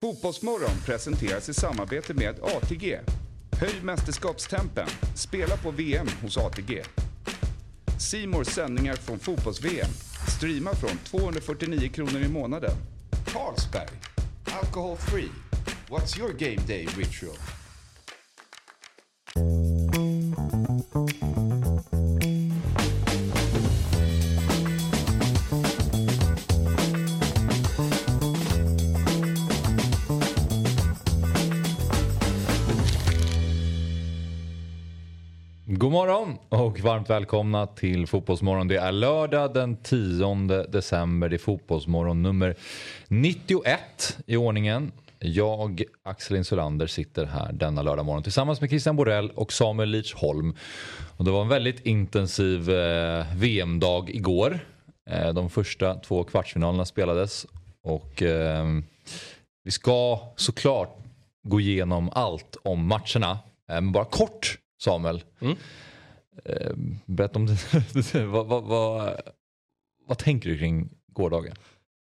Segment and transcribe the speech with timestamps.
[0.00, 3.00] Fotbollsmorgon presenteras i samarbete med ATG.
[3.60, 4.88] Höj mästerskapstempen.
[5.14, 6.82] Spela på VM hos ATG.
[8.00, 9.90] Simors sändningar från fotbolls-VM.
[10.36, 12.70] Streama från 249 kronor i månaden.
[13.26, 13.88] Carlsberg.
[14.62, 15.30] Alcohol free.
[15.88, 17.57] What's your game day ritual?
[36.78, 38.68] Och varmt välkomna till Fotbollsmorgon.
[38.68, 41.28] Det är lördag den 10 december.
[41.28, 42.56] Det är Fotbollsmorgon nummer
[43.08, 44.92] 91 i ordningen.
[45.18, 50.54] Jag, Axel Insulander, sitter här denna lördag morgon tillsammans med Christian Borell och Samuel Lidsholm.
[51.16, 54.60] Och det var en väldigt intensiv eh, VM-dag igår.
[55.10, 57.46] Eh, de första två kvartsfinalerna spelades
[57.82, 58.66] och eh,
[59.64, 60.96] vi ska såklart
[61.48, 63.30] gå igenom allt om matcherna.
[63.70, 65.22] Eh, Men bara kort Samuel.
[65.40, 65.56] Mm.
[66.44, 66.72] Eh,
[67.06, 68.14] berätta om det.
[68.24, 69.20] vad, vad, vad,
[70.06, 71.54] vad tänker du kring gårdagen?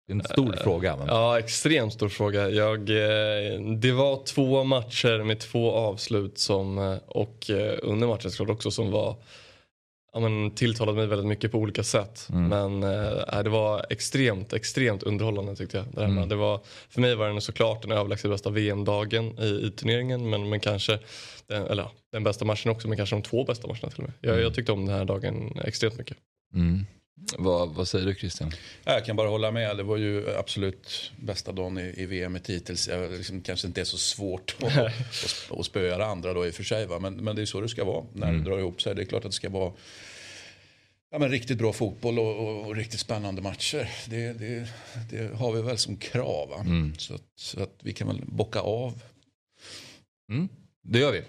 [0.07, 0.97] Det är en stor fråga.
[0.97, 1.07] Men...
[1.07, 2.49] Ja, extremt stor fråga.
[2.49, 8.31] Jag, eh, det var två matcher med två avslut som, eh, och eh, under matchen
[8.31, 9.15] såklart också som var
[10.13, 12.27] ja, men, tilltalade mig väldigt mycket på olika sätt.
[12.31, 12.47] Mm.
[12.47, 15.85] Men eh, det var extremt, extremt underhållande tyckte jag.
[15.93, 16.07] Det här.
[16.07, 16.29] Mm.
[16.29, 20.29] Det var, för mig var den såklart den överlägset bästa VM-dagen i, i turneringen.
[20.29, 20.99] Men, men kanske
[21.47, 24.13] den, eller, den bästa matchen också, men kanske de två bästa matcherna till och med.
[24.21, 24.43] Jag, Mm.
[24.43, 26.17] jag tyckte om den här dagen extremt mycket.
[26.53, 26.85] Mm.
[27.37, 28.51] Vad, vad säger du Christian?
[28.83, 29.77] Ja, Jag kan bara hålla med.
[29.77, 32.87] Det var ju absolut bästa dagen i, i VM hittills.
[32.87, 36.53] Jag, liksom, kanske inte är så svårt att, att, att spöa andra då i och
[36.53, 36.85] för sig.
[36.85, 36.99] Va?
[36.99, 38.43] Men, men det är så det ska vara när Mm.
[38.43, 38.95] det drar ihop sig.
[38.95, 39.73] Det är klart att det ska vara
[41.11, 43.89] ja, men riktigt bra fotboll och, och, och riktigt spännande matcher.
[44.09, 44.67] Det, det,
[45.11, 46.53] det har vi väl som krav.
[46.65, 46.93] Mm.
[46.97, 49.01] Så, att, så att vi kan väl bocka av.
[50.31, 50.49] Mm,
[50.83, 51.21] det gör vi.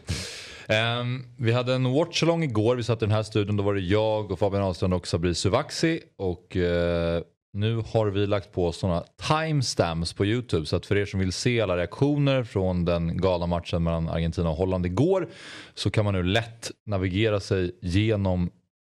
[1.00, 2.76] Um, vi hade en watchalong igår.
[2.76, 3.56] Vi satt i den här studion.
[3.56, 6.00] Då var det jag och Fabian Ahlstrand och Sabri Suvaxi.
[6.16, 10.66] Och uh, nu har vi lagt på sådana timestamps på YouTube.
[10.66, 14.50] Så att för er som vill se alla reaktioner från den galna matchen mellan Argentina
[14.50, 15.28] och Holland igår.
[15.74, 18.50] Så kan man nu lätt navigera sig genom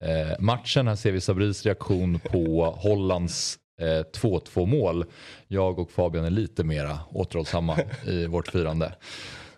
[0.05, 0.89] eh, matchen.
[0.89, 3.85] Här ser vi Sabris reaktion på Hollands eh,
[4.21, 5.05] 2-2 mål.
[5.49, 8.93] Jag och Fabian är lite mera återhållsamma i vårt firande.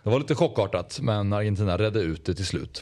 [0.05, 2.81] Det var lite chockartat men Argentina redde ut det till slut.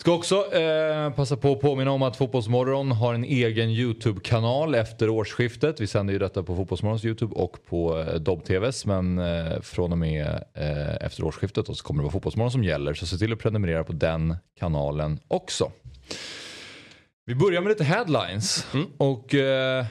[0.00, 5.08] Ska också eh, passa på att påminna om att Fotbollsmorgon har en egen YouTube-kanal efter
[5.08, 5.80] årsskiftet.
[5.80, 8.86] Vi sänder ju detta på Fotbollsmorgons YouTube och på eh, Dobb-TVs.
[8.86, 12.64] Men eh, från och med eh, efter årsskiftet då, så kommer det vara Fotbollsmorgon som
[12.64, 12.94] gäller.
[12.94, 15.72] Så se till att prenumerera på den kanalen också.
[17.26, 18.66] Vi börjar med lite headlines.
[18.96, 19.86] Och eh,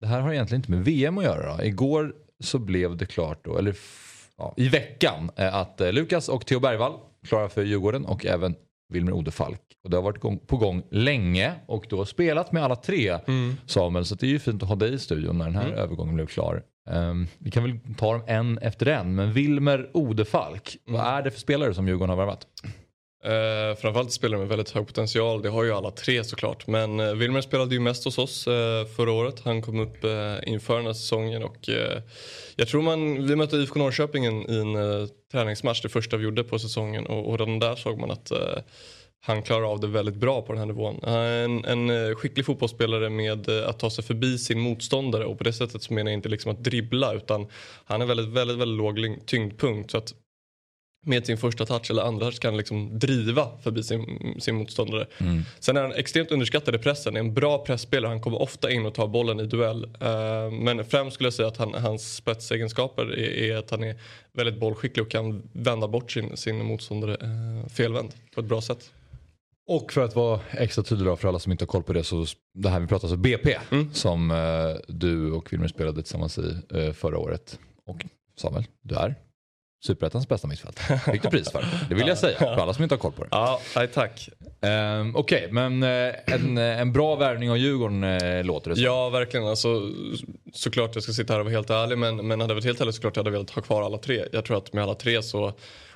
[0.00, 1.56] det här har egentligen inte med VM att göra.
[1.56, 1.64] Då.
[1.64, 3.76] Igår så blev det klart, då, eller
[4.38, 6.92] ja, i veckan, eh, att eh, Lukas och Theo Bergvall
[7.26, 8.54] klara för Djurgården och även
[8.92, 9.60] Wilmer Odefalk.
[9.84, 13.18] Och det har varit gång, på gång länge och du har spelat med alla tre
[13.66, 14.04] Samuel.
[14.04, 16.26] Så det är ju fint att ha dig i studion när den här övergången blev
[16.26, 16.62] klar.
[16.90, 19.14] Ehm, vi kan väl ta dem en efter en.
[19.14, 22.46] Men Wilmer Odefalk, vad är det för spelare som Djurgården har värvat?
[23.24, 25.42] Eh, framförallt spelare med väldigt hög potential.
[25.42, 26.66] Det har ju alla tre såklart.
[26.66, 29.40] Men eh, Wilmer spelade ju mest hos oss eh, förra året.
[29.44, 32.02] Han kom upp eh, inför den här säsongen och eh,
[32.56, 36.16] jag tror man, vi mötte IFK Norrköping i en, i en eh, träningsmatch, det första
[36.16, 38.58] vi gjorde på säsongen och, och redan där såg man att eh,
[39.20, 41.00] han klarar av det väldigt bra på den här nivån.
[41.02, 45.24] Han är en, en eh, skicklig fotbollsspelare med eh, att ta sig förbi sin motståndare
[45.24, 47.46] och på det sättet så menar jag inte liksom att dribbla utan
[47.84, 50.14] han är väldigt, väldigt, väldigt låg tyngdpunkt så att
[51.08, 55.06] med sin första touch eller andra touch kan liksom driva förbi sin, sin motståndare.
[55.60, 58.08] Sen är han extremt underskattad i pressen, är en bra pressspelare.
[58.10, 59.84] Han kommer ofta in och tar bollen i duell.
[59.84, 63.96] Eh, men främst skulle jag säga att han, hans spetsegenskaper är, är att han är
[64.32, 68.90] väldigt bollskicklig och kan vända bort sin, sin motståndare eh, felvänd på ett bra sätt.
[69.66, 72.04] Och för att vara extra tydlig då, för alla som inte har koll på det
[72.04, 73.56] så det här vi pratar alltså BP
[73.92, 74.36] som eh,
[74.88, 77.58] du och Wilmer spelade tillsammans i förra året.
[77.86, 78.04] Och
[78.36, 79.14] Samuel, du är
[79.86, 80.98] Superettans bästa mittfältare.
[81.12, 81.64] Fick du pris för.
[81.88, 83.28] Det vill jag säga för alla som inte har koll på det.
[83.30, 84.28] Ja, nej, tack.
[84.60, 88.84] Um, Okej, men eh, en, eh, en bra värvning av Djurgården eh, låter det som.
[88.84, 89.46] Ja, verkligen.
[89.46, 89.90] Alltså,
[90.52, 92.80] såklart jag ska sitta här och vara helt ärlig men, men hade jag varit helt
[92.80, 94.24] ärlig såklart jag hade velat ha kvar alla tre.
[94.32, 95.52] Jag tror att med alla tre så,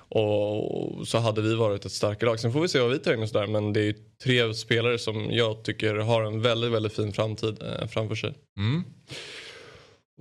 [0.08, 2.40] och, så hade vi varit ett starkare lag.
[2.40, 3.94] Sen får vi se vad vi tar in och sådär men det är ju
[4.24, 8.34] tre spelare som jag tycker har en väldigt, väldigt fin framtid framför sig.
[8.56, 8.84] Mm.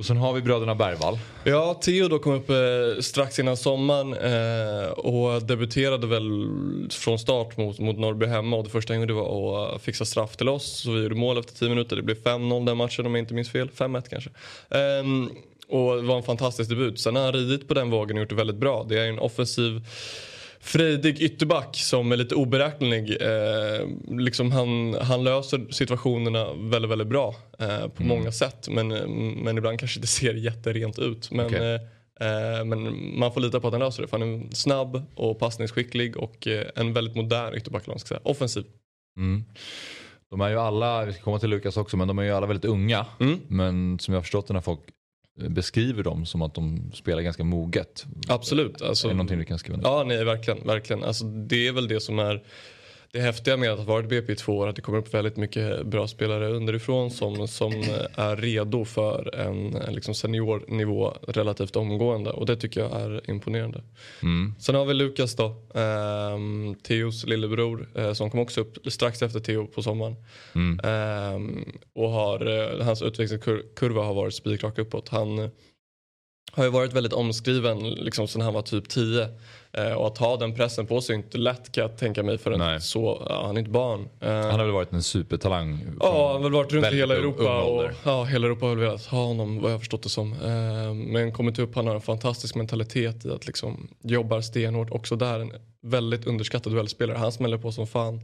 [0.02, 1.20] Och sen har vi bröderna Bergvall.
[1.44, 2.56] Ja, Theo då kom upp eh,
[3.02, 6.24] strax innan sommaren eh, och debuterade väl
[6.90, 10.06] från start mot, mot Norrby hemma och det första han gjorde var att eh, fixa
[10.06, 10.66] straff till oss.
[10.66, 11.96] Så vi gjorde mål efter 10 minuter.
[11.96, 13.70] Det blev 5-0 den matchen om jag inte minns fel.
[13.78, 14.30] 5-1 kanske.
[14.70, 15.04] Eh,
[15.68, 17.00] Och det var en fantastisk debut.
[17.00, 18.86] Sen har han ridit på den vågen och gjort det väldigt bra.
[18.90, 19.82] Det är en offensiv
[20.62, 23.22] frejdig ytterback som är lite oberäknelig.
[23.22, 23.88] Eh,
[24.20, 28.18] liksom han, han löser situationerna väldigt, väldigt bra eh, på mm.
[28.18, 28.68] många sätt.
[28.70, 28.88] Men,
[29.44, 31.32] men ibland kanske det ser jätterent ut.
[31.32, 31.60] Men, okay.
[31.60, 34.08] eh, eh, men man får lita på att han löser det.
[34.08, 37.84] För han är snabb och passningsskicklig och eh, en väldigt modern ytterback.
[38.24, 38.64] Offensiv.
[39.18, 39.44] Mm.
[40.30, 42.48] De är ju alla, vi ska komma till Lukas också, men de är ju alla
[42.48, 43.06] väldigt unga.
[43.20, 43.40] Mm.
[43.48, 44.80] Men som jag har förstått det när folk
[45.36, 48.06] beskriver dem som att de spelar ganska moget.
[48.28, 48.82] Absolut.
[48.82, 49.84] Alltså, är det någonting du kan skriva ner?
[49.84, 50.68] Ja, nej, verkligen.
[50.68, 51.04] verkligen.
[51.04, 52.44] Alltså, det är väl det som är
[53.14, 55.38] det häftiga med att ha varit BP i två år att det kommer upp väldigt
[55.38, 57.72] mycket bra spelare underifrån som, som
[58.16, 63.84] är redo för en liksom seniornivå relativt omgående och det tycker jag är imponerande.
[64.24, 64.56] Mm.
[64.60, 66.38] Sen har vi Lukas då, eh,
[66.84, 70.16] Theos lillebror eh, som kom också upp strax efter Theo på sommaren.
[70.56, 70.80] Mm.
[70.80, 71.64] Eh,
[71.94, 75.10] och har, eh, hans utvecklingskurva har varit spikrak uppåt.
[75.10, 75.50] Han
[76.52, 79.30] har ju varit väldigt omskriven liksom sen han var typ 10.
[79.74, 82.38] Eh, och att ha den pressen på sig är inte lätt kan jag tänka mig
[82.38, 84.10] för en så, ja, han är inte barn.
[84.20, 85.86] Eh, han har väl varit en supertalang?
[86.00, 87.62] Ja, han har väl varit runt i hela Europa.
[87.62, 90.34] Och, ja, hela Europa har väl velat ha honom vad jag har förstått det som.
[90.34, 94.92] Eh, men kommit upp, han har en fantastisk mentalitet i att liksom jobbar stenhårt.
[94.92, 95.52] Också där en
[95.82, 97.18] väldigt underskattad duellspelare.
[97.18, 98.22] Han smäller på som fan.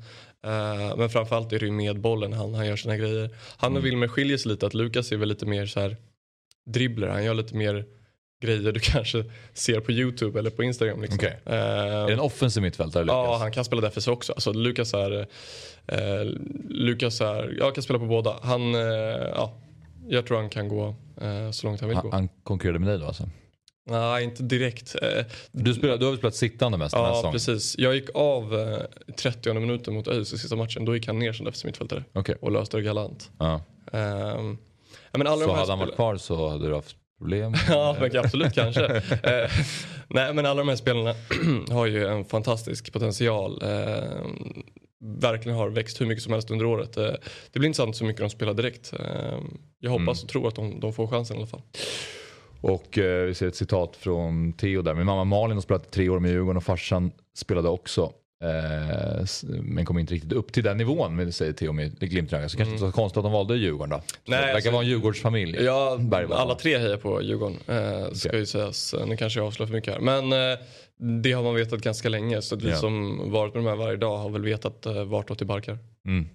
[0.98, 3.30] Men framförallt är det ju med bollen han, han gör sina grejer.
[3.58, 3.84] Han och mm.
[3.84, 5.98] Wilmer skiljer sig lite, att Lukas är väl lite mer så här
[6.66, 7.08] dribbler.
[7.08, 7.86] Han gör lite mer
[8.42, 9.24] grejer du kanske
[9.54, 11.02] ser på YouTube eller på Instagram.
[11.02, 11.18] Liksom.
[11.18, 11.32] Okay.
[11.48, 13.04] Uh, är det en offensiv mittfältare?
[13.04, 13.16] Lucas?
[13.16, 14.34] Ja, han kan spela defensiv också.
[14.34, 15.28] Alltså, Lukas är, uh,
[16.70, 18.36] Lukas är, jag kan spela på båda.
[18.42, 18.82] Han, uh,
[19.36, 19.54] ja,
[20.08, 20.96] jag tror han kan gå
[21.52, 22.12] så långt han vill han, gå.
[22.12, 23.30] Han konkurrerade med dig då alltså?
[23.90, 24.96] Nej, inte direkt.
[25.52, 27.34] Du, spelar, du har väl spelat sittande mest Ja, säsongen?
[27.34, 27.78] precis.
[27.78, 30.86] Jag gick av eh, 30 minuten mot ÖIS i sista matchen.
[30.86, 32.36] Då gick han ner som defensiv mittfältare okay.
[32.42, 33.32] och löste det galant.
[33.38, 33.62] Ja.
[33.92, 34.58] Um,
[35.12, 37.54] men alla så hade han varit kvar så hade du haft problem?
[37.70, 38.86] ja, men absolut kanske.
[39.24, 39.50] eh,
[40.08, 41.14] nej, men alla de här spelarna
[41.70, 43.62] har ju en fantastisk potential.
[43.64, 44.26] Eh,
[45.00, 46.98] verkligen har växt hur mycket som helst under året.
[46.98, 47.12] Eh,
[47.52, 48.94] det blir intressant så mycket de spelar direkt.
[49.00, 49.40] Eh,
[49.80, 50.24] jag hoppas mm.
[50.24, 51.62] och tror att de, de, får chansen i alla fall.
[52.62, 54.94] Och eh, vi ser ett citat från Theo där.
[54.94, 58.12] Min mamma Malin har spelat tre år med Djurgården och farsan spelade också.
[58.44, 59.26] Eh,
[59.62, 62.52] men kom inte riktigt upp till den nivån, säger Theo med glimt i ögat.
[62.52, 63.96] Så kanske inte så konstigt att de valde Djurgården då.
[63.98, 65.64] Nej, det verkar alltså, vara en Djurgårdsfamilj.
[65.64, 66.00] Ja,
[66.32, 67.58] alla tre hejar på Djurgården.
[67.68, 68.40] Eh, ska okay.
[68.40, 68.96] ju sägas.
[69.08, 70.00] Nu kanske jag avslöjar för mycket här.
[70.00, 70.60] Men eh,
[71.24, 72.42] det har man vetat ganska länge.
[72.42, 72.76] Så vi ja.
[72.76, 75.78] som varit med de här varje dag har väl vetat eh, vartåt det barkar.
[76.08, 76.30] Mm.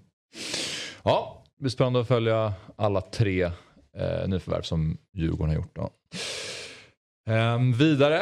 [1.03, 5.77] Ja, det blir spännande att följa alla tre eh, nyförvärv som Djurgården har gjort.
[5.77, 5.91] Då.
[7.31, 8.21] Um, vidare,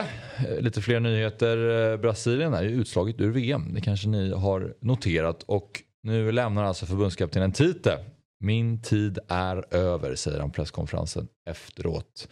[0.49, 1.91] eh, lite fler nyheter.
[1.93, 3.75] Eh, Brasilien är ju utslaget ur VM.
[3.75, 5.43] Det kanske ni har noterat.
[5.43, 7.99] Och nu lämnar alltså förbundskaptenen Tite.
[8.41, 12.29] Min tid är över, säger han presskonferensen efteråt.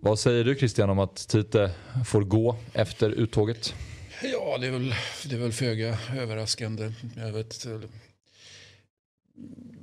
[0.00, 1.70] Vad säger du Christian om att Tite
[2.06, 3.74] får gå efter uttåget?
[4.22, 4.94] Ja, det är väl,
[5.24, 6.92] det är väl föga överraskande.
[7.16, 7.66] Jag vet,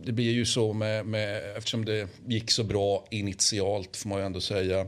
[0.04, 4.25] det blir ju så med, med, eftersom det gick så bra initialt får man ju
[4.25, 4.88] ändå säga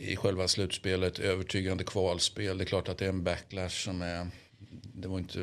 [0.00, 1.18] i själva slutspelet.
[1.18, 2.58] Övertygande kvalspel.
[2.58, 4.26] Det är klart att det är en backlash som är...
[4.94, 5.38] Det var inte...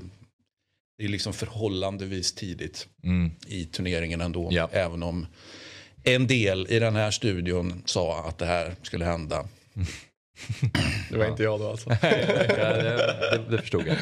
[0.97, 3.31] Det är liksom förhållandevis tidigt mm.
[3.47, 4.49] i turneringen ändå.
[4.51, 4.69] Ja.
[4.71, 5.27] Även om
[6.03, 9.47] en del i den här studion sa att det här skulle hända.
[11.09, 11.31] Det var ja.
[11.31, 11.89] inte jag då alltså.
[11.89, 13.97] ja, det, det, det förstod jag.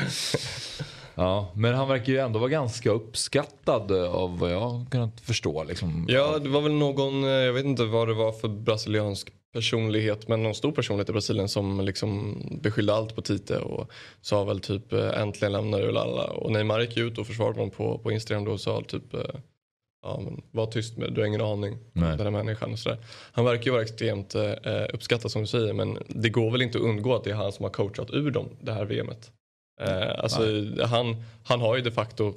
[1.15, 5.63] Ja, men han verkar ju ändå vara ganska uppskattad av vad jag kunnat förstå.
[5.63, 6.05] Liksom.
[6.09, 10.27] Ja, det var väl någon, eh, jag vet inte vad det var för brasiliansk personlighet,
[10.27, 14.59] men någon stor personlighet i Brasilien som liksom beskyllde allt på Tite och sa väl
[14.59, 16.23] typ eh, äntligen lämnar du alla.
[16.23, 19.19] Och Neymar gick ut och försvarade honom på, på Instagram då och sa typ eh,
[20.01, 22.17] ja, men var tyst med, du har ingen aning Nej.
[22.17, 22.97] den här människan och sådär.
[23.31, 26.77] Han verkar ju vara extremt eh, uppskattad som du säger men det går väl inte
[26.77, 29.31] att undgå att det är han som har coachat ur dem det här VMet.
[29.81, 30.41] Eh, alltså,
[30.83, 32.33] han, han har ju de facto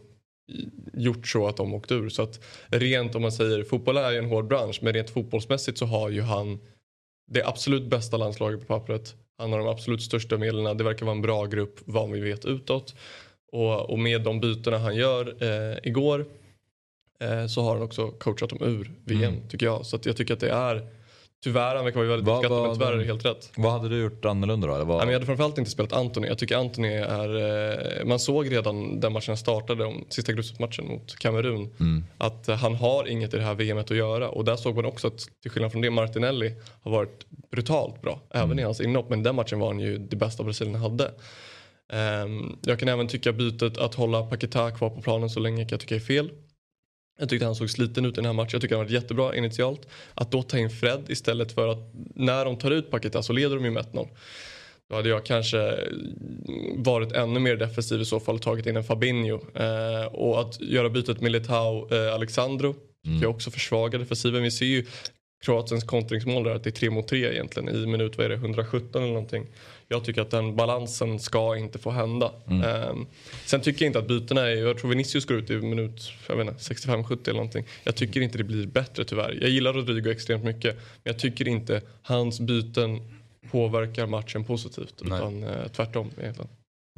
[0.92, 2.08] gjort så att de åkt ur.
[2.08, 5.78] Så att rent om man säger, fotboll är ju en hård bransch men rent fotbollsmässigt
[5.78, 6.58] så har ju han
[7.28, 9.14] det absolut bästa landslaget på pappret.
[9.38, 10.76] Han har de absolut största medlen.
[10.76, 12.94] Det verkar vara en bra grupp vad vi vet utåt.
[13.52, 16.26] Och, och med de bytena han gör eh, igår
[17.20, 19.48] eh, så har han också coachat dem ur VM mm.
[19.48, 19.86] tycker jag.
[19.86, 20.97] Så jag tycker att det är
[21.44, 23.50] Tyvärr, han verkar vara väldigt uppskattad men tyvärr är det helt rätt.
[23.56, 24.74] Vad hade du gjort annorlunda då?
[24.74, 25.08] Eller vad?
[25.08, 26.28] jag hade framförallt inte spelat Anthony.
[26.28, 31.18] Jag tycker Anthony är, eh, man såg redan den matchen startade, om sista gruppmatchen mot
[31.18, 32.04] Kamerun, mm.
[32.18, 34.28] att han har inget i det här VMet att göra.
[34.28, 38.20] Och där såg man också att till skillnad från det, Martinelli har varit brutalt bra.
[38.30, 38.58] Även mm.
[38.58, 41.10] i hans inhopp, men den matchen var han ju det bästa Brasilien hade.
[42.24, 45.70] Um, jag kan även tycka bytet att hålla Paketa kvar på planen så länge kan
[45.70, 46.30] jag tycka är fel.
[47.18, 48.50] Jag tyckte han såg sliten ut i den här matchen.
[48.52, 49.88] Jag tycker han var jättebra initialt.
[50.14, 53.56] Att då ta in Fred istället för att när de tar ut Paketa så leder
[53.56, 54.08] de ju med 1-0.
[54.88, 55.78] Då hade jag kanske
[56.74, 59.40] varit ännu mer defensiv i så fall och tagit in en Fabinho.
[59.54, 62.74] Eh, och att göra bytet Militao eh, Alexandro
[63.06, 63.22] mm.
[63.22, 64.42] jag också försvagar defensiven.
[64.42, 64.86] Vi ser ju
[65.44, 68.34] Kroatiens kontringsmål där att det är 3 mot 3 egentligen i minut vad är det,
[68.34, 69.46] 117 eller någonting.
[69.90, 72.32] Jag tycker att den balansen ska inte få hända.
[72.46, 72.88] Mm.
[72.90, 73.06] Um,
[73.46, 77.18] sen tycker jag inte att bytena är, jag tror Vinicius går ut i minut 65-70
[77.22, 77.64] eller någonting.
[77.84, 79.38] Jag tycker inte det blir bättre tyvärr.
[79.40, 83.00] Jag gillar Rodrigo extremt mycket men jag tycker inte hans byten
[83.50, 85.18] påverkar matchen positivt Nej.
[85.18, 86.48] utan uh, tvärtom egentligen.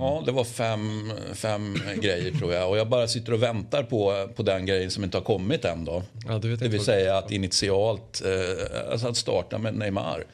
[0.01, 2.71] Ja, det var fem, fem grejer tror jag.
[2.71, 5.85] Och jag bara sitter och väntar på, på den grejen som inte har kommit än
[5.85, 6.03] då.
[6.29, 10.25] Ja, det, det vill säga att initialt, eh, alltså att starta med Neymar.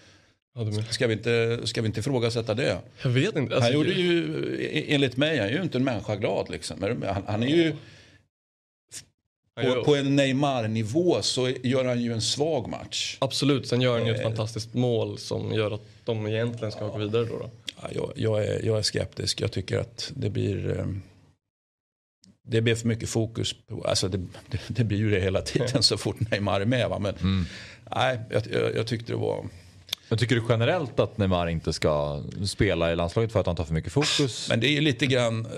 [0.91, 2.79] Ska vi, inte, ska vi inte ifrågasätta det?
[3.03, 3.55] Jag vet inte.
[3.55, 6.83] Alltså, han gjorde ju, enligt mig, han är ju inte en människa glad liksom.
[6.83, 7.77] Han, han är ju...
[9.63, 13.17] På, på, en Neymar-nivå så gör han ju en svag match.
[13.21, 14.23] Absolut, sen gör han ju ett eh.
[14.23, 17.39] fantastiskt mål som gör att de egentligen ska gå vidare då.
[17.39, 17.51] då.
[17.83, 19.41] Ja, jag, jag, är, jag är skeptisk.
[19.41, 20.79] Jag tycker att det blir...
[20.79, 20.87] Eh,
[22.49, 24.19] det blir för mycket fokus på, alltså det,
[24.51, 26.89] det, det blir ju det hela tiden så fort Neymar är med.
[26.89, 26.99] Va?
[26.99, 27.45] Men mm.
[27.97, 29.45] nej, jag, jag, jag tyckte det var...
[30.09, 33.65] Men tycker du generellt att Neymar inte ska spela i landslaget för att han tar
[33.65, 34.49] för mycket fokus?
[34.49, 35.51] Men det är ju lite grann eh,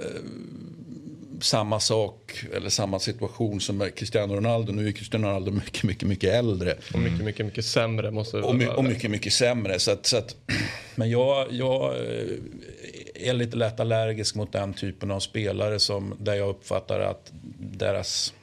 [1.41, 4.73] samma sak eller samma situation som Cristiano Ronaldo.
[4.73, 6.75] Nu är Cristiano Ronaldo mycket, mycket, mycket äldre.
[6.95, 9.79] Och mycket, mycket, mycket sämre måste och, my, och mycket, mycket sämre.
[9.79, 10.37] Så att, så att,
[10.95, 16.35] men jag, jag eh, är lite lätt allergisk mot den typen av spelare som, där
[16.35, 18.35] jag uppfattar att deras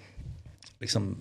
[0.80, 1.18] liksom,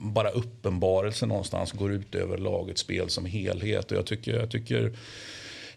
[0.00, 3.90] bara uppenbarelse någonstans går ut över lagets spel som helhet.
[3.90, 4.92] Och jag tycker, jag tycker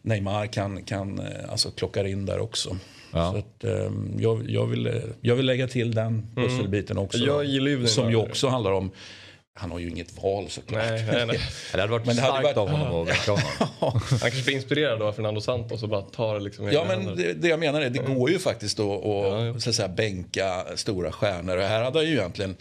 [0.01, 2.77] Neymar kan, kan eh, alltså, klocka in där också.
[3.11, 3.31] Ja.
[3.31, 6.35] Så att, um, jag, jag, vill, jag vill lägga till den mm.
[6.35, 7.17] pusselbiten också.
[7.17, 8.91] Jag som ju också handlar om
[9.55, 10.83] han har ju inget val såklart.
[10.89, 11.39] Nej, nej, nej.
[11.71, 12.57] Det hade varit men starkt hade varit...
[12.57, 14.01] av honom att väcka honom.
[14.09, 17.47] Han kanske blir inspirerad av Fernando Santos och bara tar liksom Ja men det, det,
[17.47, 18.15] jag menar är det mm.
[18.15, 21.57] går ju faktiskt att, ja, så att säga, bänka stora stjärnor.
[21.57, 22.55] Och här hade han ju egentligen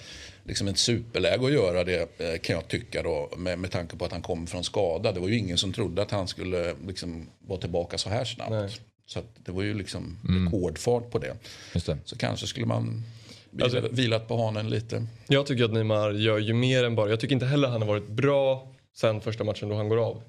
[0.45, 4.05] liksom ett superläge att göra det eh, kan jag tycka då med, med tanke på
[4.05, 5.13] att han kom från skada.
[5.13, 8.51] Det var ju ingen som trodde att han skulle liksom vara tillbaka så här snabbt.
[8.51, 8.71] Nej.
[9.07, 10.45] Så det var ju liksom mm.
[10.45, 11.37] rekordfart på det.
[11.73, 11.99] det.
[12.05, 13.03] Så kanske skulle man
[13.63, 15.07] alltså, vilat på hanen lite.
[15.29, 17.89] Jag tycker att Neymar gör ju mer än bara, jag tycker inte heller han har
[17.89, 20.23] varit bra sen första matchen då han går av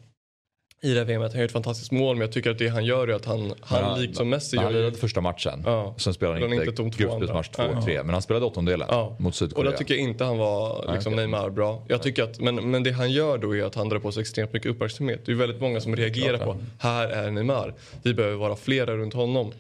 [0.83, 1.31] i det här VMet.
[1.31, 3.53] Han gör ett fantastiskt mål men jag tycker att det han gör är att han,
[3.61, 5.63] han ja, likt som Messi Han lirade första matchen.
[5.65, 5.95] Ja.
[5.97, 8.03] Sen spelade han inte, inte gruppspelsmatch 2 och 3.
[8.03, 9.15] Men han spelade åttondelen ja.
[9.19, 9.67] mot Sydkorea.
[9.67, 11.25] Och då tycker jag inte han var liksom, okay.
[11.25, 11.83] Neymar bra.
[11.87, 14.21] Jag tycker att, men, men det han gör då är att han drar på sig
[14.21, 15.21] extremt mycket uppmärksamhet.
[15.25, 17.73] Det är väldigt många som reagerar på här är Neymar.
[18.03, 19.51] Vi behöver vara flera runt honom.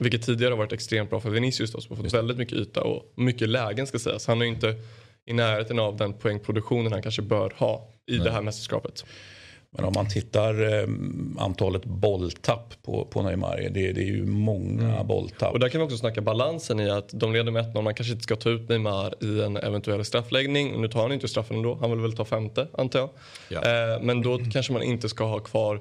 [0.00, 2.82] Vilket tidigare har varit extremt bra för Vinicius då, som har fått väldigt mycket yta
[2.82, 4.26] och mycket lägen ska sägas.
[4.26, 4.74] Han är inte
[5.26, 8.24] i närheten av den poängproduktionen han kanske bör ha i Nej.
[8.24, 9.04] det här mästerskapet.
[9.76, 10.88] Men om man tittar eh,
[11.38, 15.06] antalet bolltapp på, på Neymar, det, det är ju många mm.
[15.06, 15.52] bolltapp.
[15.52, 17.82] Och där kan vi också snacka balansen i att de leder med 1-0.
[17.82, 20.80] Man kanske inte ska ta ut Neymar i en eventuell straffläggning.
[20.80, 21.78] Nu tar han inte straffen ändå.
[21.80, 23.10] Han vill väl ta femte antar jag.
[23.48, 23.58] Ja.
[23.58, 25.80] Eh, men då kanske man inte ska ha kvar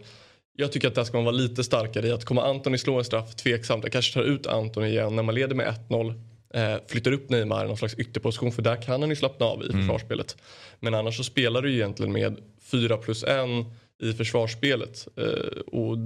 [0.55, 3.03] jag tycker att där ska man vara lite starkare i att kommer Antoni slå en
[3.03, 3.83] straff, tveksamt.
[3.83, 6.13] Jag kanske tar ut Antoni igen när man leder med 1-0.
[6.53, 9.63] Eh, flyttar upp Neymar i någon slags ytterposition för där kan han ju slappna av
[9.63, 9.81] i mm.
[9.81, 10.37] försvarsspelet.
[10.79, 13.29] Men annars så spelar du ju egentligen med 4 plus 1
[14.03, 15.07] i försvarsspelet.
[15.15, 15.97] Eh, och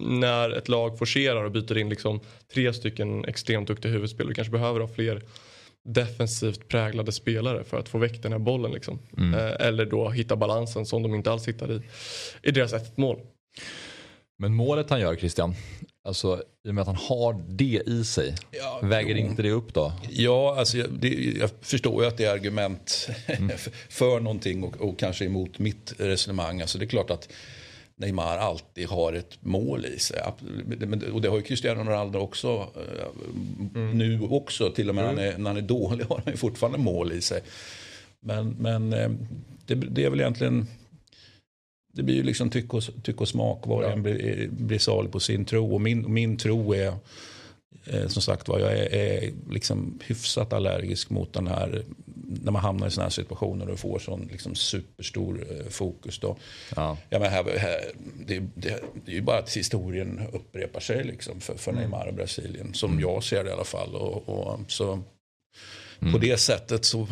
[0.00, 2.20] när ett lag forcerar och byter in liksom
[2.54, 5.22] tre stycken extremt duktiga huvudspelare, vi kanske behöver ha fler
[5.84, 8.72] defensivt präglade spelare för att få väck den här bollen.
[8.72, 8.98] Liksom.
[9.16, 9.34] Mm.
[9.34, 11.82] Eh, eller då hitta balansen som de inte alls hittar i,
[12.42, 13.20] i deras 1 mål.
[14.38, 15.54] Men målet han gör Christian,
[16.04, 19.26] alltså, i och med att han har det i sig, ja, väger jo.
[19.26, 19.92] inte det upp då?
[20.10, 23.56] Ja, alltså, det, jag förstår ju att det är argument mm.
[23.88, 26.60] för någonting och, och, kanske emot mitt resonemang.
[26.60, 27.28] Alltså, det är klart att
[27.96, 30.20] Neymar alltid har ett mål i sig.
[31.12, 32.68] Och det har ju Cristiano Ronaldo också.
[32.76, 33.06] Eh,
[33.74, 33.98] mm.
[33.98, 35.16] Nu också, till och med mm.
[35.16, 37.42] när, han är, när han är dålig har han ju fortfarande mål i sig.
[38.20, 39.10] Men, men eh,
[39.66, 40.66] det, det är väl egentligen
[41.94, 43.66] det blir ju liksom tycke och, tyck och smak.
[43.66, 45.74] Var och en blir, blir salig på sin tro.
[45.74, 46.92] Och min, min tro är
[47.84, 51.84] eh, som sagt var, jag är, är liksom hyfsat allergisk mot den här
[52.42, 56.18] när man hamnar i sådana här situationer och får sån liksom superstor eh, fokus.
[56.18, 56.36] Då.
[56.76, 56.96] Ja.
[57.10, 57.80] Ja, men här, här,
[58.26, 61.82] det, det, det, är ju bara att historien upprepar sig liksom för, för mm.
[61.82, 62.74] Neymar och Brasilien.
[62.74, 63.00] Som mm.
[63.00, 63.94] jag ser det i alla fall.
[63.94, 65.02] Och, och så,
[66.00, 66.12] mm.
[66.12, 67.08] På det sättet så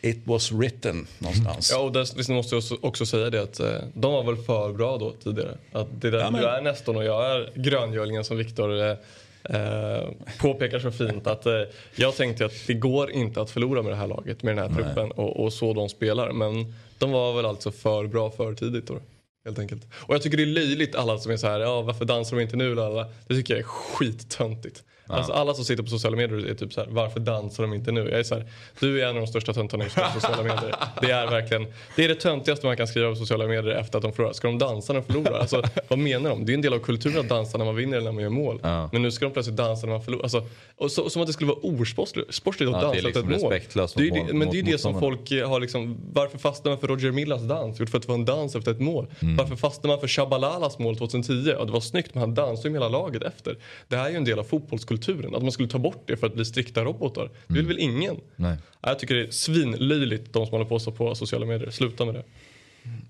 [0.00, 1.70] It was written någonstans.
[1.70, 4.98] Ja, och där, måste jag också säga det att eh, de var väl för bra
[4.98, 5.58] då tidigare.
[5.72, 6.40] Att det där, ja, men...
[6.40, 8.96] Du är nästan och jag är gröngölingen som Viktor eh,
[9.44, 10.08] eh,
[10.40, 11.52] påpekar så fint att eh,
[11.96, 14.82] jag tänkte att det går inte att förlora med det här laget, med den här
[14.82, 16.32] truppen och, och så de spelar.
[16.32, 18.98] Men de var väl alltså för bra för tidigt då.
[19.44, 19.82] Helt enkelt.
[19.94, 22.42] Och jag tycker det är löjligt alla som är så här, ja varför dansar de
[22.42, 22.74] inte nu?
[22.74, 23.08] Lala?
[23.28, 24.84] Det tycker jag är skittöntigt.
[25.06, 27.92] Alltså alla som sitter på sociala medier är typ så här, varför dansar de inte
[27.92, 28.00] nu?
[28.00, 28.44] Jag är så här,
[28.80, 30.74] du är en av de största töntarna på sociala medier.
[31.00, 34.02] Det är verkligen, det är det töntigaste man kan skriva på sociala medier efter att
[34.02, 34.32] de förlorar.
[34.32, 35.38] Ska de dansa när de förlorar?
[35.38, 36.46] Alltså, vad menar de?
[36.46, 38.30] Det är en del av kulturen att dansa när man vinner eller när man gör
[38.30, 38.60] mål.
[38.62, 38.88] Ja.
[38.92, 40.22] Men nu ska de plötsligt dansa när man förlorar.
[40.22, 40.46] Alltså,
[40.76, 43.52] och så, som att det skulle vara osportsligt att ja, dansa liksom efter ett mål.
[43.96, 47.10] Det är, men det är det som folk har liksom, varför fastnar man för Roger
[47.10, 47.76] Millas dans?
[47.80, 49.06] Jo, för att det var en dans efter ett mål.
[49.20, 49.36] Mm.
[49.36, 51.32] Varför fastnar man för Shabalalas mål 2010?
[51.58, 53.56] Ja, det var snyggt men han dansade ju med hela laget efter.
[53.88, 54.95] Det här är ju en del av fotbollskulturen.
[55.34, 57.30] Att man skulle ta bort det för att bli strikta robotar.
[57.46, 57.68] Det vill mm.
[57.68, 58.16] väl ingen?
[58.36, 58.56] Nej.
[58.80, 61.70] Jag tycker det är svinlöjligt de som håller på så på sociala medier.
[61.70, 62.24] Sluta med det.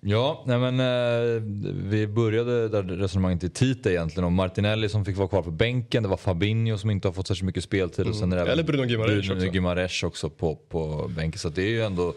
[0.00, 1.43] Ja, nej men eh,
[1.90, 6.02] vi började där resonemanget i Tite egentligen om Martinelli som fick vara kvar på bänken.
[6.02, 8.00] Det var Fabinho som inte har fått särskilt mycket speltid.
[8.00, 8.11] Mm.
[8.11, 9.47] Och sen är det Eller Bruno Gimares också.
[9.47, 11.38] Gimares också på, på bänken.
[11.38, 12.14] Så det är ju ändå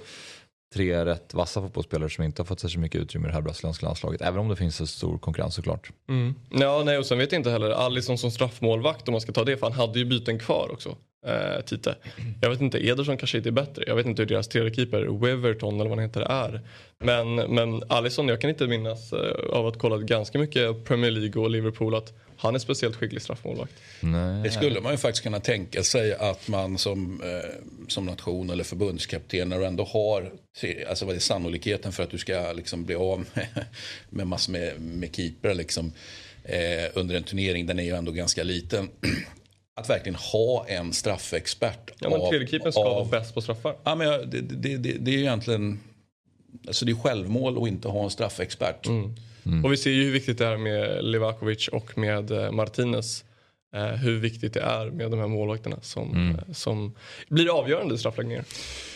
[0.73, 3.85] tre rätt vassa fotbollsspelare som inte har fått särskilt mycket utrymme i det här brasilianska
[3.85, 4.21] landslaget.
[4.21, 5.91] Även om det finns en stor konkurrens såklart.
[6.09, 6.35] Mm.
[6.49, 9.43] Ja, nej, och sen vet jag inte heller, Alisson som straffmålvakt om man ska ta
[9.43, 10.97] det, för han hade ju byten kvar också.
[11.25, 11.95] Eh, Tite.
[12.41, 13.83] Jag vet inte, Ederson kanske inte är bättre.
[13.87, 16.61] Jag vet inte hur deras tredje keeper, Weverton eller vad han heter, är.
[16.99, 19.19] Men, men Alisson, jag kan inte minnas eh,
[19.53, 23.21] av att ha kollat ganska mycket Premier League och Liverpool att han är speciellt skicklig
[23.21, 23.73] straffmålvakt.
[23.99, 24.43] Nej.
[24.43, 27.49] Det skulle man ju faktiskt kunna tänka sig att man som, eh,
[27.87, 30.31] som nation eller förbundskapten när du ändå har,
[30.89, 33.47] alltså vad är sannolikheten för att du ska liksom bli av med,
[34.09, 35.91] med massor med, med keeper liksom,
[36.43, 36.59] eh,
[36.93, 38.89] under en turnering, den är ju ändå ganska liten.
[39.79, 41.91] att verkligen ha en straffexpert.
[41.99, 43.75] Ja, men tredjekeepern ska av, vara bäst på straffar.
[43.83, 45.79] Ja, men det, det, det, det är ju egentligen
[46.67, 48.87] alltså det är självmål att inte ha en straffexpert.
[48.87, 49.15] Mm.
[49.45, 49.65] Mm.
[49.65, 53.25] Och vi ser ju hur viktigt det är med Livakovic och med eh, Martinez.
[53.75, 56.35] Eh, hur viktigt det är med de här målvakterna som, mm.
[56.35, 56.95] Eh, som
[57.29, 58.43] blir avgörande i straffläggningar.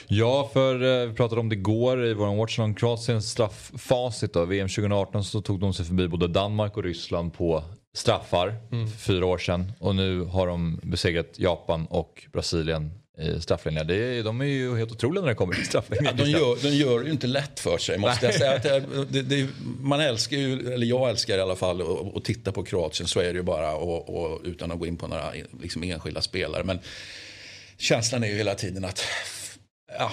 [0.07, 4.33] Ja, för vi pratade om det igår i vår Watchalong Kroatiens strafffacit.
[4.33, 4.45] Då.
[4.45, 7.63] VM 2018 så tog de sig förbi både Danmark och Ryssland på
[7.93, 8.87] straffar mm.
[8.87, 9.73] för fyra år sedan.
[9.79, 13.87] Och nu har de besegrat Japan och Brasilien i strafflinjen.
[13.87, 16.15] Det de är ju helt otroliga när det kommer till strafflinjen.
[16.17, 18.79] Ja, de, gör, de gör ju inte lätt för sig måste jag säga.
[19.09, 21.81] Det, det, man älskar ju, eller jag älskar i alla fall
[22.15, 23.07] att titta på Kroatien.
[23.07, 26.21] Så är det ju bara och, och, utan att gå in på några liksom, enskilda
[26.21, 26.63] spelare.
[26.63, 26.79] Men
[27.77, 29.03] känslan är ju hela tiden att
[29.99, 30.11] ja,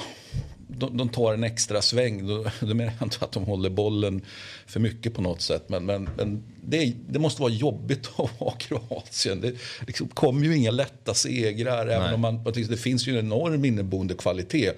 [0.78, 2.26] de, de tar en extra sväng.
[2.26, 4.22] Då, då menar jag inte att de håller bollen
[4.66, 5.68] för mycket på något sätt.
[5.68, 9.40] Men, men, men det, det, måste vara jobbigt att vara Kroatien.
[9.40, 9.54] Det
[9.86, 11.86] liksom kommer ju inga lätta segrar.
[11.86, 14.72] Även om man, det finns ju en enorm inneboende kvalitet.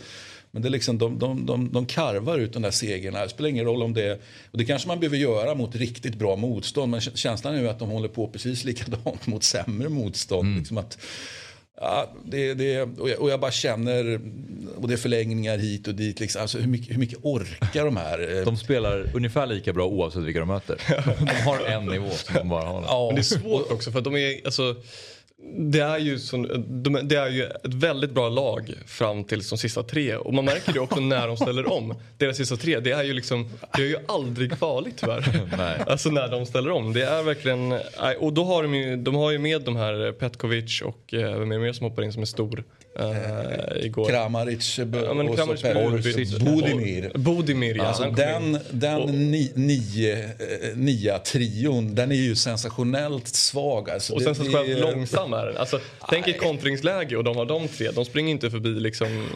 [0.55, 3.23] Men det är liksom, de, de, de, de karvar ut de där segrarna.
[3.23, 4.21] Det spelar ingen roll om det...
[4.51, 6.91] Och det kanske man behöver göra mot riktigt bra motstånd.
[6.91, 10.47] Men känslan är ju att de håller på precis likadant mot sämre motstånd.
[10.47, 10.59] Mm.
[10.59, 10.99] Liksom att,
[11.83, 14.21] Ja, det, det, och, jag, och jag bara känner,
[14.77, 16.21] och det är förlängningar hit och dit.
[16.21, 18.45] Liksom, alltså hur, mycket, hur mycket orkar de här?
[18.45, 20.81] De spelar ungefär lika bra oavsett vilka de möter.
[21.27, 22.83] De har en nivå som de bara har.
[22.83, 23.07] Ja.
[23.07, 24.77] Men det är svårt också för att de är, alltså,
[25.45, 26.37] det är, ju så,
[27.03, 30.17] det är ju ett väldigt bra lag fram till de sista tre.
[30.17, 31.95] Och man märker det också när de ställer om.
[32.19, 35.41] Deras sista tre, det är ju liksom, det är ju aldrig farligt tyvärr.
[35.59, 35.79] Nej.
[35.87, 36.93] Alltså när de ställer om.
[36.93, 37.73] Det är verkligen,
[38.19, 41.53] och då har de ju, de har ju med de här Petkovic och eh, vem
[41.53, 42.65] är det mer som hoppar in som är stor?
[43.01, 44.09] Uh, igår.
[44.09, 45.63] Kramaric, ja, men Kramaric
[46.39, 47.19] Budimir.
[47.19, 47.85] Budimir ja.
[47.85, 49.53] Alltså den den och, ni,
[50.75, 53.91] nia trion, den är ju sensationellt svag.
[53.91, 55.57] Alltså, och sensationellt det, långsam är den.
[55.57, 57.91] Alltså, tänk ett kontringsläge och de har de tre.
[57.91, 59.27] De springer inte förbi liksom,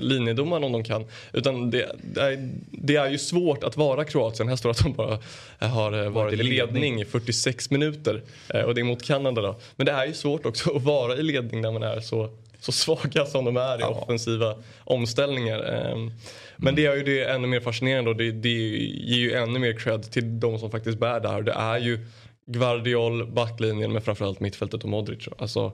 [0.00, 1.04] linjedomaren om de kan.
[1.32, 4.48] Utan det, det, är, det är ju svårt att vara Kroatien.
[4.48, 5.18] Här står att de bara
[5.58, 8.22] har varit i ledning i 46 minuter.
[8.66, 9.60] Och det är mot Kanada då.
[9.76, 12.30] Men det är ju svårt också att vara i ledning när man är så
[12.60, 13.88] så svaga som de är i ja.
[13.88, 15.62] offensiva omställningar.
[15.62, 16.12] Ehm,
[16.56, 19.78] men det är ju det ännu mer fascinerande och det, det ger ju ännu mer
[19.78, 21.42] cred till de som faktiskt bär det här.
[21.42, 22.06] Det är ju
[22.46, 25.28] Guardiol, backlinjen men framförallt mittfältet och Modric.
[25.38, 25.72] Alltså,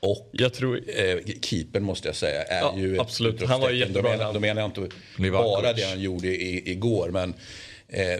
[0.00, 3.42] och jag tror, eh, keepern måste jag säga är ja, ju absolut.
[3.42, 4.32] Han var jättebra.
[4.32, 4.88] Då menar jag inte
[5.30, 7.34] bara det han gjorde i, igår men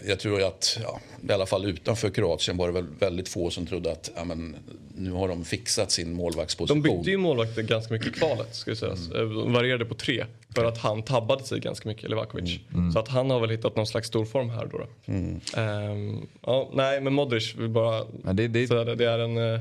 [0.07, 3.67] jag tror att, ja, i alla fall utanför Kroatien var det väl väldigt få som
[3.67, 4.57] trodde att ja, men,
[4.97, 6.83] nu har de fixat sin målvaktsposition.
[6.83, 9.11] De byggde ju målvakter ganska mycket i kvalet, ska sägas.
[9.11, 9.31] Mm.
[9.31, 10.25] Eh, de varierade på tre.
[10.55, 12.59] För att han tabbade sig ganska mycket, Levakovic.
[12.69, 12.81] Mm.
[12.81, 12.93] Mm.
[12.93, 14.79] Så att han har väl hittat någon slags storform här då.
[14.79, 15.13] då.
[15.13, 15.41] Mm.
[15.57, 18.67] Um, ja, nej, men Modric, vill bara ja, det, det...
[18.67, 18.95] säga det.
[18.95, 19.39] Det är en...
[19.39, 19.61] Uh,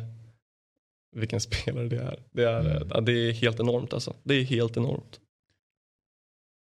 [1.15, 2.19] vilken spelare det är.
[2.31, 4.13] Det är, uh, det är helt enormt alltså.
[4.23, 5.19] Det är helt enormt.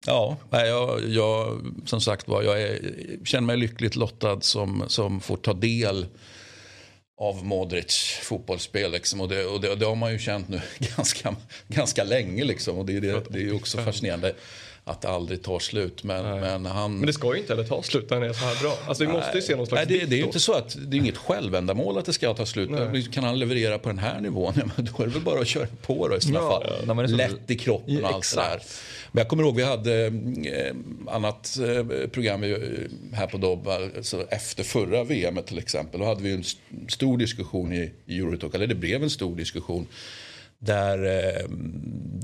[0.06, 2.78] Ja, jag, jag, som sagt var, jag är,
[3.24, 6.06] känner mig lyckligt lottad som, som får ta del
[7.20, 8.92] av Modric fotbollsspel.
[8.92, 9.20] Liksom.
[9.20, 10.60] Och, det, och det, det, har man ju känt nu
[10.96, 11.36] ganska,
[11.68, 12.44] ganska länge.
[12.44, 12.78] Liksom.
[12.78, 14.34] Och det, det, det är också fascinerande
[14.90, 16.04] att det aldrig tar slut.
[16.04, 16.96] Men, men, han...
[16.96, 18.78] men det ska ju inte heller ta slut när han är så här bra.
[18.86, 20.76] Alltså, vi måste ju se någon slags Nej, det, det är ju inte så att
[20.86, 22.70] det är inget självändamål att det ska ta slut.
[22.70, 23.02] Nej.
[23.12, 25.46] Kan han leverera på den här nivån, ja, men då är det väl bara att
[25.46, 27.10] köra på då i sådana ja, fall.
[27.10, 28.62] Lätt i kroppen och allt sådär.
[29.12, 30.74] Men jag kommer ihåg vi hade eh,
[31.14, 32.56] annat eh, program eh,
[33.12, 36.00] här på Dobba alltså efter förra VM till exempel.
[36.00, 36.44] Då hade vi en
[36.88, 39.86] stor diskussion i Eurotalk, eller det blev en stor diskussion
[40.60, 41.48] där, eh,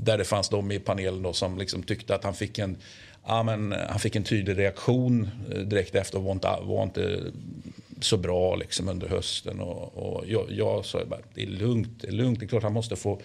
[0.03, 2.77] där det fanns de i panelen då som liksom tyckte att han fick en,
[3.25, 7.31] ja, men, han fick en tydlig reaktion eh, direkt efter och var inte, var inte
[7.99, 9.59] så bra liksom under hösten.
[9.59, 12.39] Och, och jag, jag sa bara det är lugnt, det är lugnt.
[12.39, 13.21] Det är klart han måste få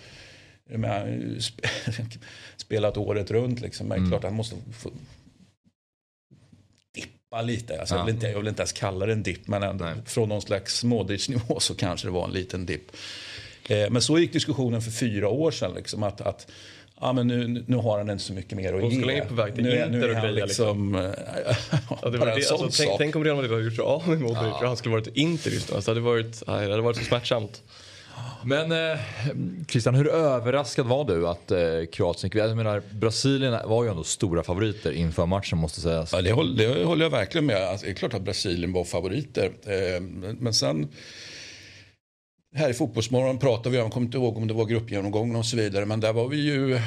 [0.65, 1.41] men,
[2.57, 3.87] spelat året runt liksom.
[3.87, 4.11] Men mm.
[4.11, 4.91] klart han måste få
[6.95, 7.81] dippa lite.
[7.81, 7.99] Alltså, ja.
[7.99, 10.43] jag, vill inte, jag vill inte ens kalla det en dipp men ändå, från någon
[10.43, 12.93] slags Modric-nivå så kanske det var en liten dipp.
[13.69, 15.73] Eh, men så gick diskussionen för fyra år sedan.
[15.77, 16.51] Liksom, att, att
[17.01, 19.01] ja, men nu, nu har han inte så mycket mer att ge.
[19.01, 20.95] Skulle på väg till nu, nu är han liksom...
[20.95, 21.15] liksom
[22.03, 24.21] ja, det var det, alltså, tänk, tänk, om Real Madrid hade gjort sig av med
[24.21, 24.59] Modric ja.
[24.61, 25.75] och han skulle varit Inter just nu.
[25.75, 27.63] Alltså, det, hade varit, nej, det hade varit så smärtsamt.
[28.45, 28.99] Men eh,
[29.69, 31.59] Christian, hur överraskad var du att eh,
[31.93, 36.13] Kroatien gick Jag menar, Brasilien var ju ändå stora favoriter inför matchen måste sägas.
[36.13, 37.57] Ja, det, håller, det håller jag verkligen med.
[37.57, 39.53] Alltså, det är klart att Brasilien var favoriter.
[39.65, 40.01] Eh,
[40.39, 40.89] men sen
[42.55, 45.47] här i Fotbollsmorgon pratade vi om, jag kommer inte ihåg om det var gruppgenomgången och
[45.47, 46.81] så vidare, men där var vi ju, eh,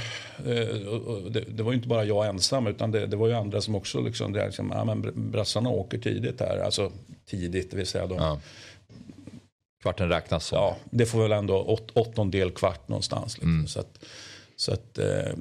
[1.47, 4.01] det, var ju inte bara jag ensam utan det, det var ju andra som också
[4.01, 6.91] liksom, det liksom ja, men brassarna åker tidigt här, alltså
[7.25, 8.39] tidigt, det vill säga de, ja.
[9.86, 10.58] Kvarten räknas som.
[10.58, 13.38] Ja, det får väl ändå åt, åttondel kvart någonstans.
[13.38, 13.54] Liksom.
[13.54, 13.67] Mm.
[13.67, 13.99] Så, att,
[14.56, 15.34] så, att, eh,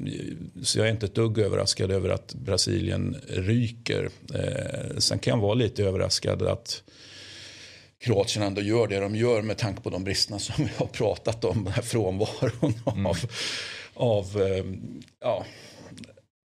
[0.62, 4.08] så jag är inte ett dugg överraskad över att Brasilien ryker.
[4.34, 6.82] Eh, sen kan jag vara lite överraskad att
[8.04, 11.44] Kroatien ändå gör det de gör med tanke på de bristerna som vi har pratat
[11.44, 11.64] om.
[11.64, 13.06] Den här frånvaron mm.
[13.06, 13.18] av,
[13.94, 14.64] av, eh,
[15.20, 15.44] ja,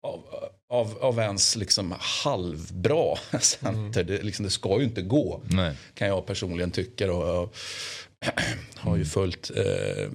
[0.02, 0.22] av,
[0.68, 4.00] av, av ens liksom halvbra center.
[4.00, 4.06] Mm.
[4.06, 5.74] Det, liksom, det ska ju inte gå, Nej.
[5.94, 7.12] kan jag personligen tycka.
[7.12, 7.54] Och, och
[8.76, 10.08] har ju följt eh,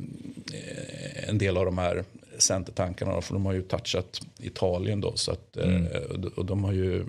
[1.29, 2.03] en del av de här
[2.43, 3.21] centertankarna.
[3.21, 5.13] För de har ju touchat Italien då.
[5.15, 5.87] Så att, mm.
[5.87, 6.01] Eh,
[6.35, 7.05] och de har ju...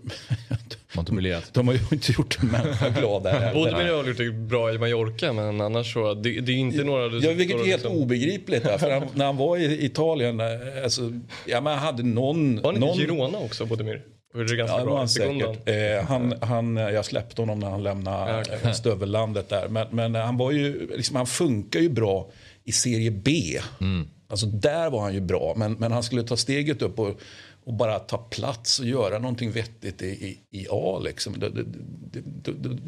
[1.53, 4.79] de har ju inte gjort en människa glad där Bodemir har gjort det bra i
[4.79, 6.15] Mallorca men annars så.
[6.15, 7.17] Det, det är inte några...
[7.17, 7.93] Ja, vilket är helt liksom...
[7.93, 8.65] obegripligt.
[8.65, 10.41] Där, för han, när han var i Italien.
[10.41, 10.47] Eh,
[10.85, 11.13] alltså,
[11.47, 12.63] ja, men han hade någon...
[12.63, 12.99] Var han någon...
[12.99, 14.03] i Girona också Bodemir?
[14.35, 14.99] Det ganska ja, bra.
[14.99, 15.69] Han, säkert.
[15.69, 18.75] Eh, han, han, jag släppte honom när han lämnade ja, okay.
[18.75, 19.69] stövellandet där.
[19.69, 22.31] Men, men han, var ju, liksom, han funkar ju bra
[22.65, 23.61] i serie B.
[23.81, 24.09] Mm.
[24.35, 27.21] Alltså där var han ju bra, men, men han skulle ta steget upp och,
[27.65, 31.01] och bara ta plats och göra någonting vettigt i, i, i A.
[31.05, 31.39] Liksom.
[31.39, 31.63] Det, det,
[32.43, 32.79] det,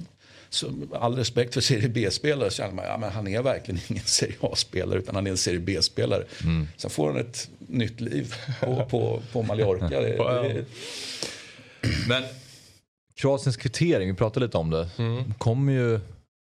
[0.48, 4.04] så all respekt för serie B-spelare så känner man ja, men han är verkligen ingen
[4.04, 6.24] serie A-spelare utan han är en serie B-spelare.
[6.44, 6.68] Mm.
[6.76, 10.00] Sen får han ett nytt liv på, på, på Mallorca.
[10.00, 10.64] Det,
[12.08, 12.22] men
[13.14, 14.88] Kroatiens kvittering, vi pratade lite om det.
[14.98, 15.34] Mm.
[15.34, 16.00] Kommer ju,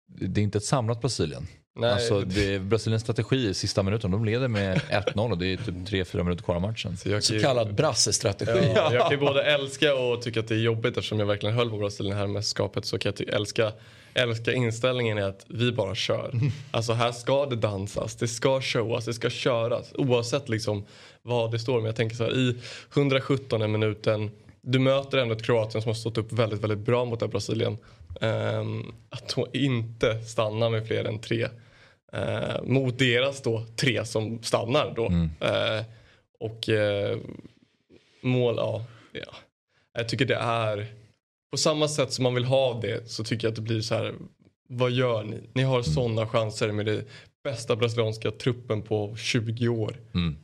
[0.07, 1.47] det är inte ett samlat Brasilien.
[1.79, 1.91] Nej.
[1.91, 4.11] Alltså, det är Brasiliens strategi i sista minuten.
[4.11, 6.97] De leder med 1-0 och det är typ 3-4 minuter kvar av matchen.
[6.97, 8.71] Så, jag så kallad brassestrategi.
[8.75, 11.55] Ja, jag kan ju både älska och tycka att det är jobbigt eftersom jag verkligen
[11.55, 12.85] höll på Brasilien här mästerskapet.
[12.85, 13.71] Så kan jag älska,
[14.13, 16.31] älska inställningen i att vi bara kör.
[16.71, 19.91] Alltså här ska det dansas, det ska showas, det ska köras.
[19.95, 20.85] Oavsett liksom
[21.21, 21.75] vad det står.
[21.75, 22.55] Men jag tänker så här i
[22.93, 27.19] 117 minuten du möter ändå ett Kroatien som har stått upp väldigt, väldigt bra mot
[27.19, 27.77] det Brasilien.
[28.21, 31.47] Um, att inte stanna med fler än tre
[32.15, 35.07] uh, mot deras då tre som stannar då.
[35.07, 35.23] Mm.
[35.23, 35.85] Uh,
[36.39, 37.17] och uh,
[38.21, 39.35] mål, ja, ja.
[39.93, 40.87] Jag tycker det är
[41.51, 43.95] på samma sätt som man vill ha det så tycker jag att det blir så
[43.95, 44.13] här.
[44.71, 45.37] Vad gör ni?
[45.53, 45.83] Ni har mm.
[45.83, 47.05] sådana chanser med det
[47.43, 49.97] bästa brasilianska truppen på 20 år.
[50.13, 50.35] Mm.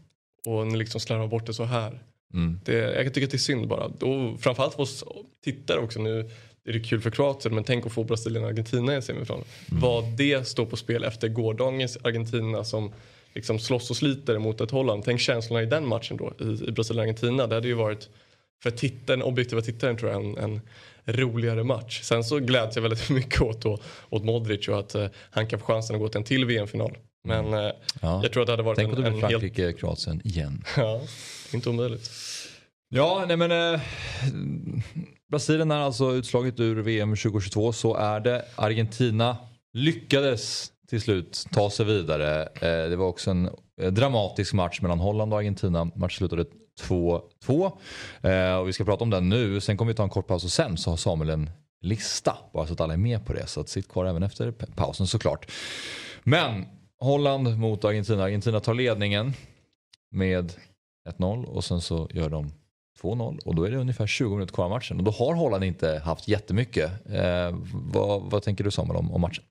[0.45, 2.03] Och ni liksom slarvar bort det så här.
[2.33, 2.59] Mm.
[2.65, 3.85] Det, jag tycker att det är synd bara.
[3.85, 5.03] Och framförallt för oss
[5.43, 5.99] tittare också.
[5.99, 6.29] Nu
[6.65, 9.43] är det kul för Kroatien men tänk att få Brasilien och Argentina i en semifinal.
[9.71, 9.81] Mm.
[9.81, 12.93] Vad det står på spel efter gårdagens Argentina som
[13.33, 15.03] liksom slåss och sliter mot ett Holland.
[15.05, 17.47] Tänk känslorna i den matchen då i, i Brasilien-Argentina.
[17.47, 18.09] Det hade ju varit
[18.63, 20.61] för tittaren, objektiva tittaren tror jag en, en
[21.05, 22.01] roligare match.
[22.01, 23.65] Sen så gläds jag väldigt mycket åt,
[24.09, 26.97] åt Modric och att uh, han kan få chansen att gå till en till VM-final.
[27.23, 28.19] Men uh, ja.
[28.23, 30.63] jag tror att det hade varit Tänk en, en, en Frankrike-Kroatien igen.
[30.77, 31.01] ja,
[31.53, 32.11] inte omöjligt.
[32.89, 33.81] Ja, nej men eh,
[35.31, 38.45] Brasilien är alltså utslaget ur VM 2022 så är det.
[38.55, 39.37] Argentina
[39.73, 42.43] lyckades till slut ta sig vidare.
[42.43, 43.49] Eh, det var också en
[43.81, 45.85] eh, dramatisk match mellan Holland och Argentina.
[45.85, 46.45] Matchen slutade
[46.81, 47.71] 2-2.
[48.21, 49.61] Eh, och vi ska prata om den nu.
[49.61, 51.49] Sen kommer vi ta en kort paus och sen så har Samuel en
[51.81, 52.37] lista.
[52.53, 53.47] Bara så att alla är med på det.
[53.47, 55.51] Så att sitt kvar även efter pausen såklart.
[56.23, 56.65] Men
[56.99, 58.23] Holland mot Argentina.
[58.23, 59.33] Argentina tar ledningen
[60.11, 60.53] med
[61.09, 62.51] 1-0 och sen så gör de
[63.01, 65.63] 2-0 och då är det ungefär 20 minuter kvar av matchen och då har Holland
[65.63, 66.91] inte haft jättemycket.
[67.09, 69.43] Eh, vad, vad tänker du Samuel om, om matchen?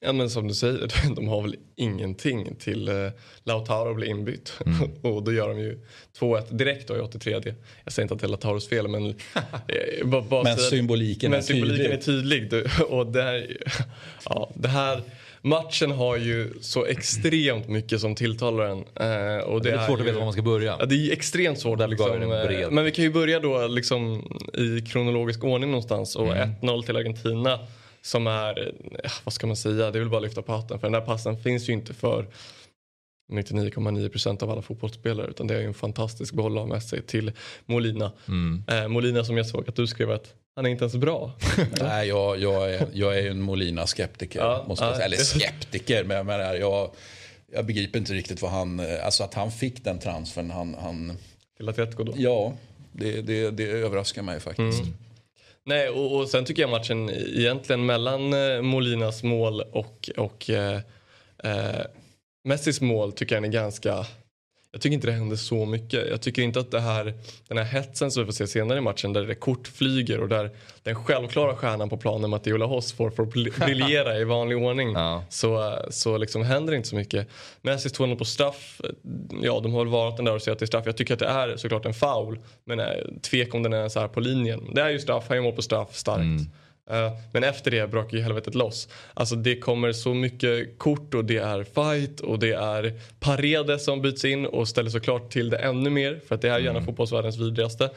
[0.00, 2.94] Ja men som du säger, de har väl ingenting till eh,
[3.44, 4.52] Lautaro blir inbytt.
[4.66, 4.90] Mm.
[5.02, 5.80] och då gör de ju
[6.18, 7.32] 2-1 direkt då i 83.
[7.84, 9.06] Jag säger inte att det är Lautaros fel men...
[9.06, 12.44] Eh, bara, bara men symboliken, men är, symboliken tydlig.
[12.44, 12.70] är tydlig.
[12.88, 13.56] Och det här,
[14.24, 15.02] ja, det här
[15.46, 18.78] matchen har ju så extremt mycket som tilltalar en.
[18.78, 20.76] Eh, och det, det är, är svårt ju, att veta var man ska börja.
[20.78, 21.90] Ja, det är extremt svårt.
[21.90, 24.22] Liksom, eh, men vi kan ju börja då liksom,
[24.54, 26.16] i kronologisk ordning någonstans.
[26.16, 26.50] Och mm.
[26.60, 27.58] 1-0 till Argentina
[28.02, 28.66] som är,
[29.04, 30.78] eh, vad ska man säga, det är väl bara att lyfta på hatten.
[30.78, 32.26] För den där passen finns ju inte för
[33.32, 37.32] 99,9% av alla fotbollsspelare utan det är ju en fantastisk boll av Messi till
[37.66, 38.12] Molina.
[38.28, 38.64] Mm.
[38.68, 41.32] Eh, Molina som jag såg att du skrev att han är inte ens bra.
[41.80, 44.40] Nej, jag, jag, är, jag är en Molina-skeptiker.
[44.40, 46.90] Ja, Eller skeptiker, men, men jag,
[47.52, 48.80] jag begriper inte riktigt vad han...
[49.02, 50.50] Alltså att han fick den transfern.
[50.50, 51.18] Han, han,
[51.56, 52.14] Till Atletico då?
[52.16, 52.52] Ja,
[52.92, 54.82] det, det, det överraskar mig faktiskt.
[54.82, 54.94] Mm.
[55.64, 60.80] Nej, och, och, sen tycker jag matchen egentligen mellan eh, Molinas mål och, och eh,
[61.44, 61.84] eh,
[62.44, 64.06] Messis mål tycker jag är ganska
[64.72, 66.08] jag tycker inte det händer så mycket.
[66.10, 67.14] Jag tycker inte att det här,
[67.48, 70.28] den här hetsen som vi får se senare i matchen där det kort flyger och
[70.28, 70.50] där
[70.82, 73.32] den självklara stjärnan på planen Matteo Lahos får att
[73.66, 75.24] briljera i vanlig ordning ja.
[75.28, 77.28] så, så liksom händer det inte så mycket.
[77.62, 78.80] Messis 2 på straff,
[79.42, 80.86] ja de har väl varit den där och sett till straff.
[80.86, 82.80] Jag tycker att det är såklart en foul men
[83.20, 84.74] tvek om den är så här på linjen.
[84.74, 86.20] Det är ju straff, han gör mål på straff starkt.
[86.20, 86.46] Mm.
[86.90, 88.88] Eh, men efter det brakar ju helvetet loss.
[89.14, 94.02] Alltså det kommer så mycket kort och det är fight och det är Paredes som
[94.02, 96.84] byts in och ställer såklart till det ännu mer för att det är gärna mm.
[96.84, 97.90] fotbollsvärldens vidrigaste.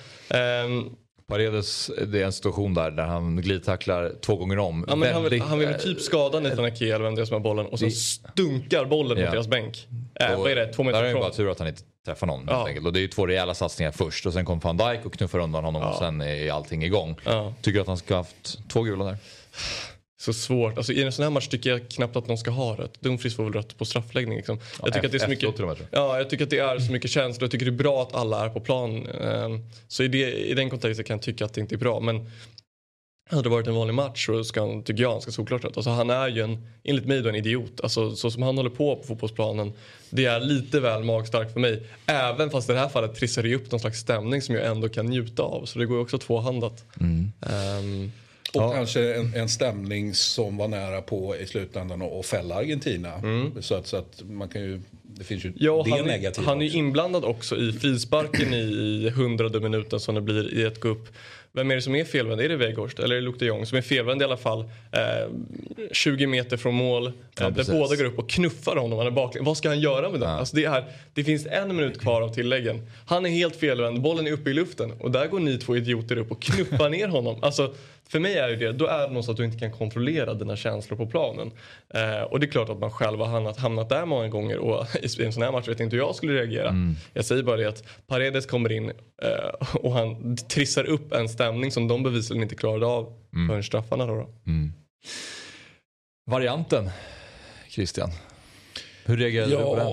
[1.30, 4.86] Paredes, det är en situation där, där han glidtacklar två gånger om.
[4.88, 7.42] Ja, men Väldigt, han, han vill typ skada Netanyahu eller vem det är som har
[7.42, 9.24] bollen och så stunkar bollen ja.
[9.24, 9.88] mot deras bänk.
[10.16, 10.74] Äh, vad är det?
[10.74, 11.04] Två meter ifrån.
[11.04, 12.68] Där är det bara tur att han inte träffar någon ja.
[12.68, 12.86] enkelt.
[12.86, 15.40] Och det är ju två rejäla satsningar först och sen kom van Dijk och knuffar
[15.40, 15.90] undan honom ja.
[15.90, 17.16] och sen är allting igång.
[17.24, 17.54] Ja.
[17.62, 19.18] Tycker du att han ska ha haft två gula där?
[20.22, 20.78] Så svårt.
[20.78, 23.02] Alltså, I en sån här match tycker jag knappt att någon ska ha rött.
[23.02, 24.38] Dumfries får väl rött på straffläggning.
[24.38, 24.60] Liksom.
[24.60, 25.60] Ja, jag, tycker att det är så mycket,
[25.92, 27.44] ja, jag tycker att det är så mycket känslor.
[27.44, 29.08] Jag tycker det är bra att alla är på plan.
[29.08, 32.00] Um, så i, det, i den kontexten kan jag tycka att det inte är bra.
[32.00, 32.30] Men
[33.30, 35.78] hade det varit en vanlig match så ska han, tycker jag han ska såklart rött.
[35.78, 37.82] Alltså, han är ju en, enligt mig då, en idiot.
[37.84, 39.74] Alltså, så som han håller på på fotbollsplanen.
[40.10, 41.84] Det är lite väl magstarkt för mig.
[42.06, 44.90] Även fast i det här fallet trissar det upp någon slags stämning som jag ändå
[44.90, 45.66] kan njuta av.
[45.66, 46.86] Så det går ju också tvåhandat.
[47.00, 47.32] Mm.
[47.40, 48.12] Um,
[48.54, 48.74] och ja.
[48.74, 53.14] kanske en, en stämning som var nära på i slutändan att fälla Argentina.
[53.14, 53.62] Mm.
[53.62, 56.62] Så, att, så att man kan ju, det finns ju ja, det han, negativa Han
[56.62, 61.10] är ju inblandad också i frisparken i hundrade minuten som det blir i ett gupp.
[61.52, 62.42] Vem är det som är felvänd?
[62.42, 64.60] Är det Weghorst eller är det Luke de Jong som är felvänd i alla fall?
[64.92, 65.30] Eh,
[65.92, 67.12] 20 meter från mål.
[67.40, 68.98] Ja, där båda går upp och knuffar honom.
[68.98, 69.48] Han är baklänges.
[69.48, 70.30] Vad ska han göra med den?
[70.30, 70.36] Ja.
[70.36, 70.84] Alltså det, är,
[71.14, 72.88] det finns en minut kvar av tilläggen.
[73.06, 74.02] Han är helt felvänd.
[74.02, 74.92] Bollen är uppe i luften.
[75.00, 77.44] Och där går ni två idioter upp och knuffar ner honom.
[77.44, 77.74] Alltså,
[78.12, 80.56] för mig är det det, då är det någonstans att du inte kan kontrollera dina
[80.56, 81.52] känslor på planen.
[81.94, 84.86] Eh, och det är klart att man själv har hamnat, hamnat där många gånger och
[85.20, 86.70] i en sån här match vet inte hur jag skulle reagera.
[86.70, 86.96] Mm.
[87.14, 88.90] Jag säger bara det att Paredes kommer in
[89.22, 93.48] eh, och han trissar upp en stämning som de bevisligen inte klarade av mm.
[93.48, 94.06] förrän straffarna.
[94.06, 94.30] Då, då.
[94.48, 94.74] Mm.
[96.32, 96.90] Varianten,
[97.70, 98.10] Christian.
[99.06, 99.60] Hur reagerade ja.
[99.60, 99.88] du på den?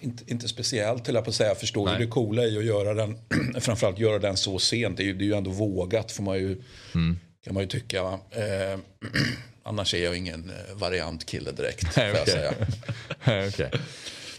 [0.00, 1.48] Inte, inte speciellt till att på säga.
[1.48, 1.98] Jag förstår Nej.
[1.98, 3.18] ju det coola i att göra den,
[3.60, 4.96] framförallt göra den så sent.
[4.96, 6.62] Det är ju, det är ju ändå vågat får man ju,
[6.94, 7.18] mm.
[7.44, 7.98] kan man ju tycka.
[8.30, 8.78] Eh,
[9.62, 11.96] annars är jag ingen eh, variantkille direkt.
[11.96, 12.20] Nej, okay.
[12.20, 13.46] jag säga.
[13.48, 13.80] okay.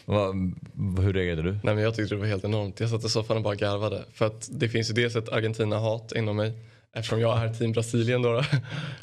[0.06, 0.34] Va,
[1.02, 1.52] hur reagerade du?
[1.52, 2.80] Nej, men jag tyckte det var helt enormt.
[2.80, 4.04] Jag satt i soffan och bara garvade.
[4.14, 6.54] För att det finns ju dels ett Argentina-hat inom mig.
[6.96, 8.44] Eftersom jag är team Brasilien då.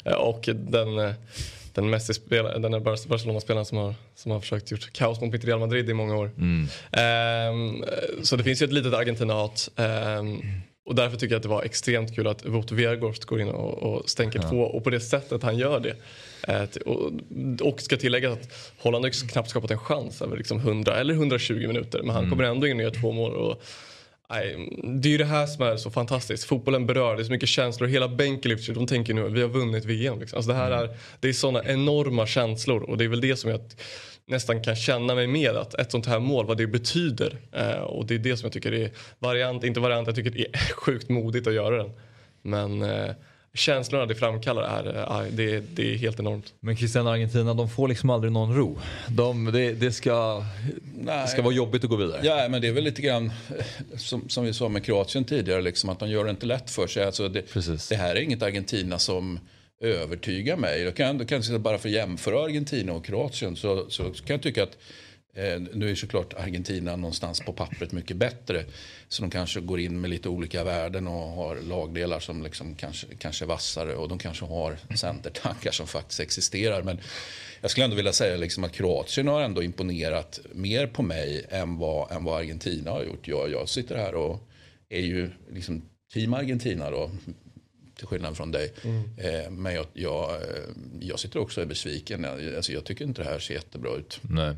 [0.03, 0.15] då.
[0.17, 1.13] och den
[1.77, 5.89] den Messi-spelaren, den Barcelona-spelaren som har, som har försökt gjort kaos mot mitt Real Madrid
[5.89, 6.31] i många år.
[6.37, 6.67] Mm.
[7.51, 7.85] Um,
[8.23, 9.69] så det finns ju ett litet Argentina-hat.
[9.75, 10.41] Um,
[10.85, 13.77] och därför tycker jag att det var extremt kul att Wout Weghorst går in och,
[13.77, 14.49] och stänker ja.
[14.49, 15.95] två och på det sättet han gör det.
[16.53, 17.11] Uh, och,
[17.61, 21.67] och ska tillägga att Holland har knappt skapat en chans över liksom 100 eller 120
[21.67, 22.29] minuter men han mm.
[22.29, 23.35] kommer ändå in och gör två mål.
[23.35, 23.63] Och,
[24.83, 26.43] det är ju det här som är så fantastiskt.
[26.43, 27.87] Fotbollen berör, det är så mycket känslor.
[27.87, 30.19] Hela lyfter De tänker nu vi har vunnit VM.
[30.19, 30.37] Liksom.
[30.37, 30.79] Alltså det här mm.
[30.79, 33.61] är, det är såna enorma känslor och det är väl det som jag
[34.27, 35.55] nästan kan känna mig med.
[35.55, 37.37] Att ett sånt här mål, vad det betyder.
[37.51, 40.45] Eh, och det är det som jag tycker är variant, inte variant, jag tycker det
[40.45, 41.91] är sjukt modigt att göra den.
[42.41, 43.11] Men eh,
[43.57, 46.53] känslorna det framkallar är, äh, det, det är helt enormt.
[46.59, 48.79] Men Cristiano Argentina, de får liksom aldrig någon ro.
[49.07, 50.45] De, det, det, ska,
[50.93, 52.21] det ska vara jobbigt att gå vidare.
[52.23, 53.31] Ja, men det är väl lite grann
[53.97, 56.87] som, som vi sa med Kroatien tidigare, liksom, att de gör det inte lätt för
[56.87, 57.05] sig.
[57.05, 57.53] Alltså det,
[57.89, 59.39] det här är inget Argentina som
[59.81, 60.83] övertygar mig.
[60.83, 64.33] Då kan, då kan jag bara för att jämföra Argentina och Kroatien så, så kan
[64.33, 65.06] jag tycka att Eh,
[65.73, 68.65] nu är såklart Argentina någonstans på pappret mycket bättre.
[69.07, 73.07] Så de kanske går in med lite olika värden och har lagdelar som liksom kanske,
[73.19, 73.95] kanske är vassare.
[73.95, 76.83] Och de kanske har centertankar som faktiskt existerar.
[76.83, 76.99] Men
[77.61, 81.77] jag skulle ändå vilja säga liksom att Kroatien har ändå imponerat mer på mig än
[81.77, 83.27] vad, än vad Argentina har gjort.
[83.27, 84.49] Jag, jag sitter här och
[84.89, 85.81] är ju liksom
[86.13, 87.11] team Argentina då
[87.97, 88.73] till skillnad från dig.
[88.83, 89.03] Mm.
[89.17, 90.41] Eh, men jag, jag,
[90.99, 92.25] jag, sitter också och är besviken.
[92.25, 94.19] Alltså, jag tycker inte det här ser jättebra ut.
[94.21, 94.55] Nej.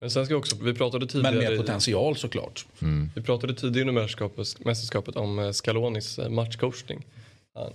[0.00, 1.34] Men sen ska också, vi pratade tidigare.
[1.34, 2.66] Men med potential såklart.
[2.82, 3.10] Mm.
[3.14, 7.06] Vi pratade tidigare under mästerskapet, mästerskapet om eh, Scalonis eh, matchcoachning.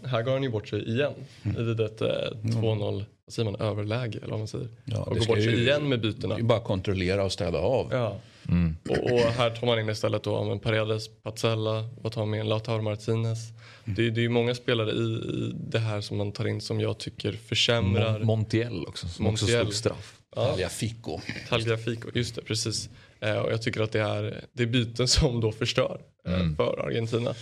[0.05, 1.65] här går han ju bort sig igen mm.
[1.65, 3.05] vid ett 2-0 mm.
[3.27, 4.67] säger man, överläge eller vad man säger.
[4.85, 6.37] Ja, och går bort sig igen med bytena.
[6.41, 7.87] Bara kontrollera och städa av.
[7.91, 8.17] Ja.
[8.49, 8.77] Mm.
[8.89, 12.45] Och, och, här tar man in istället då med Paredes, Pazzella, vad tar man med
[12.45, 13.39] Lautaro Martinez.
[13.49, 13.95] Mm.
[13.95, 16.79] Det, är, det är många spelare i, i, det här som man tar in som
[16.79, 18.19] jag tycker försämrar.
[18.19, 19.61] Montiel också, som Montiel.
[19.61, 20.15] också slog straff.
[20.35, 20.45] Ja.
[20.45, 21.19] Tagliafico.
[21.49, 22.89] Tagliafico, just det, precis.
[23.19, 26.55] Eh, och jag tycker att det är, det är byten som då förstör eh, mm.
[26.55, 27.33] för Argentina.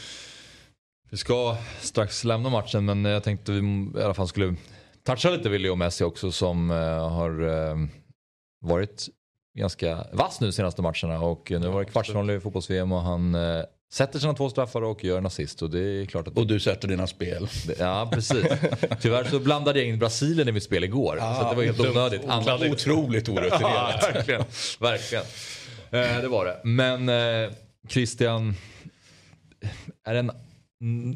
[1.10, 3.60] Vi ska strax lämna matchen men jag tänkte vi
[4.00, 4.56] i alla fall skulle
[5.04, 7.34] toucha lite vid Leo Messi också som eh, har
[8.62, 9.10] varit
[9.58, 13.36] ganska vass nu senaste matcherna och nu var det kvartsfinal i fotbolls-VM och han
[13.94, 15.62] Sätter sina två straffar och gör en assist.
[15.62, 16.38] Och, det är klart att...
[16.38, 17.48] och du sätter dina spel.
[17.80, 18.46] Ja, precis.
[19.02, 21.20] Tyvärr så blandade jag in Brasilien i mitt spel igår.
[21.22, 22.22] Ah, så det var helt onödigt.
[22.72, 23.62] Otroligt orutinerat.
[23.62, 24.44] ja, verkligen.
[24.80, 25.24] verkligen.
[25.92, 26.60] Eh, det var det.
[26.64, 27.52] Men eh,
[27.90, 28.56] Christian,
[30.06, 30.30] är det, en,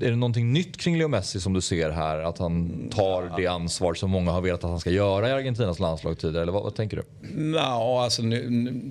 [0.02, 2.20] är det någonting nytt kring Leo Messi som du ser här?
[2.20, 5.80] Att han tar det ansvar som många har velat att han ska göra i Argentinas
[5.80, 6.42] landslag tidigare?
[6.42, 7.32] Eller vad, vad tänker du?
[7.34, 8.82] No, alltså, nu, nu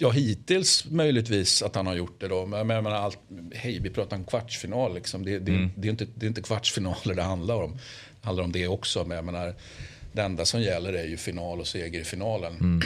[0.00, 2.46] Ja, hittills möjligtvis att han har gjort det då.
[2.46, 3.18] Men jag menar, allt,
[3.54, 5.24] hej, vi pratar om kvartsfinal liksom.
[5.24, 5.70] Det, det, mm.
[5.76, 7.72] det, är inte, det är inte kvartsfinaler det handlar om.
[8.20, 9.04] Det handlar om det också.
[9.04, 9.54] Men jag menar,
[10.12, 12.52] det enda som gäller är ju final och seger i finalen.
[12.52, 12.80] Mm.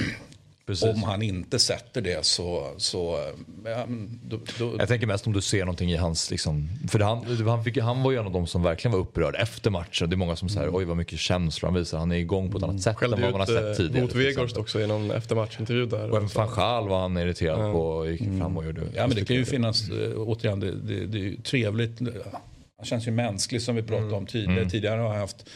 [0.66, 0.94] Precis.
[0.94, 2.70] Om han inte sätter det så...
[2.76, 3.18] så
[3.64, 3.86] ja,
[4.22, 4.76] då, då...
[4.78, 6.30] Jag tänker mest om du ser någonting i hans...
[6.30, 9.34] Liksom, för han, han, fick, han var ju en av de som verkligen var upprörd
[9.38, 10.10] efter matchen.
[10.10, 10.74] Det är många som säger mm.
[10.74, 11.98] oj vad mycket känslor han visar.
[11.98, 14.02] Han är igång på ett annat sätt Skällde än vad man har sett eh, tidigare.
[14.02, 16.10] Mot Weghorst också i någon eftermatchintervju där.
[16.10, 17.72] Och även van var han irriterad mm.
[17.72, 18.80] på och gick fram och gjorde...
[18.94, 21.98] Ja men det kan ju finnas, äh, återigen det, det, det är ju trevligt.
[22.76, 24.18] Han känns ju mänsklig som vi pratade mm.
[24.18, 24.58] om tidigare.
[24.58, 24.70] Mm.
[24.70, 25.48] Tidigare har han haft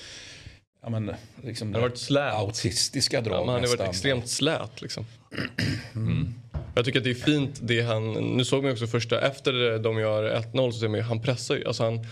[0.86, 2.34] ja, men, liksom han har varit slät.
[2.34, 3.46] autistiska drag.
[3.46, 4.82] Ja, han har varit extremt slät.
[4.82, 5.06] Liksom.
[5.94, 6.34] Mm.
[6.74, 9.98] Jag tycker att det är fint det han, nu såg man också första, efter de
[9.98, 11.66] gör 1-0 så ser man ju, han pressar ju.
[11.66, 12.06] Alltså han,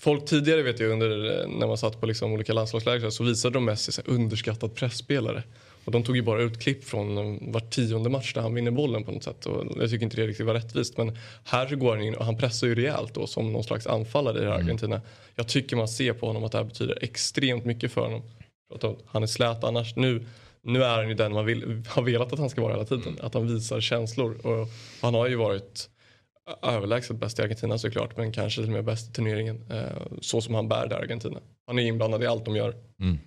[0.00, 1.08] folk tidigare vet jag under,
[1.48, 5.42] när man satt på liksom olika landslagsläger så visade de Messi så underskattad pressspelare.
[5.86, 9.04] Och de tog ju bara ut klipp från var tionde match där han vinner bollen
[9.04, 9.46] på något sätt.
[9.46, 10.96] Och jag tycker inte det riktigt var rättvist.
[10.96, 14.38] Men här går han in och han pressar ju rejält då som någon slags anfallare
[14.38, 14.52] i mm.
[14.52, 15.00] Argentina.
[15.34, 18.22] Jag tycker man ser på honom att det här betyder extremt mycket för honom.
[19.06, 19.96] Han är slät annars.
[19.96, 20.26] Nu,
[20.62, 23.08] nu är han ju den man vill, har velat att han ska vara hela tiden.
[23.08, 23.26] Mm.
[23.26, 24.46] Att han visar känslor.
[24.46, 24.68] Och
[25.00, 25.88] han har ju varit
[26.62, 28.16] överlägset bäst i Argentina såklart.
[28.16, 29.64] Men kanske till och med bäst i turneringen.
[29.70, 31.38] Eh, så som han bär det Argentina.
[31.66, 32.74] Han är inblandad i allt de gör.
[33.00, 33.18] Mm.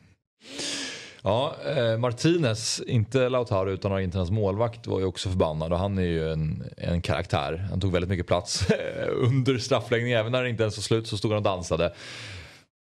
[1.23, 6.03] Ja, eh, Martinez, inte Lautaro utan Argentinas målvakt var ju också förbannad och han är
[6.03, 7.67] ju en, en karaktär.
[7.69, 10.19] Han tog väldigt mycket plats eh, under straffläggningen.
[10.19, 11.93] även när det inte ens var slut så stod han och dansade.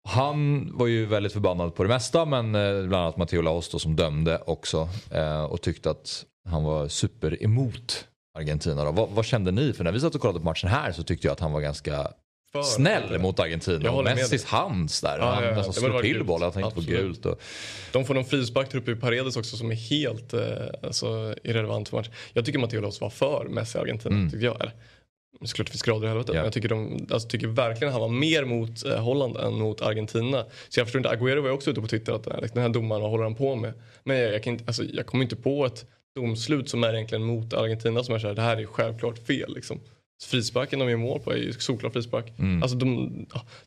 [0.09, 3.79] Han var ju väldigt förbannad på det mesta men eh, bland annat Matteo Laos då
[3.79, 8.07] som dömde också eh, och tyckte att han var super emot
[8.37, 8.85] Argentina.
[8.85, 8.91] Då.
[8.91, 9.73] Vad, vad, kände ni?
[9.73, 11.61] För när vi satt och kollade på matchen här så tyckte jag att han var
[11.61, 12.07] ganska
[12.51, 13.91] för, snäll mot Argentina.
[13.91, 15.17] Och Messis hands där.
[15.19, 16.43] Ja, han ja, nästan slår till bollen.
[16.43, 17.25] Jag tänkte på gult.
[17.25, 17.41] Och...
[17.91, 20.41] De får någon frispark där uppe i Paredes också som är helt eh,
[20.83, 22.09] alltså, irrelevant för match.
[22.33, 24.15] Jag tycker Matteo Los var för Messi Argentina.
[24.15, 24.31] Mm.
[24.31, 24.61] Tycker jag.
[24.61, 24.73] Eller,
[25.43, 26.29] såklart det finns grader i helvetet.
[26.29, 26.41] Yeah.
[26.41, 29.81] Men jag tycker, de, alltså, tycker verkligen han var mer mot eh, Holland än mot
[29.81, 30.45] Argentina.
[30.69, 33.01] Så jag förstår inte, Agüero var också ute på Twitter att liksom, den här domaren,
[33.01, 33.73] vad håller han på med?
[34.03, 35.85] Men jag, jag, kan inte, alltså, jag kommer inte på ett
[36.15, 39.79] domslut som är egentligen mot Argentina som är såhär, det här är självklart fel liksom.
[40.23, 42.33] Frisparken de gör mål på är ju såklar frispark.
[42.39, 42.63] Mm.
[42.63, 43.09] Alltså de,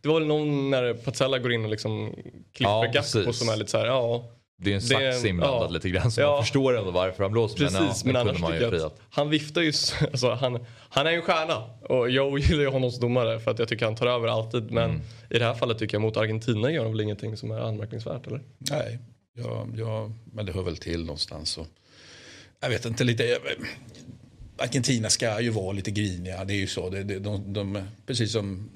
[0.00, 2.14] det var väl någon när Pazzella går in och liksom
[2.52, 4.30] klipper ja, Gakpo som är lite så här, ja.
[4.56, 6.30] Det är en sax inblandad ja, lite grann så ja.
[6.30, 7.58] man förstår ändå varför han blåser.
[7.58, 11.10] Precis, men, ja, men annars tycker jag att han viftar ju, alltså, han, han är
[11.10, 13.96] ju en stjärna och jag gillar ju honom som domare för att jag tycker han
[13.96, 14.70] tar över alltid.
[14.70, 15.02] Men mm.
[15.30, 18.26] i det här fallet tycker jag mot Argentina gör han väl ingenting som är anmärkningsvärt
[18.26, 18.40] eller?
[18.58, 18.98] Nej,
[19.34, 21.58] ja, ja, men det hör väl till någonstans.
[21.58, 21.66] Och,
[22.60, 23.38] jag vet inte, lite,
[24.56, 26.44] Argentina ska ju vara lite griniga.
[26.44, 26.90] Det är ju så.
[26.90, 28.70] Det, det, de, de, precis som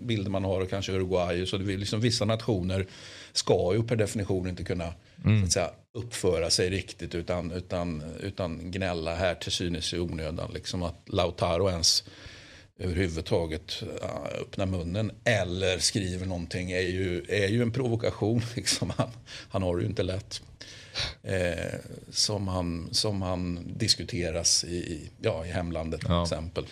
[0.00, 1.46] bilder man har och kanske Uruguay.
[1.46, 2.86] Så det är liksom, vissa nationer
[3.32, 4.94] ska ju per definition inte kunna
[5.24, 5.50] mm.
[5.50, 10.50] säga, uppföra sig riktigt utan, utan, utan gnälla här till synes i onödan.
[10.54, 12.04] Liksom att Lautaro ens
[12.78, 18.42] överhuvudtaget uh, öppnar munnen eller skriver någonting är ju, är ju en provokation.
[18.56, 18.92] Liksom.
[18.96, 19.10] Han,
[19.48, 20.42] han har det ju inte lätt.
[21.22, 21.74] Eh,
[22.10, 26.64] som, han, som han diskuteras i, ja, i hemlandet till exempel.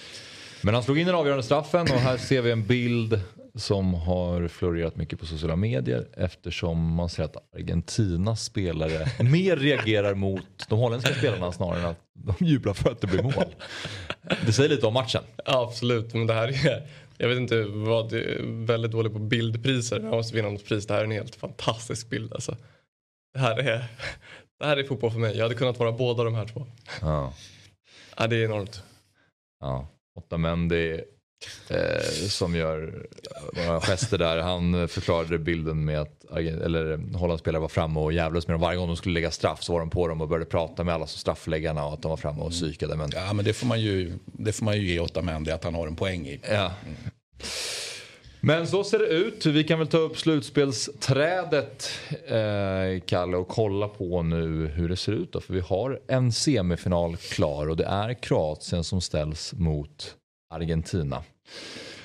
[0.60, 3.20] Men han slog in den avgörande straffen och här ser vi en bild
[3.54, 10.14] som har florerat mycket på sociala medier eftersom man ser att Argentinas spelare mer reagerar
[10.14, 13.54] mot de holländska spelarna snarare än att de jublar för att det blir mål.
[14.46, 15.22] Det säger lite om matchen.
[15.44, 16.82] Ja, absolut, men det här är
[17.22, 20.00] jag vet inte vad det är väldigt dålig på bildpriser.
[20.00, 20.86] Jag måste vinna något pris.
[20.86, 22.56] Det här är en helt fantastisk bild alltså.
[23.32, 23.88] Det här är,
[24.58, 25.36] det här är fotboll för mig.
[25.36, 26.66] Jag hade kunnat vara båda de här två.
[27.00, 27.32] Ja.
[28.16, 28.82] ja det är enormt.
[29.60, 29.88] Ja.
[30.14, 31.00] Otamendi
[31.68, 33.06] eh, som gör
[33.52, 34.38] några gester där.
[34.38, 38.60] Han förklarade bilden med att eller, Hollands var framme och jävlades med dem.
[38.60, 40.94] Varje gång de skulle lägga straff så var de på dem och började prata med
[40.94, 42.96] alla som straffläggarna och att de var framme och psykade.
[42.96, 43.10] Men...
[43.14, 45.86] Ja men det får man ju, det får man ju ge Otamendi att han har
[45.86, 46.40] en poäng i.
[46.48, 46.72] Ja.
[46.84, 46.96] Mm.
[48.44, 49.46] Men så ser det ut.
[49.46, 51.90] Vi kan väl ta upp slutspelsträdet,
[52.26, 55.32] eh, Kalle, och kolla på nu hur det ser ut.
[55.32, 55.40] Då.
[55.40, 60.16] För vi har en semifinal klar och det är Kroatien som ställs mot
[60.54, 61.24] Argentina.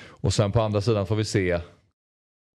[0.06, 1.60] Och sen på andra sidan får vi se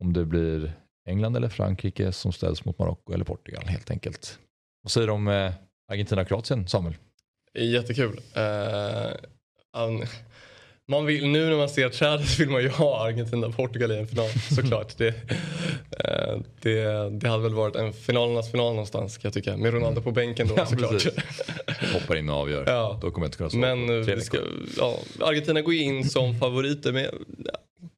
[0.04, 0.74] om det blir
[1.10, 4.40] England eller Frankrike som ställs mot Marocko eller Portugal helt enkelt.
[4.82, 5.54] Vad säger du om eh,
[5.92, 6.96] Argentina-Kroatien, Samuel?
[7.60, 8.20] Jättekul.
[8.38, 9.14] Uh,
[10.88, 14.08] man vill, nu när man ser trädet vill man ju ha Argentina Portugal i en
[14.08, 14.98] final såklart.
[14.98, 19.58] det, eh, det, det hade väl varit en finalernas final någonstans kan jag tycka.
[19.58, 21.04] Med Ronaldo på bänken då ja, såklart.
[21.94, 22.64] Hoppar in och avgör.
[22.68, 23.00] Ja.
[23.02, 24.38] Då kommer jag inte kunna svara Men eh, ska,
[24.78, 27.10] ja, Argentina går in som favoriter med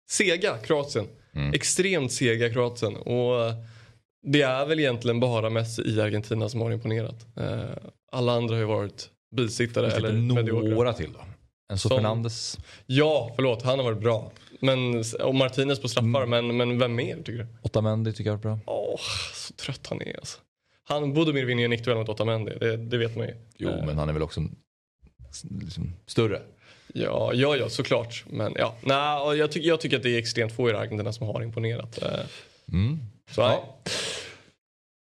[0.09, 1.07] sega Kroatien.
[1.35, 1.53] Mm.
[1.53, 2.95] Extremt sega Kroatien.
[2.95, 3.53] Och
[4.27, 7.25] det är väl egentligen bara Messi i Argentina som har imponerat.
[7.37, 7.59] Eh,
[8.11, 11.19] alla andra har ju varit bisittare eller Några till då?
[11.71, 12.57] Enzo som, Fernandes?
[12.85, 13.61] Ja, förlåt.
[13.61, 14.31] Han har varit bra.
[14.59, 16.29] Men, och Martinez på straffar, mm.
[16.29, 17.47] men, men vem mer tycker du?
[17.61, 18.59] Otamendi tycker jag är bra.
[18.65, 18.99] Åh,
[19.33, 20.39] så trött han är alltså.
[20.83, 23.35] Han, Budimir vinner ju en nickduell mot Otamendi, det, det vet man ju.
[23.57, 23.85] Jo, uh.
[23.85, 24.41] men han är väl också
[25.61, 26.41] liksom, större?
[26.93, 28.23] Ja, ja, ja, såklart.
[28.27, 31.27] Men ja, nej, jag, ty jag tycker att det är extremt få i Argentina som
[31.27, 32.03] har imponerat.
[32.03, 32.09] Uh.
[32.73, 32.99] Mm.
[33.31, 33.77] Så, ja.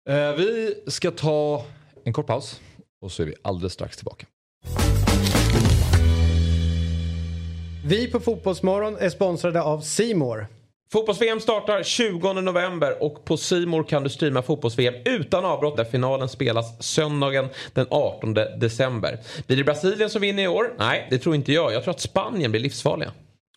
[0.09, 1.65] Uh, vi ska ta
[2.03, 2.61] en kort paus
[3.01, 4.25] och så är vi alldeles strax tillbaka.
[7.87, 10.47] Vi på Fotbollsmorgon är sponsrade av Simor.
[10.91, 16.29] Fotbolls-VM startar 20 november och på Simor kan du streama fotbolls-VM utan avbrott där finalen
[16.29, 19.19] spelas söndagen den 18 december.
[19.47, 20.73] Blir det Brasilien som vinner i år?
[20.77, 21.73] Nej, det tror inte jag.
[21.73, 23.11] Jag tror att Spanien blir livsfarliga.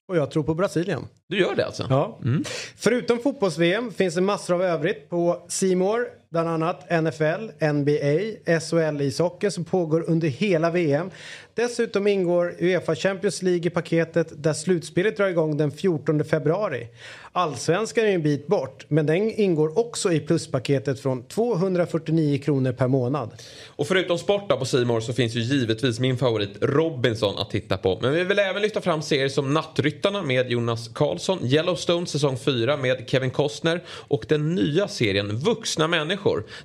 [0.08, 1.06] Och jag tror på Brasilien.
[1.28, 1.86] Du gör det alltså?
[1.90, 2.18] Ja.
[2.24, 2.44] Mm.
[2.76, 8.20] Förutom fotbolls-VM finns det massor av övrigt på Simor bland annat NFL, NBA,
[8.60, 11.10] SHL-ishockeyn som pågår under hela VM.
[11.54, 16.88] Dessutom ingår Uefa Champions League i paketet där slutspelet drar igång den 14 februari.
[17.32, 22.88] Allsvenskan är en bit bort men den ingår också i pluspaketet från 249 kronor per
[22.88, 23.30] månad.
[23.66, 27.98] Och förutom sport på Simor så finns ju givetvis min favorit Robinson att titta på.
[28.02, 32.76] Men vi vill även lyfta fram serier som Nattryttarna med Jonas Karlsson, Yellowstone säsong 4
[32.76, 36.17] med Kevin Costner och den nya serien Vuxna människor.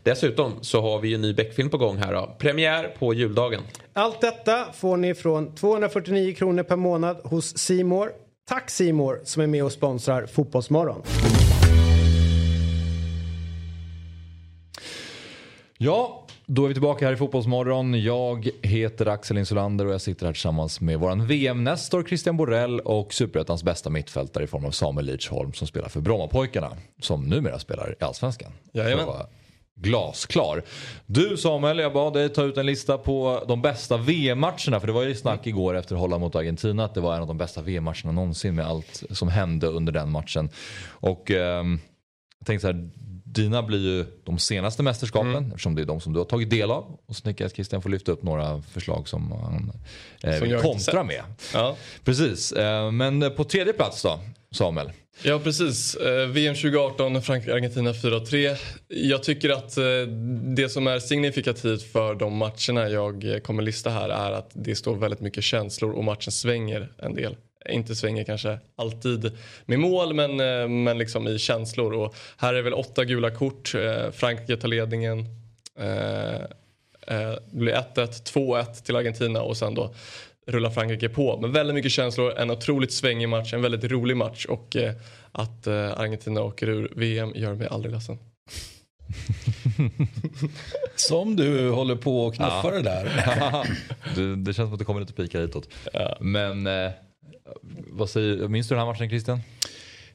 [0.04, 2.36] Dessutom så har vi ju en ny Beck-film på gång här då.
[2.40, 3.62] Premiär på juldagen.
[3.94, 8.12] Allt detta får ni från 249 kronor per månad hos Simor.
[8.50, 11.02] Tack Simor som är med och sponsrar Fotbollsmorgon.
[15.78, 18.02] Ja, då är vi tillbaka här i Fotbollsmorgon.
[18.04, 23.14] Jag heter Axel Insulander och jag sitter här tillsammans med våran VM-nestor Christian Borell och
[23.14, 27.96] Superettans bästa mittfältare i form av Samuel Lidsholm som spelar för Brommapojkarna som numera spelar
[28.00, 28.52] i Allsvenskan.
[28.74, 29.06] Jajamän
[29.76, 30.64] glasklar.
[31.06, 34.80] Du Samuel, jag bad dig ta ut en lista på de bästa VM-matcherna.
[34.80, 37.28] För det var ju snack igår efter Holland mot Argentina att det var en av
[37.28, 40.50] de bästa VM-matcherna någonsin med allt som hände under den matchen.
[40.88, 41.64] Och eh,
[42.40, 42.90] jag tänkte så här,
[43.24, 45.46] dina blir ju de senaste mästerskapen mm.
[45.46, 47.00] eftersom det är de som du har tagit del av.
[47.06, 49.72] Och så tänker jag att Christian får lyfta upp några förslag som han
[50.24, 51.24] eh, vill kontra med.
[51.54, 51.76] Ja.
[52.04, 54.20] Precis, eh, men på tredje plats då
[54.52, 54.92] Samuel?
[55.22, 55.96] Ja precis.
[55.96, 58.58] Eh, VM 2018, Frankrike-Argentina 4-3.
[58.88, 59.84] Jag tycker att eh,
[60.56, 64.76] det som är signifikativt för de matcherna jag eh, kommer lista här är att det
[64.76, 67.36] står väldigt mycket känslor och matchen svänger en del.
[67.70, 69.32] Inte svänger kanske alltid
[69.66, 70.36] med mål men,
[70.84, 71.94] men liksom i känslor.
[71.94, 73.76] Och här är väl åtta gula kort.
[74.14, 75.26] Frankrike tar ledningen.
[77.08, 79.94] Det blir 1-1, 2-1 till Argentina och sen då
[80.48, 81.40] rullar Frankrike på.
[81.42, 84.94] Men väldigt mycket känslor, en otroligt svängig match, en väldigt rolig match och eh,
[85.32, 88.18] att eh, Argentina åker ur VM gör mig aldrig ledsen.
[90.96, 93.04] Som du håller på och knuffar det där.
[94.16, 95.70] det, det känns som att det kommer lite pika hitåt.
[96.20, 96.92] Men eh,
[97.88, 99.40] vad säger, minns du den här matchen Christian?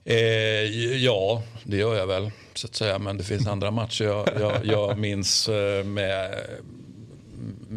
[0.04, 2.30] Eh, ja, det gör jag väl.
[2.54, 2.98] Så att säga.
[2.98, 6.34] Men det finns andra matcher jag, jag, jag minns eh, med,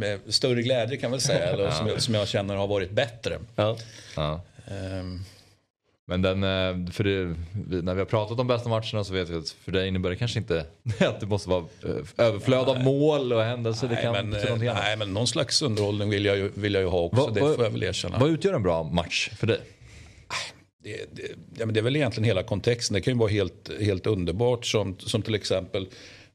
[0.02, 1.46] med större glädje kan väl säga.
[1.46, 3.40] Eller som, jag, som jag känner har varit bättre.
[3.56, 3.78] Ja.
[4.16, 4.42] Ja.
[4.72, 5.20] Ehm,
[6.08, 7.36] Men den, eh, för det,
[7.70, 10.10] vi- när vi har pratat om bästa matcherna så vet vi att för dig innebär
[10.10, 10.66] det kanske inte
[11.00, 13.88] att det måste vara eh, överflöd av mål och händelser.
[13.88, 14.60] Det nej, kan men, eh, annat.
[14.84, 17.22] nej, men någon slags underhållning vill jag ju, vill jag ju ha också.
[17.22, 18.18] Vad- det får jag väl erkänna.
[18.20, 19.60] Vad utgör en bra match för dig?
[20.84, 21.24] Det, det,
[21.60, 22.94] ja, men det är väl egentligen hela kontexten.
[22.94, 25.88] Det kan ju vara helt, helt underbart som, som till exempel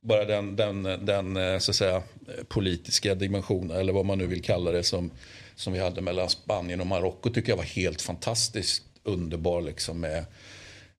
[0.06, 2.02] bara den, den, den eh, så att säga,
[2.48, 5.10] politiska dimensionen eller vad man nu vill kalla det som,
[5.54, 10.24] som vi hade mellan Spanien och Marocko tycker jag var helt fantastiskt underbar liksom med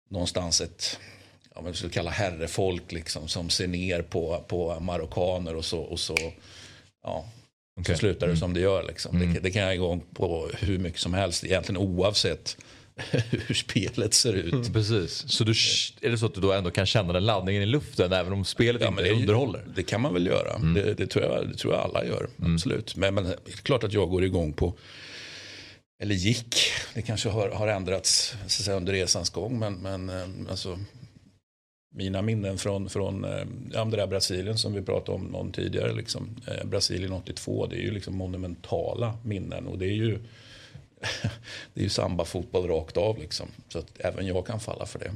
[0.09, 0.99] någonstans ett
[1.55, 5.99] ja, vi skulle kalla herrefolk liksom, som ser ner på, på marockaner och så, och
[5.99, 6.15] så
[7.03, 7.25] ja,
[7.79, 7.95] Okej.
[7.95, 8.83] så slutar det som det gör.
[8.83, 9.19] Liksom.
[9.19, 12.57] Det, det kan jag igång på hur mycket som helst egentligen oavsett
[13.47, 14.73] hur spelet ser ut.
[14.73, 15.25] Precis.
[15.27, 15.51] Så du,
[16.01, 18.45] är det så att du då ändå kan känna den laddningen i luften även om
[18.45, 19.65] spelet Ja, inte det, underhåller?
[19.75, 20.57] det kan man väl göra.
[20.57, 22.29] Det, det, tror jag, det tror jag alla gör.
[22.41, 22.95] Absolut.
[22.95, 24.73] Men, men det är klart att jag går igång på
[25.99, 26.55] eller gick.
[26.93, 29.59] Det kanske har, har ändrats så att säga, under resans gång.
[29.59, 30.79] Men, men eh, alltså,
[31.95, 35.93] mina minnen från, från eh, ja, det där Brasilien som vi pratade om, om tidigare.
[35.93, 37.67] Liksom, eh, Brasilien 82.
[37.67, 39.67] Det är ju liksom monumentala minnen.
[39.67, 40.19] Och det är ju
[41.73, 43.17] det är ju samba-fotboll rakt av.
[43.17, 43.47] Liksom.
[43.69, 45.11] Så att även jag kan falla för det.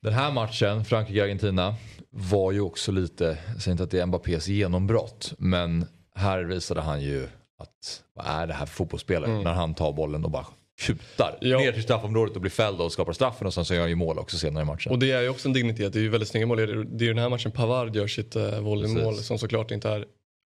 [0.00, 1.74] Den här matchen, Frankrike-Argentina,
[2.10, 6.80] var ju också lite, jag säger inte att det är Mbappés genombrott, men här visade
[6.80, 7.28] han ju
[7.58, 10.46] att vad är det här för fotbollsspelare när han tar bollen och bara
[10.80, 11.58] kutar Ja.
[11.58, 13.94] ner till straffområdet och blir fälld och skapar straffen och sen så gör han ju
[13.96, 14.92] mål också senare i matchen.
[14.92, 16.56] Och det är ju också en dignitet, det är ju väldigt snygga mål.
[16.56, 19.26] Det är det är ju den här matchen Pavard gör sitt uh, volleymål Precis.
[19.26, 20.04] som såklart inte är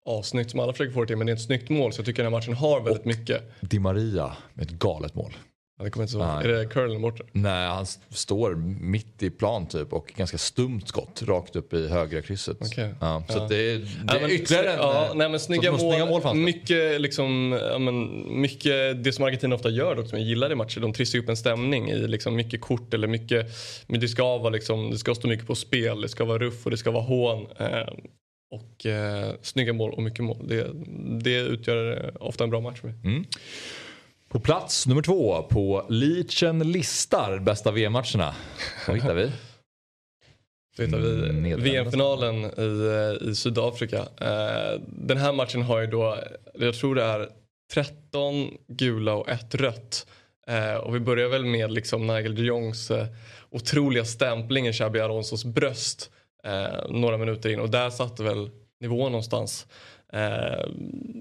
[0.07, 2.07] avsnyggt som alla försöker få det till men det är ett snyggt mål så jag
[2.07, 3.42] tycker den här matchen har väldigt mycket.
[3.61, 5.32] Di Maria med ett galet mål.
[5.78, 6.18] Ja, det kommer inte så.
[6.18, 6.44] Nej.
[6.44, 7.24] Är det curlen borta?
[7.32, 12.22] Nej, han står mitt i plan typ och ganska stumt skott rakt upp i högra
[12.22, 12.57] krysset.
[12.61, 12.94] Okej.
[13.00, 13.46] Ja, så Ja.
[13.48, 14.78] det är, det Ja, är men, ytterligare en...
[14.78, 17.48] ja, eh, nej, men snygga, mål, snygga mål mycket, liksom,
[17.78, 20.80] men, mycket det som Argentina ofta gör dock, som jag gillar i matcher.
[20.80, 23.46] De trissar upp en stämning i liksom, mycket kort eller mycket,
[23.86, 26.64] men det ska, vara, liksom, det ska stå mycket på spel, det ska vara ruff
[26.64, 27.46] och det ska vara hån.
[27.59, 27.66] Eh,
[28.57, 30.48] och eh, snygga mål och mycket mål.
[30.48, 30.70] Det,
[31.20, 32.96] det utgör eh, ofta en bra match för mig.
[33.04, 33.24] Mm.
[34.28, 38.34] På plats nummer två på Leachen listar bästa VM-matcherna.
[38.86, 39.30] Vad hittar vi?
[40.76, 41.62] Så hittar vi Mm.
[41.62, 43.98] VM-finalen i, eh, i Sydafrika.
[43.98, 46.18] Eh, den här matchen har ju då,
[46.54, 47.28] jag tror det är
[47.72, 50.07] 13 gula och ett rött.
[50.46, 53.07] Eh, och vi börjar väl med liksom Nigel de Jongs eh,
[53.50, 56.11] otroliga stämpling i Xabi Alonsos bröst
[56.47, 59.66] eh, några minuter in och där satte väl nivån någonstans.
[60.12, 60.66] Eh,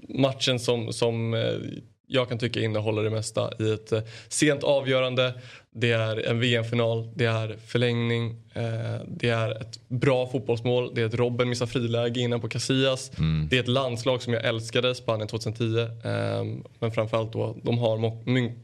[0.08, 1.58] matchen som, som eh,
[2.06, 5.34] jag kan tycka innehåller det mesta i ett eh, sent avgörande.
[5.70, 11.06] Det är en VM-final, det är förlängning, eh, det är ett bra fotbollsmål, det är
[11.06, 13.10] ett Robben missar friläge innan på Casillas.
[13.50, 15.78] Det är ett landslag som jag älskade, Spanien 2010.
[15.78, 16.44] Eh,
[16.78, 17.98] men framförallt då, de har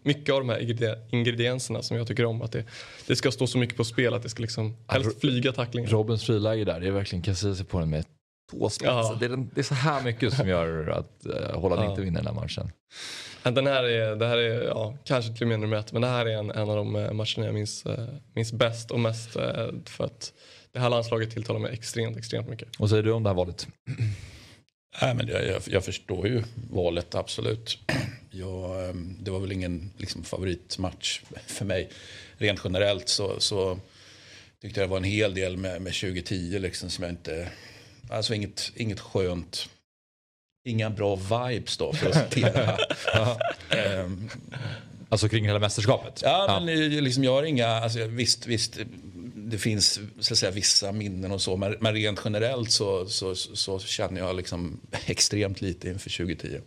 [0.06, 2.42] mycket av de här ingredi- ingredienserna som jag tycker om.
[2.42, 2.64] Att det,
[3.06, 5.90] det ska stå så mycket på spel att det ska liksom helst flyga tacklingar.
[5.90, 8.04] Robbins friläge där, det är verkligen sig på den med
[8.50, 8.84] tåspets.
[8.88, 9.16] Ja.
[9.20, 11.90] Det, är den, det är så här mycket som gör att uh, Holland Ja.
[11.90, 12.70] inte vinner den här matchen.
[13.52, 16.08] Den här är, det här är ja, kanske till och med nummer ett, men det
[16.08, 19.36] här är en, en av de eh, matcherna jag minns, eh, minns bäst och mest
[19.36, 20.32] eh, för att
[20.72, 22.68] det här landslaget tilltalar mig extremt, extremt mycket.
[22.78, 23.66] Vad säger du om det här valet?
[25.02, 27.78] Nej, men jag, jag, jag förstår ju valet, absolut.
[28.34, 31.88] Jag, ehm, det var väl ingen liksom, favoritmatch för mig.
[32.36, 33.78] Rent generellt så, så
[34.62, 37.48] tyckte jag det var en hel del med, med 2010 liksom, som jag inte...
[38.10, 39.68] Alltså inget, inget skönt...
[40.64, 42.76] Inga bra vibes då, för att citera.
[43.70, 44.28] Ehm,
[45.08, 46.20] Alltså kring hela mästerskapet?
[46.24, 48.78] Ja, men eh, liksom, jag har inga, alltså, visst, visst,
[49.34, 53.34] det finns så att säga, vissa minnen och så, men, men rent generellt så, så,
[53.34, 56.60] så känner jag liksom extremt lite inför 2010.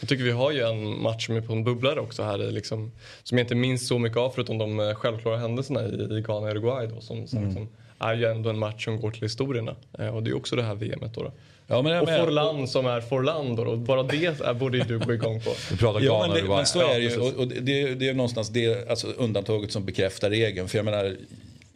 [0.00, 2.92] Jag tycker vi har ju en match som är på en bubblare också här liksom,
[3.22, 6.46] som jag inte minns så mycket av förutom de eh, självklara händelserna i, i Ghana
[6.46, 9.76] och Uruguay då, som, som liksom, är ju ändå en match som går till historierna.
[9.98, 11.22] Eh, och det är också det här VMet då.
[11.22, 11.32] då.
[11.70, 14.84] Ja, men, Och men- Forlan som är Forlan då, och bara det är, borde ju
[14.84, 15.50] du gå igång på.
[15.70, 17.16] Vi pratar Ja, men, det, men så är det ju.
[17.16, 20.68] Och, och det, det är någonstans det, alltså, undantaget som bekräftar regeln.
[20.68, 21.16] För jag menar,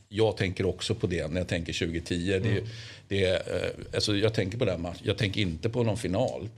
[0.08, 2.40] jag tänker också på det när jag tänker 2010.
[2.42, 2.64] Det,
[3.08, 5.02] det, är, eh, alltså, jag tänker på den matchen.
[5.02, 6.48] Jag tänker inte på någon final.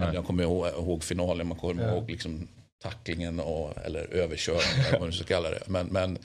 [0.00, 0.14] Nej.
[0.14, 1.92] Jag kommer ihåg, ihåg finalen, man kommer ja.
[1.92, 2.48] ihåg liksom
[2.82, 5.62] tacklingen och, eller överkörningen eller vad man ska kalla det.
[5.66, 6.18] Men, men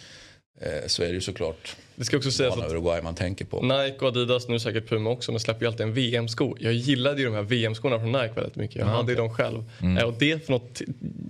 [0.87, 1.75] så är det ju såklart.
[1.95, 3.61] Det ska också sägas att Uruguay man tänker på.
[3.61, 6.55] Nike och Adidas, nu säkert Puma också, men släpper ju alltid en VM-sko.
[6.59, 8.75] Jag gillade ju de här VM-skorna från Nike väldigt mycket.
[8.75, 9.63] Jag mm, hade ju dem själv.
[9.81, 10.07] Mm.
[10.07, 10.81] Och det för något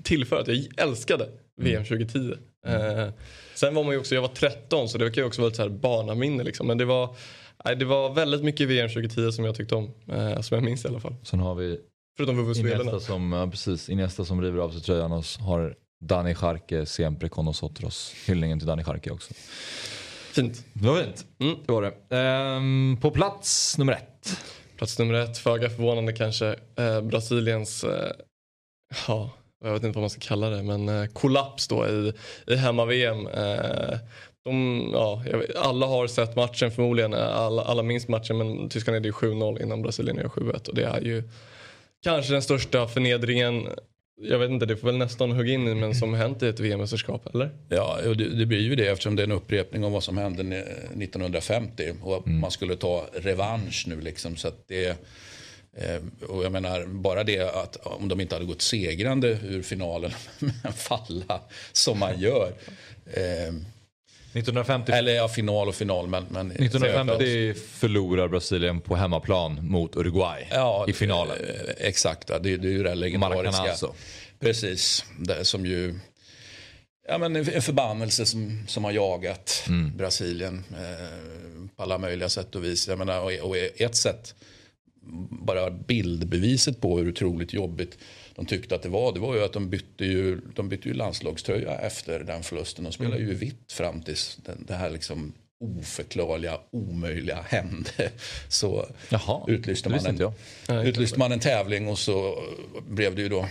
[0.04, 1.30] tillför att jag älskade
[1.62, 2.34] VM 2010.
[2.68, 3.00] Mm.
[3.00, 3.10] Eh,
[3.54, 5.56] sen var man ju också, jag var 13 så det kan ju också vara ett
[5.56, 6.68] så här barnaminne liksom.
[6.68, 7.16] Men det var,
[7.78, 9.92] det var väldigt mycket VM 2010 som jag tyckte om.
[10.12, 11.16] Eh, som jag minns i alla fall.
[11.24, 11.80] Sen har vi
[12.18, 16.86] Förutom Iniesta som, ja, precis, Iniesta som river av sig tröjan och har Dani Charke,
[16.86, 18.14] siempre con nosotros.
[18.28, 19.34] Hyllningen till Dani Charke också.
[20.32, 20.66] Fint.
[20.74, 21.26] Det var fint.
[21.40, 21.56] Mm.
[21.66, 22.16] Det var det.
[22.18, 24.40] Ehm, på plats nummer ett.
[24.78, 28.12] Plats nummer ett, föga förvånande kanske, eh, Brasiliens, eh,
[29.08, 29.30] ja,
[29.64, 32.14] jag vet inte vad man ska kalla det, men eh, kollaps då i,
[32.48, 33.28] i hemma-VM.
[33.28, 33.98] Eh,
[34.46, 35.24] de, ja,
[35.56, 39.82] alla har sett matchen förmodligen, alla, alla minns matchen men Tyskland är det 7-0 innan
[39.82, 41.24] Brasilien gör 7-1 och det är ju
[42.04, 43.68] kanske den största förnedringen
[44.22, 46.60] jag vet inte, det får väl nästan hugga in i men som hänt i ett
[46.60, 47.50] VM-mästerskap, eller?
[47.70, 50.42] Ja, det, det, blir ju det eftersom det är en upprepning av vad som hände
[50.42, 52.40] 1950 och mm.
[52.40, 54.36] man skulle ta revansch nu liksom.
[54.36, 54.88] Så det,
[55.74, 60.12] eh, och jag menar, bara det att om de inte hade gått segrande ur finalen,
[60.40, 61.42] men falla
[61.72, 62.52] som man gör.
[64.34, 66.08] Eh, 1950, Eller ja, final och final.
[66.08, 71.38] Men, men 1950 förlorar Brasilien på hemmaplan mot Uruguay ja, i finalen.
[71.40, 73.62] Eh, exakt, det, det är ju det legendariska.
[73.62, 73.94] Alltså.
[74.40, 76.00] Precis, det som ju...
[77.10, 79.98] Ja, men en förbannelse som, som har jagat mm.
[79.98, 82.88] Brasilien eh, på alla möjliga sätt och vis.
[82.88, 84.36] Jag menar, och, och ett sätt,
[85.30, 87.98] bara bildbeviset på hur otroligt jobbigt
[88.36, 90.94] de tyckte att det var, det var ju att de bytte ju, de bytte ju
[90.94, 92.84] landslagströja efter den förlusten.
[92.84, 93.30] De spelade mm.
[93.30, 98.12] ju vitt fram tills den, det här liksom oförklarliga, omöjliga hände.
[98.50, 100.34] Så Jaha, utlyste, man en,
[100.86, 102.44] utlyste man en tävling och så
[102.88, 103.48] blev det ju då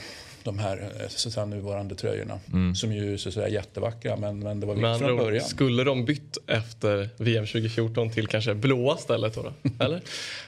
[0.47, 2.41] de här så säga, nuvarande tröjorna.
[2.53, 2.75] Mm.
[2.75, 5.45] Som ju så säga, jättevackra men, men det var vitt från början.
[5.45, 9.43] Skulle de bytt efter VM 2014 till kanske blåa stället då?
[9.43, 9.71] då?
[9.85, 10.01] Eller?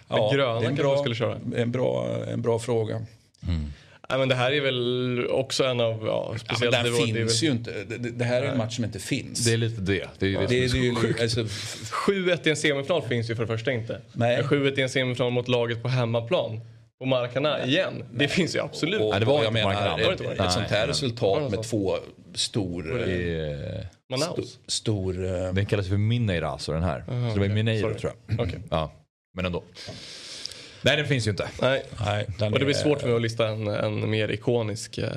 [0.08, 1.38] ja, gröna kanske de skulle köra?
[1.56, 3.06] En bra, en bra fråga.
[3.48, 3.72] Mm.
[4.10, 7.42] Ja, men det här är väl också en av, ja, speciellt ja, men den finns
[7.42, 7.48] väl...
[7.48, 7.72] ju inte.
[7.88, 9.44] Det, det, här är en match som inte finns.
[9.44, 10.08] Det är lite det.
[10.18, 10.40] Det är, ja.
[10.40, 11.40] det, det, det är ju, alltså...
[11.40, 14.00] 7-1 i en semifinal finns ju för det första inte.
[14.12, 14.42] Nej.
[14.42, 16.60] 7-1 i en semifinal mot laget på hemmaplan.
[16.98, 17.94] På Maracana igen.
[17.94, 18.06] Nej.
[18.12, 19.00] Det finns ju absolut.
[19.00, 21.96] Och, Nej, det var jag menar, ett, ett, ett sånt här resultat med två
[22.34, 23.08] stor...
[23.08, 24.58] Eh, Manaus?
[24.66, 25.24] Stor...
[25.24, 25.54] Uh...
[25.54, 26.98] Den kallas för Mineirazo den här.
[26.98, 28.40] Uh -huh, så det var Mineiro tror jag.
[28.40, 28.60] Okay.
[28.70, 28.92] Ja,
[29.34, 29.62] men ändå.
[30.82, 31.48] Nej, den finns ju inte.
[31.62, 31.84] Nej.
[32.06, 35.08] Nej och det blir svårt för mig att lista en, en mer ikonisk eh,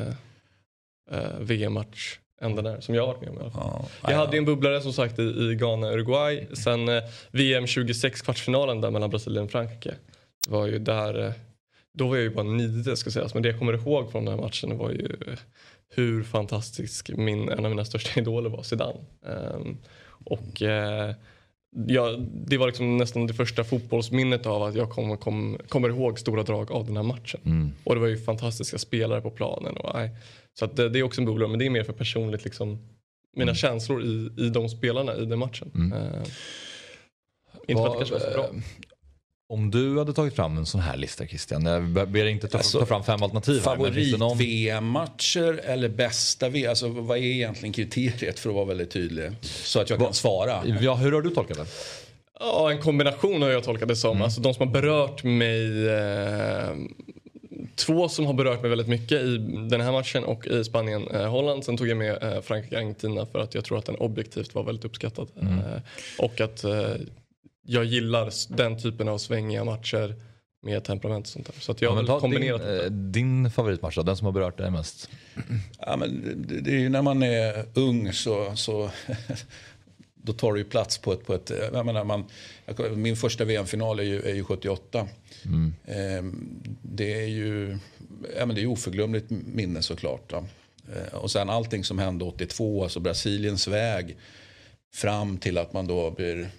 [1.12, 3.86] eh, VM-match än den där som jag har varit med om i alla fall.
[4.04, 6.48] Ja, jag hade en bubblare som sagt i, i Ghana-Uruguay.
[6.54, 9.94] Sen eh, VM 26 kvartsfinalen där mellan Brasilien och Frankrike.
[10.48, 11.34] Det var ju där, eh,
[11.94, 13.34] då var jag ju bara nio ska sägas.
[13.34, 15.16] Men det jag kommer ihåg från den här matchen var ju
[15.90, 19.00] hur fantastisk min, en av mina största idoler var, Zidane.
[19.22, 19.78] Um,
[20.24, 21.16] och eh,
[21.88, 22.16] ja,
[22.48, 26.44] det var liksom nästan det första fotbollsminnet av att jag kom, kom, kommer ihåg stora
[26.44, 27.42] drag av den här matchen.
[27.46, 27.72] Mm.
[27.84, 29.78] Och det var ju fantastiska spelare på planen.
[29.78, 30.10] Och, nej.
[30.54, 32.90] Så att det, det är också en bubbla men det är mer för personligt liksom,
[33.36, 33.56] mina mm.
[33.56, 35.72] känslor i, i de spelarna i den matchen.
[35.76, 35.94] Mm.
[35.94, 36.24] Uh,
[37.68, 38.50] inte för att det kanske var så bra.
[39.52, 42.80] Om du hade tagit fram en sån här lista Christian, jag ber inte ta, alltså,
[42.80, 43.60] ta fram fem alternativ.
[43.60, 46.70] Favorit-VM-matcher eller bästa VM?
[46.70, 49.32] Alltså, vad är egentligen kriteriet för att vara väldigt tydlig?
[49.42, 50.64] Så att jag kan Va, svara.
[50.82, 51.66] Ja, hur har du tolkat det?
[52.40, 54.12] Ja, en kombination har jag tolkat det som.
[54.12, 54.22] Mm.
[54.22, 56.70] Alltså, de som har berört mig eh,
[57.76, 59.38] två som har berört mig väldigt mycket i
[59.70, 61.60] den här matchen och i Spanien-Holland.
[61.60, 64.64] Eh, Sen tog jag med eh, Frankrike-Argentina för att jag tror att den objektivt var
[64.64, 65.28] väldigt uppskattad.
[65.42, 65.60] Mm.
[65.60, 65.82] Eh,
[66.18, 66.94] och att eh,
[67.64, 70.16] jag gillar den typen av svängiga matcher
[70.64, 71.56] med temperament och sånt där.
[71.60, 74.58] Så att jag ja, har kombinerat din, eh, din favoritmatch då, den som har berört
[74.58, 75.10] dig mest?
[75.80, 78.90] Ja, men det, det är ju när man är ung så, så
[80.16, 81.26] då tar det ju plats på ett...
[81.26, 82.26] På ett jag menar, man,
[82.96, 85.08] min första VM-final är ju, är ju 78.
[85.46, 85.74] Mm.
[85.86, 87.78] Ehm, det är ju
[88.38, 90.30] ja, men det är oförglömligt minne såklart.
[90.30, 90.38] Då.
[90.38, 90.46] Ehm,
[91.14, 94.18] och sen allting som hände 82, alltså Brasiliens väg
[94.94, 96.50] fram till att man då blir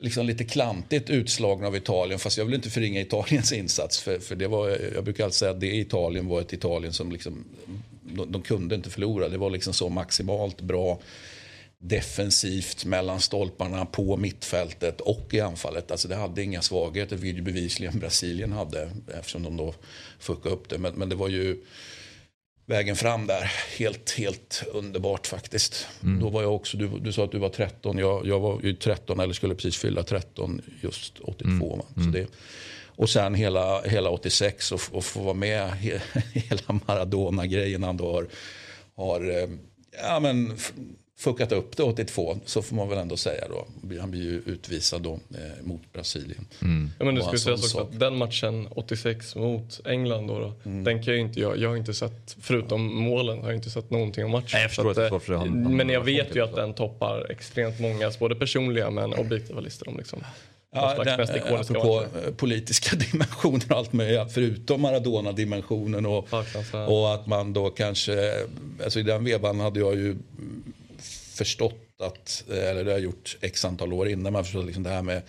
[0.00, 2.18] liksom lite klantigt utslagna av Italien.
[2.18, 4.00] Fast jag vill inte förringa Italiens insats.
[4.00, 7.12] För, för det var, jag brukar alltid säga att det Italien var ett Italien som
[7.12, 7.44] liksom,
[8.02, 9.28] de, de kunde inte förlora.
[9.28, 11.00] Det var liksom så maximalt bra
[11.80, 15.90] defensivt mellan stolparna på mittfältet och i anfallet.
[15.90, 19.74] Alltså det hade inga svagheter, vilket bevisligen Brasilien hade eftersom de då
[20.18, 20.78] fuckade upp det.
[20.78, 21.56] Men, men det var ju
[22.68, 23.52] vägen fram där.
[23.78, 25.86] Helt, helt underbart faktiskt.
[26.02, 26.20] Mm.
[26.20, 27.98] Då var jag också, du, du sa att du var 13.
[27.98, 31.84] Jag, jag var ju 13 eller skulle precis fylla 13 just 82.
[31.96, 32.12] Mm.
[32.12, 32.26] Så det,
[32.86, 36.00] Och sen hela, hela 86 och, och få vara med he,
[36.32, 38.26] hela Maradona-grejen han då har,
[38.96, 39.48] har eh,
[40.02, 40.56] ja, men,
[41.18, 43.66] fuckat upp det 82, så får man väl ändå säga då.
[44.00, 46.46] Han blir ju utvisad då eh, mot Brasilien.
[46.62, 46.90] Mm.
[46.98, 50.84] Ja, men det skulle sägas också att den matchen 86 mot England då, då mm.
[50.84, 53.90] den kan jag inte, jag, jag har inte sett, förutom målen, har jag inte sett
[53.90, 54.48] någonting om matchen.
[54.52, 58.10] Nej, jag att, att, han, han, men jag vet ju att den toppar extremt många,
[58.18, 60.24] både personliga men objektiva listor om liksom.
[60.72, 62.32] Ja, den, apropå matcher.
[62.32, 64.32] politiska dimensioner och allt möjligt.
[64.32, 66.28] Förutom Maradona-dimensionen och,
[66.88, 68.32] och att man då kanske,
[68.84, 70.16] alltså i den vevan hade jag ju
[71.38, 74.90] förstått att, eller det har jag gjort x antal år innan, man förstått liksom det
[74.90, 75.22] här med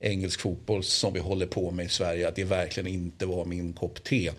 [0.00, 3.72] engelsk fotboll som vi håller på med i Sverige, att det verkligen inte var min
[3.72, 4.30] kopp te.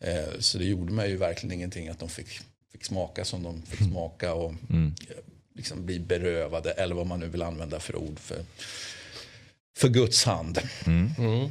[0.00, 2.28] Eh, så det gjorde mig ju verkligen ingenting att de fick,
[2.72, 3.92] fick smaka som de fick mm.
[3.92, 4.94] smaka och mm.
[5.54, 8.44] liksom bli berövade, eller vad man nu vill använda för ord för,
[9.76, 10.58] för Guds hand.
[10.86, 11.10] Mm.
[11.18, 11.50] Mm.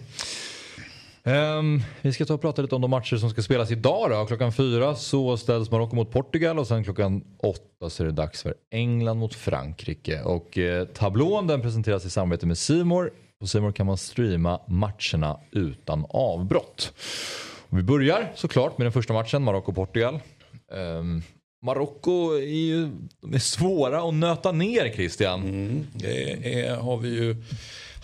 [1.26, 4.10] Um, vi ska ta och prata lite om de matcher som ska spelas idag.
[4.10, 4.26] Då.
[4.26, 8.44] Klockan fyra så ställs Marocko mot Portugal och sen klockan åtta så är det dags
[8.44, 10.22] för England mot Frankrike.
[10.22, 13.12] Och eh, tablån den presenteras i samarbete med Simor.
[13.40, 16.94] På Simor kan man streama matcherna utan avbrott.
[17.70, 20.20] Och vi börjar såklart med den första matchen, Marocko-Portugal.
[20.72, 21.22] Um,
[21.66, 22.90] Marocko är ju
[23.22, 25.42] De är svåra att nöta ner Christian.
[25.42, 27.36] Mm, det är, har vi ju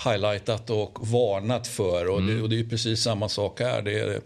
[0.04, 2.08] highlightat och varnat för.
[2.08, 2.36] Och, mm.
[2.36, 3.82] det, och det, är precis samma sak här.
[3.82, 4.22] Det är,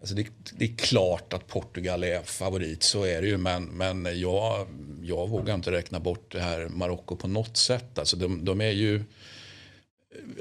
[0.00, 3.36] alltså det, det, är klart att Portugal är favorit, så är det ju.
[3.36, 4.66] Men, men jag,
[5.02, 7.98] jag vågar inte räkna bort det här Marocko på något sätt.
[7.98, 9.04] Alltså de, de är ju...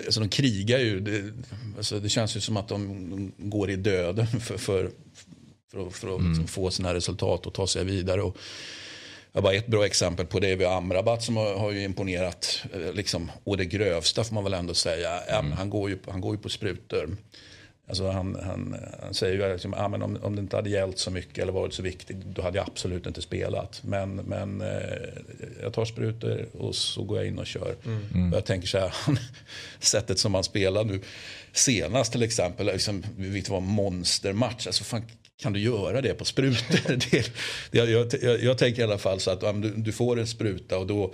[0.06, 1.00] Alltså de krigar ju.
[1.00, 1.34] Det,
[1.78, 4.92] alltså det känns ju som att de, går i döden för, för,
[5.72, 6.32] för att, för att mm.
[6.32, 8.22] liksom få sina resultat och ta sig vidare.
[8.22, 8.38] Och,
[9.42, 13.32] bara ett bra exempel på det är Amrabat som har, har ju imponerat eh, liksom,
[13.44, 15.20] och det grövsta får man väl ändå säga.
[15.20, 15.52] Mm.
[15.52, 17.18] Han, går ju, han går ju på sprutor.
[17.88, 21.00] Alltså han, han, han säger ju liksom, ah, men om, om det inte hade gällt
[21.00, 23.82] så mycket eller varit så viktigt då hade jag absolut inte spelat.
[23.84, 24.68] Men, men eh,
[25.62, 27.76] jag tar sprutor och så går jag in och kör.
[27.86, 28.06] Mm.
[28.14, 28.32] mm.
[28.32, 28.94] Och jag tänker så här,
[29.80, 31.02] sättet som han spelar nu
[31.52, 34.68] senast till exempel, liksom, vilket var en monstermatch.
[34.68, 35.04] Alltså, fan,
[35.44, 36.96] kan du göra det på sprutor?
[37.12, 37.32] det,
[37.72, 40.78] jag, jag, jag, tänker i alla fall så att um, du, du, får en spruta
[40.78, 41.14] och då,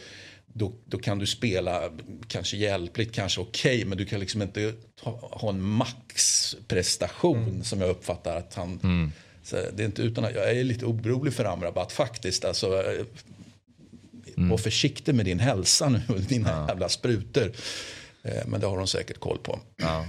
[0.53, 1.91] då, då kan du spela
[2.27, 7.63] kanske hjälpligt, kanske okej, okay, men du kan liksom inte ha, ha en maxprestation mm.
[7.63, 8.79] som jag uppfattar att han...
[8.83, 9.11] Mm.
[9.51, 12.45] det är inte utan att jag är lite orolig för Amrabat faktiskt.
[12.45, 12.83] Alltså,
[14.37, 14.49] mm.
[14.49, 16.67] Var försiktig med din hälsa nu dina ja.
[16.67, 17.51] jävla sprutor.
[18.23, 19.59] Eh, men det har de säkert koll på.
[19.77, 20.05] Ja.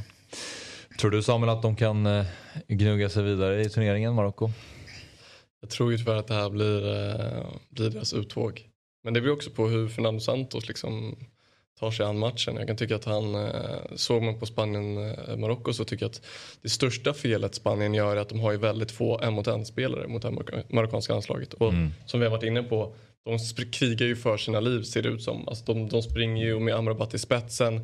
[1.01, 2.24] Tror du Samuel att de kan eh,
[2.68, 4.51] gnugga sig vidare i turneringen, Marocko?
[5.61, 8.62] Jag tror ju tyvärr att det här blir, eh, blir deras uttåg.
[9.05, 11.16] Men det beror också på hur Fernando Santos liksom
[11.78, 12.57] tar sig an matchen.
[12.57, 13.51] Jag kan tycka att han, eh,
[13.94, 16.22] såg man på Spanien-Marocko så tycker jag att
[16.62, 19.66] det största felet Spanien gör är att de har ju väldigt få en mot en
[19.66, 20.30] spelare mot det
[20.68, 21.55] marockanska landslaget.
[21.55, 21.90] Och mm.
[22.07, 22.94] som vi har varit inne på,
[23.24, 25.48] de krigar ju för sina liv ser det ut som.
[25.48, 27.80] Alltså de, de springer ju med Amrabat i spetsen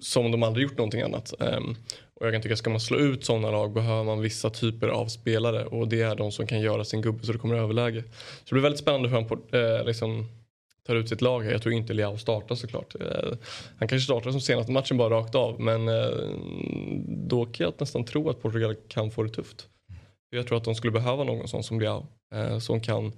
[0.00, 1.34] som de aldrig gjort någonting annat.
[1.38, 1.76] Um,
[2.20, 5.06] och jag kan tycka ska man slå ut sådana lag behöver man vissa typer av
[5.06, 8.02] spelare och det är de som kan göra sin gubbe så det kommer överläge.
[8.12, 10.26] Så det blir väldigt spännande hur han eh, liksom,
[10.86, 11.52] tar ut sitt lag här.
[11.52, 12.94] Jag tror inte Leao startar såklart.
[13.00, 13.32] Eh,
[13.78, 16.10] han kanske startar som senaste matchen bara rakt av men eh,
[17.06, 19.68] då kan jag nästan tro att Portugal kan få det tufft.
[20.30, 23.12] Jag tror att de skulle behöva någon sån som Leao eh, som kan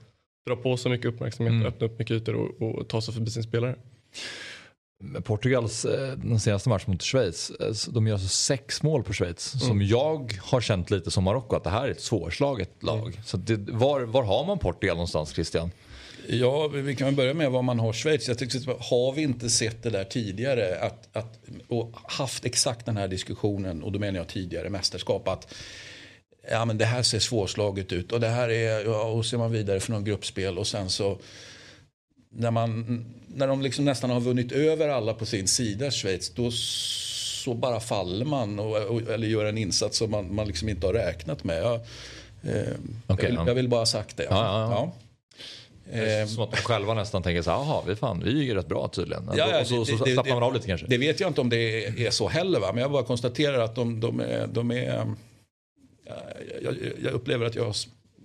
[0.47, 1.67] dra på sig mycket uppmärksamhet, mm.
[1.67, 3.75] öppna upp mycket ytor och, och ta sig förbi sin spelare.
[5.25, 9.55] Portugals eh, den senaste matchen mot Schweiz, eh, de gör alltså sex mål på Schweiz.
[9.55, 9.67] Mm.
[9.69, 13.09] Som jag har känt lite som Marocko, att det här är ett svårslaget lag.
[13.09, 13.23] Mm.
[13.25, 15.71] Så det, var, var har man Portugal någonstans Christian?
[16.29, 18.29] Ja, vi kan börja med var man har Schweiz.
[18.29, 21.39] Jag tycker, har vi inte sett det där tidigare att, att,
[21.69, 25.55] och haft exakt den här diskussionen, och då menar jag tidigare mästerskap, att
[26.51, 29.53] ja, men det här ser svårslaget ut och det här är, ja, och ser man
[29.53, 31.19] vidare för någon gruppspel och sen så
[32.31, 36.51] när, man, när de liksom nästan har vunnit över alla på sin sida, Schweiz, då
[36.51, 40.87] så bara faller man och, och, eller gör en insats som man, man liksom inte
[40.87, 41.63] har räknat med.
[41.63, 41.81] Jag, eh,
[43.07, 44.27] okay, jag, vill, jag vill bara ha sagt det.
[44.31, 44.93] Ja, ja, ja.
[45.93, 48.45] Det är som att de själva nästan tänker så här, jaha, vi, fan, vi är
[48.45, 49.31] ju rätt bra tydligen.
[49.37, 50.87] Ja, ja, och så, så slappnar man av lite kanske.
[50.87, 52.73] Det vet jag inte om det är, så heller, va?
[52.73, 55.07] men jag bara konstaterar att de, de är, de är
[56.63, 57.75] jag, jag, upplever att jag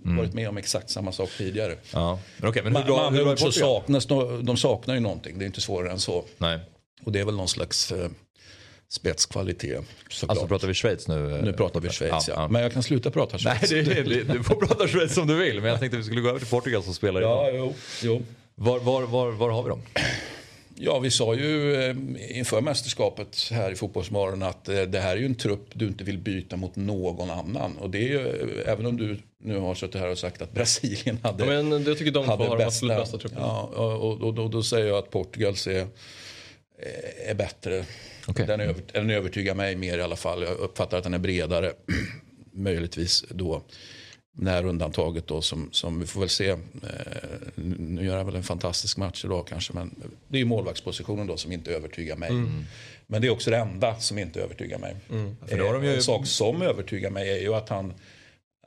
[0.05, 0.17] mm.
[0.17, 1.75] varit med om exakt samma sak tidigare.
[1.93, 2.19] Ja.
[2.37, 4.07] Men okay, men hur bra, hur bra så saknas,
[4.41, 6.25] de saknar ju någonting, det är inte svårare än så.
[6.37, 6.59] Nej.
[7.03, 8.09] Och det är väl någon slags eh,
[8.89, 9.83] spetskvalitet.
[10.09, 10.29] Såklart.
[10.29, 11.35] Alltså pratar vi Schweiz nu?
[11.35, 12.33] Eh, nu pratar vi Schweiz ja.
[12.35, 12.47] ja.
[12.47, 13.71] Men jag kan sluta prata Schweiz.
[13.71, 15.61] Nej, det, det, du får prata Schweiz som du vill.
[15.61, 17.47] Men jag tänkte att vi skulle gå över till Portugal som spelar idag.
[17.47, 17.73] Ja, jo,
[18.03, 18.21] jo.
[18.55, 19.81] Var, var, var, var har vi dem?
[20.83, 21.95] Ja, vi sa ju eh,
[22.37, 26.03] inför mästerskapet här i Fotbollsmorgon att eh, det här är ju en trupp du inte
[26.03, 27.77] vill byta mot någon annan.
[27.77, 30.51] Och det är ju, eh, även om du nu har suttit här och sagt att
[30.51, 33.41] Brasilien hade Ja, men jag tycker de hade har de absolut bästa trupperna.
[33.41, 35.87] Ja, och, och, då, då säger jag att Portugals är,
[37.25, 37.85] är bättre.
[38.27, 38.45] Okej.
[38.47, 40.43] Den, över, den övertygar mig mer i alla fall.
[40.43, 41.71] Jag uppfattar att den är bredare.
[42.51, 43.61] Möjligtvis då
[44.37, 46.49] när undantaget då som, som vi får väl se.
[46.49, 46.57] Eh,
[47.55, 49.73] nu gör han väl en fantastisk match idag kanske.
[49.73, 49.95] Men
[50.27, 52.31] det är ju målvaktspositionen då som inte övertygar mig.
[53.07, 54.95] Men det är också det enda som inte övertygar mig.
[55.49, 57.93] De ju- Eh, En sak som övertygar mig är ju att han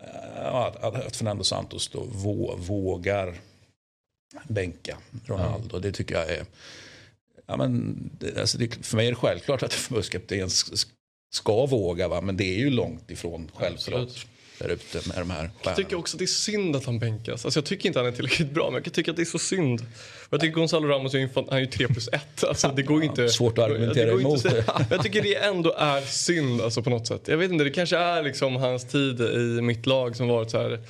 [0.00, 3.34] eh, att, att, Fernando Santos då vå, vågar
[4.48, 5.78] bänka Ronaldo.
[5.78, 6.44] Det tycker jag är...
[7.46, 10.48] Ja, men, det, alltså det, för mig är det självklart att en förbundskapten
[11.34, 12.08] ska våga.
[12.08, 12.20] Va?
[12.20, 14.02] Men det är ju långt ifrån självklart.
[14.02, 14.26] Absolut.
[14.66, 17.44] Där ute med de här Jag tycker också att det är synd att han bänkas.
[17.44, 19.38] Alltså jag tycker inte han är tillräckligt bra, men jag tycker att det är så
[19.38, 19.80] synd.
[19.80, 22.44] Och Jag tycker Gonzalo Ramos är han är ju 3 plus 1.
[22.44, 23.28] Alltså det går inte...
[23.28, 26.90] Svårt att argumentera det emot att säga- Jag tycker det ändå är synd alltså på
[26.90, 27.22] något sätt.
[27.26, 30.58] Jag vet inte, det kanske är liksom hans tid i mitt lag som varit så
[30.58, 30.80] här...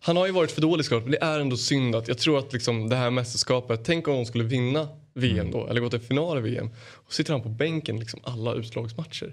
[0.00, 2.38] Han har ju varit för dålig såklart, men det är ändå synd att jag tror
[2.38, 6.00] att liksom det här mästerskapet, tänk om de skulle vinna VM då, eller gå till
[6.00, 6.70] final i VM.
[7.06, 9.32] Och sitter han på bänken liksom alla utslagsmatcher.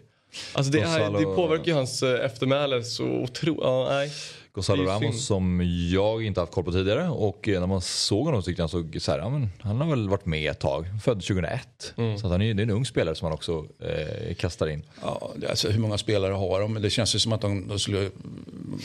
[0.54, 3.64] Alltså det, är, det påverkar ju hans eh, eftermäle så otroligt.
[3.64, 4.12] Ja, nej.
[4.56, 4.84] Gonzalo.
[4.84, 8.46] Ramos som jag inte haft koll på tidigare och eh, när man såg honom så
[8.46, 10.86] tyckte jag han såg så här, ja, men han har väl varit med ett tag,
[11.04, 11.94] född 2001.
[11.98, 12.18] Mm.
[12.18, 14.84] Så att han är, det är en ung spelare som han också eh, kastar in.
[15.02, 16.74] Ja, alltså, hur många spelare har de?
[16.82, 18.10] Det känns ju som att de, de skulle...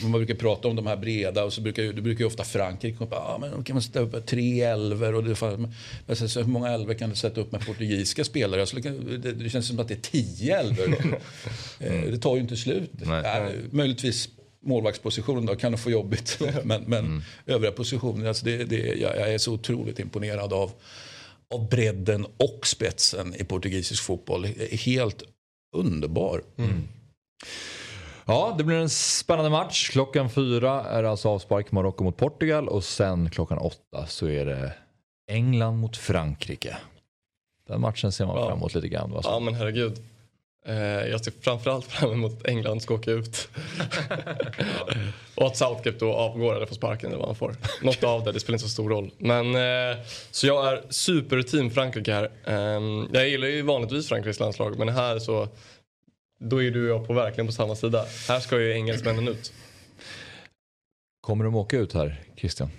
[0.01, 2.43] Man brukar prata om de här breda och så brukar ju, det brukar ju ofta
[2.43, 5.73] Frankrike komma ja, men då kan man sätta upp tre elver och det, fan,
[6.05, 8.61] men så, hur många elver kan du sätta upp med portugisiska spelare?
[8.61, 11.19] Alltså, det, det, känns som att det är tio elver.
[11.79, 12.91] Eh, Det tar ju inte slut.
[12.93, 13.21] Nej.
[13.23, 14.29] Ja, möjligtvis
[14.65, 16.39] målvaktspositionen då kan de få jobbigt.
[16.63, 20.71] Men, men övriga positioner, alltså det, det, jag, jag är så otroligt imponerad av,
[21.53, 24.41] av bredden och spetsen i portugisisk fotboll.
[24.41, 25.23] Det är Helt
[25.75, 26.43] underbar.
[28.25, 29.89] Ja, det blir en spännande match.
[29.89, 34.45] Klockan fyra är det alltså avspark Marocko mot Portugal och sen klockan åtta så är
[34.45, 34.73] det
[35.31, 36.77] England mot Frankrike.
[37.67, 38.47] Den matchen ser man Ja.
[38.47, 39.19] fram emot lite grann.
[39.23, 39.99] Ja men herregud.
[40.65, 40.75] Eh,
[41.09, 43.49] jag ser framförallt fram emot att England ska åka ut.
[45.35, 47.55] och att Southgate då avgår eller får sparken eller vad han får.
[47.81, 49.11] Något av det, det spelar inte så stor roll.
[49.17, 49.97] Men, eh,
[50.31, 52.31] så jag är super-team Frankrike här.
[52.45, 55.47] Eh, jag gillar ju vanligtvis Frankrikes landslag men här så
[56.39, 58.05] då är du och jag på verkligen på samma sida.
[58.27, 59.53] Här ska ju engelsmännen ut.
[61.21, 62.69] Kommer de åka ut här, Christian?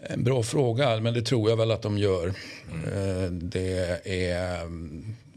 [0.00, 2.26] En bra fråga, men det tror jag väl att de gör.
[2.26, 4.60] Eh, Det är...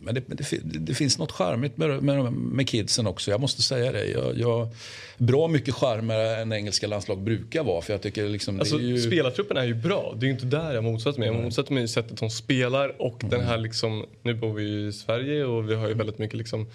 [0.06, 3.32] Men det, det, det finns något charmigt med, med, med kidsen också.
[3.32, 4.06] Jag måste säga det.
[4.06, 4.68] Jag, jag,
[5.18, 7.82] bra mycket charmigare än engelska landslag brukar vara.
[7.82, 9.02] För jag tycker liksom, Alltså, är ju...
[9.02, 10.14] Spelartruppen är ju bra.
[10.18, 11.28] Det är ju inte där jag motsätter mig.
[11.28, 14.92] Jag motsätter mig sättet de spelar och den här liksom, nu bor vi ju i
[14.94, 16.68] Sverige och vi har ju väldigt mycket liksom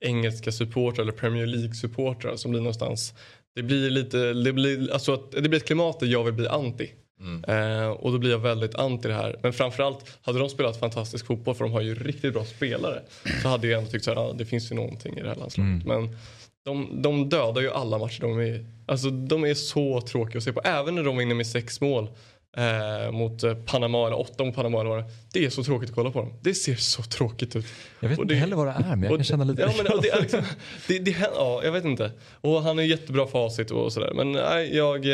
[0.00, 3.14] engelska supportrar eller Premier League-supportrar som blir någonstans,
[3.54, 6.90] det blir lite, det blir, alltså det blir ett klimat där jag vill bli anti.
[7.48, 9.36] Eh, och då blir jag väldigt anti det här.
[9.42, 13.02] Men framförallt, hade de spelat fantastisk fotboll för de har ju riktigt bra spelare
[13.42, 15.84] så hade jag ändå tyckt att ja, det finns ju någonting i det här landslaget.
[15.86, 16.16] Men
[16.64, 18.64] de, de dödar ju alla matcher de är.
[18.86, 20.60] Alltså de är så tråkiga att se på.
[20.64, 22.08] Även när de vinner med sex mål
[22.56, 25.46] eh, mot eh, Panama eller åtta mot Panama eller det är.
[25.46, 26.32] Är så tråkigt att kolla på dem.
[26.42, 27.66] Det ser så tråkigt ut.
[28.00, 29.62] Jag vet Och inte det- heller vad det är men jag och- kan känna lite
[29.62, 30.40] Ja, men, det är liksom,
[30.88, 32.12] det, det, ja, jag vet inte.
[32.40, 34.12] Och han har jättebra facit och sådär.
[34.14, 35.06] Men nej, jag...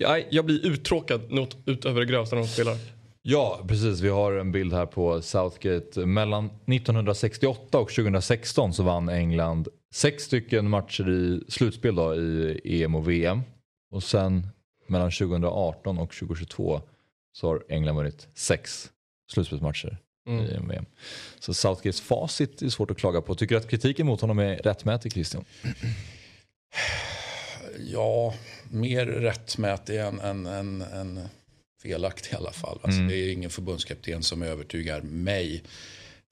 [0.00, 2.76] Nej, jag blir uttråkad något utöver det grövsta när de spelar.
[3.22, 4.00] Ja, precis.
[4.00, 6.06] Vi har en bild här på Southgate.
[6.06, 12.94] Mellan 1968 och 2016 så vann England sex stycken matcher i slutspel då, i EM
[12.94, 13.40] och VM.
[13.90, 14.46] Och sen
[14.86, 16.80] mellan 2018 och 2022
[17.32, 18.90] så har England vunnit sex
[19.32, 19.98] slutspelsmatcher
[20.28, 20.44] Mm.
[20.44, 20.86] i EM och VM.
[21.38, 23.34] Så Southgates facit är svårt att klaga på.
[23.34, 25.44] Tycker du att kritiken mot honom är rättmätig, Christian?
[27.78, 28.34] Ja,
[28.70, 31.20] mer rättmätig än, än, än, än
[31.82, 32.78] felaktig i alla fall.
[32.82, 35.62] Alltså, Det är ingen förbundskapten som övertygar mig.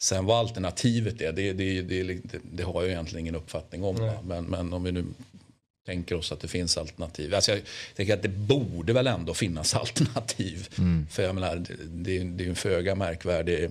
[0.01, 2.19] Sen vad alternativet är, det, det, det,
[2.53, 3.97] det, har jag egentligen ingen uppfattning om.
[4.25, 5.05] Men, men om vi nu
[5.87, 7.35] tänker oss att det finns alternativ.
[7.35, 7.61] Alltså jag
[7.97, 10.69] tänker att det borde väl ändå finnas alternativ.
[11.11, 13.71] För jag menar, det, det, är- det är en föga märkvärdig...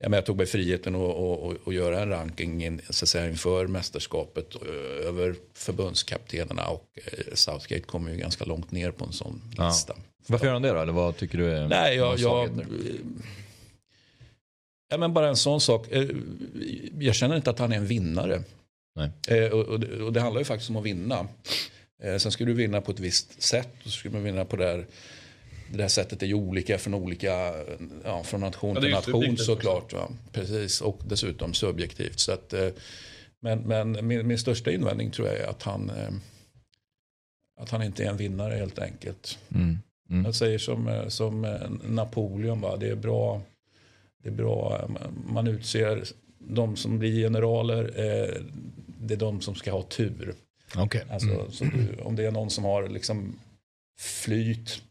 [0.00, 3.08] Jag, menar, jag tog mig friheten att och, och göra en ranking in, så att
[3.08, 9.04] säga, inför mästerskapet eh, över förbundskaptenerna och eh, Southgate kommer ju ganska långt ner på
[9.04, 9.68] en sån Ja.
[9.68, 9.96] lista.
[10.26, 10.80] Varför gör han det då?
[10.80, 12.50] Eller vad tycker du är Nej, jag, jag,
[14.90, 15.86] ja, men bara en sån sak.
[15.90, 16.08] Eh,
[16.98, 18.42] Jag känner inte att han är en vinnare.
[19.28, 19.50] Nej.
[19.50, 21.28] Och, och, det, och det handlar ju faktiskt om att vinna.
[22.18, 23.68] Sen ska du vinna på ett visst sätt.
[23.78, 24.86] Och så ska man vinna på det här
[25.72, 27.52] det här sättet är ju olika från olika,
[28.04, 29.92] ja, från nation Ja, till nation såklart.
[29.92, 30.08] Va?
[30.32, 32.18] Precis, och dessutom subjektivt.
[32.20, 32.68] Så att, eh,
[33.40, 36.08] men men min, min största invändning tror jag är att han, eh,
[37.60, 39.38] att han inte är en vinnare helt enkelt.
[39.54, 39.78] Mm.
[40.10, 40.24] Mm.
[40.24, 42.76] Jag säger som, eh, som Napoleon, va?
[42.76, 43.42] det är bra,
[44.22, 44.88] det är bra,
[45.28, 46.04] man utser
[46.38, 47.82] de som blir generaler,
[49.00, 50.34] det är de som ska ha tur.
[50.76, 51.04] Okej.
[51.10, 51.52] Alltså, Mm.
[51.52, 53.38] så du, om det är någon som har liksom
[54.00, 54.82] flyt,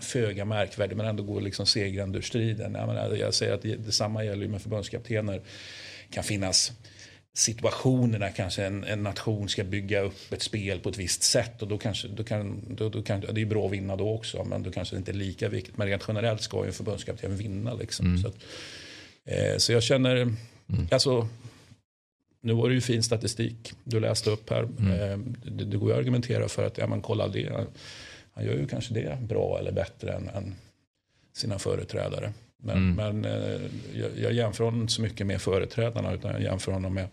[0.00, 2.74] föga märkvärdig men ändå går liksom segrande ur striden.
[2.74, 5.40] Jag, menar, jag säger att det, detsamma gäller med förbundskaptener.
[6.10, 6.72] kan finnas
[7.34, 11.62] situationer där kanske en, en nation ska bygga upp ett spel på ett visst sätt
[11.62, 14.44] och då kanske, då kan, då, då kan, det är bra att vinna då också
[14.44, 15.76] men då kanske det inte är lika viktigt.
[15.76, 18.18] Men rent generellt ska ju en förbundskapten vinna liksom.
[18.18, 18.36] Så, att,
[19.24, 20.32] eh, så jag känner,
[20.90, 21.28] alltså
[22.42, 24.62] nu var det ju fin statistik du läste upp här.
[24.62, 27.66] Eh, Det, det går ju att argumentera för att ja, men kolla det.
[28.40, 30.54] Han gör ju kanske det bra eller bättre än, än
[31.32, 32.32] sina företrädare.
[32.62, 33.60] Men, men eh,
[33.94, 37.08] jag, jag jämför honom inte så mycket med företrädarna utan jag jämför honom med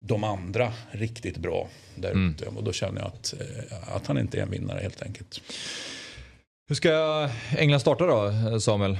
[0.00, 2.46] de andra riktigt bra där ute.
[2.46, 5.40] Och då känner jag att, eh, att han inte är en vinnare helt enkelt.
[6.68, 7.28] Hur ska
[7.58, 8.98] England starta då Samuel?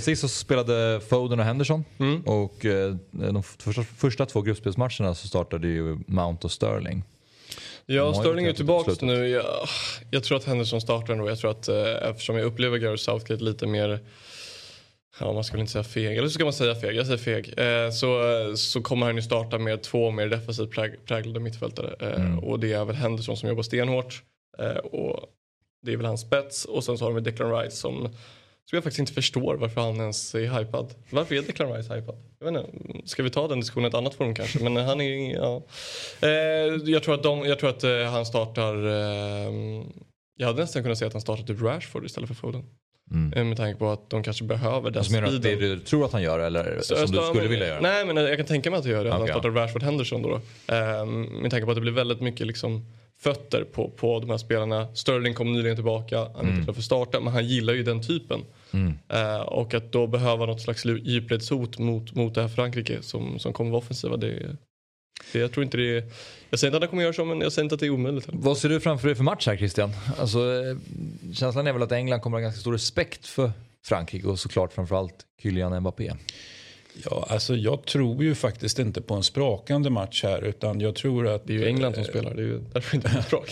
[0.00, 2.22] Sist så spelade Foden och Henderson Mm.
[2.22, 7.02] och eh, de första, första två gruppspelsmatcherna så startade ju Mount och Sterling.
[7.94, 9.28] Ja, Sterling är tillbaka nu.
[9.28, 9.44] Jag,
[10.10, 11.28] jag tror att Henderson startar ändå.
[11.28, 14.00] Jag tror att eh, eftersom jag upplever Gareth Southgate lite mer
[15.20, 17.18] Ja, man ska väl inte säga feg, eller så ska man säga feg, jag säger
[17.18, 17.54] feg.
[17.58, 18.20] Eh, så,
[18.56, 21.94] så kommer han ju starta med två mer defensivt präg- präglade mittfältare.
[22.00, 22.38] Eh, Mm.
[22.38, 24.22] Och det är väl Henderson som jobbar stenhårt.
[24.58, 25.26] Eh, och
[25.82, 26.64] det är väl hans spets.
[26.64, 28.08] Och sen så har de Declan Rice som,
[28.70, 30.94] som jag faktiskt inte förstår varför han ens är hypad.
[31.10, 32.16] Varför är Declan Rice hypad?
[32.40, 34.58] Jag vet inte, ska vi ta den diskussionen i ett annat forum kanske?
[34.64, 35.62] Men han är, ja.
[36.22, 36.30] Eh,
[36.90, 39.52] jag tror att, de, jag tror att eh, han startar, eh,
[40.38, 42.62] jag hade nästan kunnat säga att han startar typ Rashford istället för Foden.
[43.12, 43.32] Mm.
[43.32, 45.60] Eh, Med tanke på att de kanske behöver den Alltså menar du det speeden.
[45.60, 47.80] du tror att han gör eller Så som du skulle vilja göra?
[47.80, 49.10] Nej men jag kan tänka mig att jag gör det.
[49.14, 49.32] Att Okej.
[49.32, 50.28] han startar Rashford Henderson då.
[50.28, 50.74] då.
[50.74, 52.86] Ehm, med tanke på att det blir väldigt mycket liksom
[53.20, 54.94] fötter på, på de här spelarna.
[54.94, 56.18] Sterling kom nyligen tillbaka.
[56.18, 56.52] Han är Mm.
[56.54, 58.40] inte klar för starta men han gillar ju den typen.
[59.08, 63.52] Eh, och att då behöva något slags djupledshot mot, mot det här Frankrike som, som
[63.52, 64.16] kommer vara offensiva.
[64.16, 64.56] Det,
[65.32, 66.04] det, jag tror inte det är,
[66.50, 67.90] Jag säger inte att han kommer göra så men jag säger inte att det är
[67.90, 68.28] omöjligt.
[68.32, 69.90] Vad ser du framför dig för match här Christian?
[70.18, 70.76] Alltså, eh,
[71.34, 73.52] känslan är väl att England kommer att ha ganska stor respekt för
[73.84, 76.12] Frankrike och såklart framförallt Kylian Mbappé.
[77.04, 81.26] Ja, alltså jag tror ju faktiskt inte på en sprakande match här utan jag tror
[81.28, 81.46] att...
[81.46, 82.34] Det är ju England som spelar.
[82.34, 83.44] Det är ju därför inte är bra.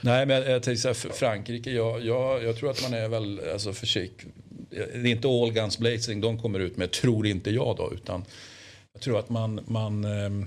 [0.00, 3.40] Nej, men jag tänkte säga för Frankrike, jag, jag, jag tror att man är väl
[3.52, 4.28] alltså försiktig.
[4.70, 7.92] Det är inte all guns blazing de kommer ut med, tror inte jag då.
[7.94, 8.24] Utan
[8.92, 10.46] jag tror att man, man ehm,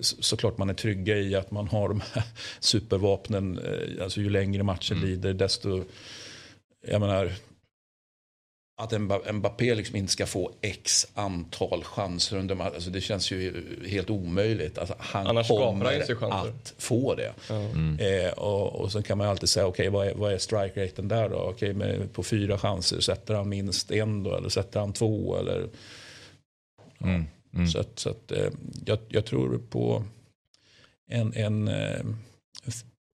[0.00, 2.22] så- såklart man är trygga i att man har de här
[2.60, 3.58] supervapnen.
[3.58, 5.84] eh, Alltså ju längre matchen lider desto,
[6.88, 7.32] jag menar,
[8.76, 12.74] att Mba- Mbappé liksom inte ska få x antal chanser under matchen.
[12.74, 14.78] Alltså det känns ju helt omöjligt.
[14.78, 16.48] Alltså han Annars han kommer chanser.
[16.50, 17.32] att få det.
[17.50, 17.98] Mm.
[17.98, 20.84] Eh, och, och sen kan man ju alltid säga, okej vad är, vad är strike
[20.84, 21.36] raten där då?
[21.36, 24.36] Okej, med, på fyra chanser, sätter han minst en då?
[24.36, 25.36] Eller sätter han två?
[25.38, 25.68] Eller,
[27.00, 27.24] Mm.
[27.54, 27.66] Mm.
[27.68, 28.48] Så, att, så att, eh,
[28.86, 30.04] jag, jag tror på
[31.10, 32.00] en, en eh,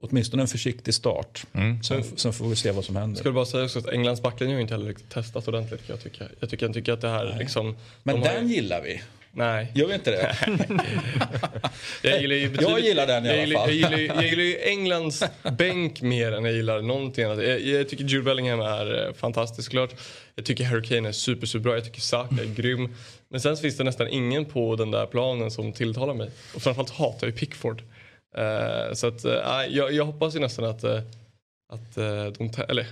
[0.01, 1.45] åtminstone en försiktig start.
[1.53, 1.83] Mm.
[1.83, 3.25] Sen, sen får vi se vad som händer.
[3.25, 6.25] Du bara säga också att Englands backlinje har inte heller testat ordentligt kan jag tycka.
[6.41, 7.77] Jag tycker, jag tycker att det här liksom...
[8.03, 9.01] Men de har den ju- gillar vi.
[9.33, 9.67] Nej.
[9.75, 10.37] Gör vi inte det?
[12.03, 13.75] Jag gillar, ju betydligt- gillar den i jag alla gillar, fall.
[13.75, 15.23] Jag gillar, jag gillar ju Englands
[15.59, 17.45] bänk mer än jag gillar någonting annat.
[17.45, 19.91] Jag, jag tycker Jude Bellingham är eh, fantastisk klart.
[20.35, 21.75] Jag tycker Harry Kane är super, super bra.
[21.75, 22.95] Jag tycker Saka är grym.
[23.29, 26.31] Men sen finns det nästan ingen på den där planen som tilltalar mig.
[26.55, 27.83] Och framförallt hatar jag Pickford.
[28.37, 29.33] Eh, så att, eh,
[29.69, 31.01] jag, jag hoppas ju nästan att, eh,
[31.73, 31.95] att
[32.39, 32.51] de...
[32.69, 32.87] Eller,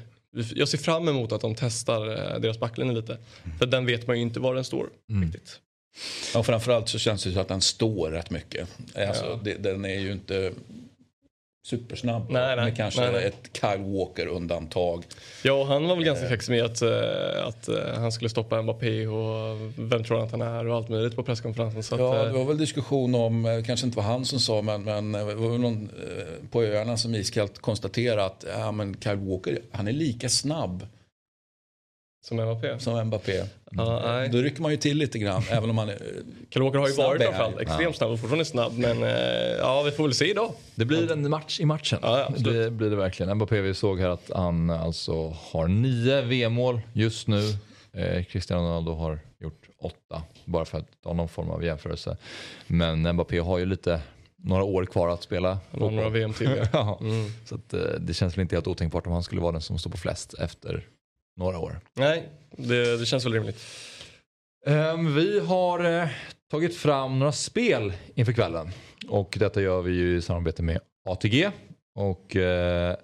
[0.54, 2.06] jag ser fram emot att de testar
[2.38, 3.18] deras backlinje lite.
[3.58, 4.88] För den vet man ju inte var den står
[5.22, 5.60] riktigt.
[6.34, 8.68] Ja, framförallt så känns det så att den står rätt mycket.
[8.96, 9.40] Alltså, Ja.
[9.42, 10.52] det, den är ju inte
[11.68, 12.30] supersnabb.
[12.30, 12.64] Nej, nej.
[12.64, 13.26] Med kanske Nej, nej.
[13.26, 15.04] ett Kyle Walker-undantag.
[15.44, 19.06] Ja, han var väl ganska kaxig med att, eh, att eh, han skulle stoppa Mbappé
[19.06, 21.82] och vem tror han att han är och allt möjligt på presskonferensen.
[21.82, 24.40] Så att, Ja, det eh, var väl diskussion om, eh, kanske inte var han som
[24.40, 28.44] sa, men, men eh, det var väl någon eh, på öarna som iskallt konstaterade att
[28.58, 30.86] ja, men Kyle Walker, han är lika snabb
[32.20, 32.78] som Mbappé.
[32.78, 33.44] som Mbappé.
[33.70, 34.28] Nej.
[34.28, 35.98] Då rycker man ju till lite grann, även om man är...
[36.50, 37.66] Kyle Walker har ju varit är i alla han fall ju.
[37.66, 38.72] extremt snabb och fortfarande snabb.
[38.78, 39.10] Men eh,
[39.58, 40.52] ja, vi får väl se idag.
[40.74, 41.98] Det blir en match i matchen.
[42.02, 43.36] Ja, ja, det blir det verkligen.
[43.36, 47.42] Mbappé, vi såg här att han alltså har nio VM-mål just nu.
[47.92, 52.16] Eh, Cristiano Ronaldo har gjort åtta, bara för att ha någon form av jämförelse.
[52.66, 54.00] Men Mbappé har ju lite,
[54.36, 55.58] några år kvar att spela.
[55.70, 56.50] Några VM till.
[56.56, 56.68] Ja.
[56.72, 56.98] ja.
[57.00, 57.30] Mm.
[57.44, 59.78] Så att, eh, det känns väl inte helt otänkbart om han skulle vara den som
[59.78, 60.84] står på flest efter
[61.38, 61.80] några år.
[61.94, 63.66] Nej, det, det känns väl rimligt.
[64.66, 66.08] Um, vi har uh,
[66.50, 68.70] tagit fram några spel inför kvällen.
[69.08, 71.50] Och detta gör vi ju i samarbete med ATG.
[71.94, 72.94] Och uh,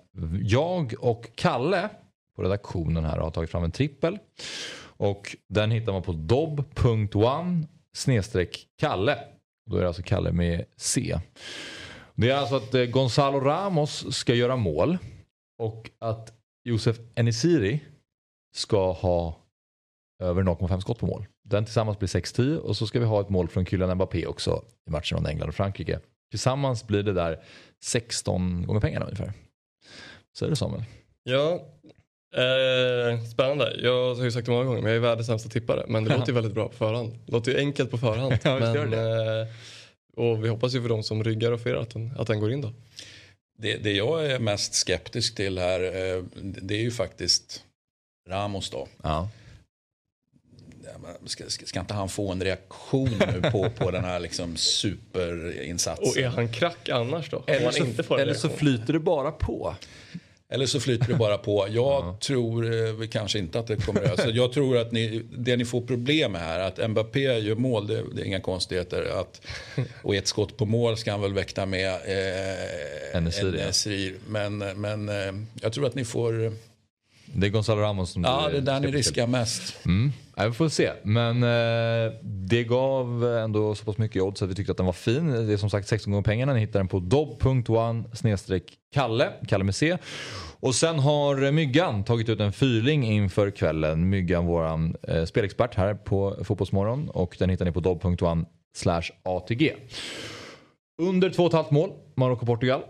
[0.42, 1.88] jag och Kalle
[2.36, 4.18] på redaktionen här har tagit fram en trippel.
[4.96, 7.66] Och den hittar man på dob.one
[7.96, 9.18] snedstreck Kalle.
[9.70, 11.18] Då är det alltså Kalle med C.
[12.14, 14.98] Det är alltså att Gonzalo Ramos ska göra mål.
[15.58, 16.32] Och att
[16.64, 17.80] Josef Enesiri
[18.54, 19.36] ska ha
[20.22, 21.26] över 0,5 skott på mål.
[21.44, 24.64] Den tillsammans blir 6-10 och så ska vi ha ett mål från Kylian Mbappé också
[24.86, 26.00] i matchen mellan England och Frankrike.
[26.30, 27.42] Tillsammans blir det där
[27.84, 29.32] 16 gånger pengarna ungefär.
[30.38, 30.84] Så är det Samuel.
[31.22, 31.52] Ja,
[32.36, 33.76] eh, spännande.
[33.82, 35.84] Jag har ju sagt det många gånger men jag är världens sämsta tippare.
[35.88, 37.18] Men det låter ju väldigt bra på förhand.
[37.26, 38.38] Det låter ju enkelt på förhand.
[38.42, 39.46] Ja, men, eh,
[40.16, 42.52] och vi hoppas ju för de som ryggar och för att den, att den går
[42.52, 42.72] in då.
[43.58, 47.64] Det, det jag är mest skeptisk till här, eh, det är ju faktiskt
[48.28, 48.88] Ramos då.
[49.02, 49.28] Ja.
[51.26, 56.08] Ska, ska, ska, inte han få en reaktion nu på, på den här liksom superinsatsen?
[56.08, 57.44] Och är han krack annars då?
[57.46, 59.74] Eller, så, inte eller så flyter det bara på.
[60.48, 61.66] Eller så flyter det bara på.
[61.70, 62.18] Jag ja.
[62.20, 62.72] tror
[63.02, 65.80] eh, kanske inte att det kommer att alltså, Jag tror att ni, det ni får
[65.80, 69.20] problem med här, att Mbappé gör mål, det, det är inga konstigheter.
[69.20, 69.40] Att,
[70.02, 74.14] och ett skott på mål ska han väl väkta med eh, Enesiri.
[74.28, 76.52] Men, men eh, jag tror att ni får
[77.36, 79.86] det är Gonzalo Ramos som Ja, det är där ni riskar mest.
[79.86, 80.12] Mm.
[80.36, 80.90] Ja, vi får se.
[81.02, 84.92] Men eh, det gav ändå så pass mycket odds att vi tyckte att den var
[84.92, 85.46] fin.
[85.46, 86.52] Det är som sagt 16 gånger pengarna.
[86.52, 88.04] Ni hittar den på dob.one
[88.94, 89.98] Kalle, Kalle med C.
[90.60, 94.08] Och sen har Myggan tagit ut en fyrling inför kvällen.
[94.08, 97.08] Myggan, våran eh, spelexpert här på Fotbollsmorgon.
[97.08, 98.44] Och den hittar ni på dob.one
[99.22, 99.74] ATG.
[101.02, 102.80] Under 2,5 mål, Marocko-Portugal.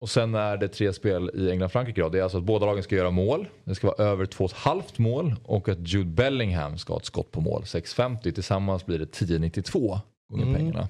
[0.00, 2.08] Och sen är det tre spel i England-Frankrike.
[2.08, 3.48] Det är alltså att båda lagen ska göra mål.
[3.64, 7.40] Det ska vara över 2,5 mål och att Jude Bellingham ska ha ett skott på
[7.40, 7.62] mål.
[7.62, 8.32] 6,50.
[8.32, 9.98] Tillsammans blir det 10,92
[10.28, 10.54] gånger mm.
[10.54, 10.88] pengarna.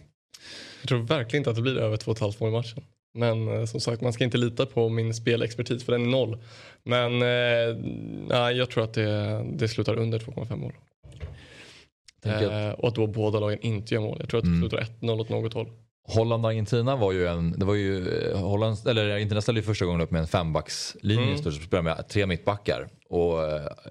[0.81, 2.85] Jag tror verkligen inte att det blir över 2,5 mål i matchen.
[3.15, 6.39] Men eh, som sagt, man ska inte lita på min spelexpertis för den är noll.
[6.83, 10.73] Men eh, jag tror att det, det slutar under 2,5 mål.
[12.25, 14.17] Eh, och att då båda lagen inte gör mål.
[14.21, 14.69] Jag tror att det mm.
[14.69, 15.71] slutar 1-0 åt något håll.
[16.15, 20.01] Holland-Argentina var ju en, det var ju, eh, Holland, eller Argentina ställde ju första gången
[20.01, 21.39] upp med en fembackslinje mm.
[21.39, 22.89] stort sett, med tre mittbackar.
[23.09, 23.39] Och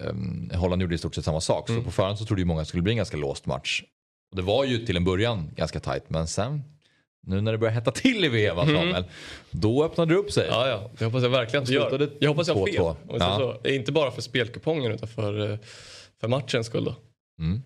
[0.08, 1.68] um, Holland gjorde i stort sett samma sak.
[1.68, 1.80] Mm.
[1.80, 3.82] Så på förhand så trodde ju många att det skulle bli en ganska låst match.
[4.30, 6.62] Och det var ju till en början ganska tajt men sen
[7.26, 8.76] nu när det börjar hetta till i VM mm.
[8.76, 9.04] Samuel,
[9.50, 10.46] då öppnade det upp sig.
[10.50, 10.90] Ja, ja.
[10.98, 12.10] Det hoppas jag verkligen att gör.
[12.18, 12.94] Jag hoppas jag har fel.
[13.08, 13.56] Ja.
[13.62, 15.58] Så, inte bara för spelkupongen utan för, eh,
[16.20, 16.94] för matchens skull då.
[17.38, 17.62] Mm.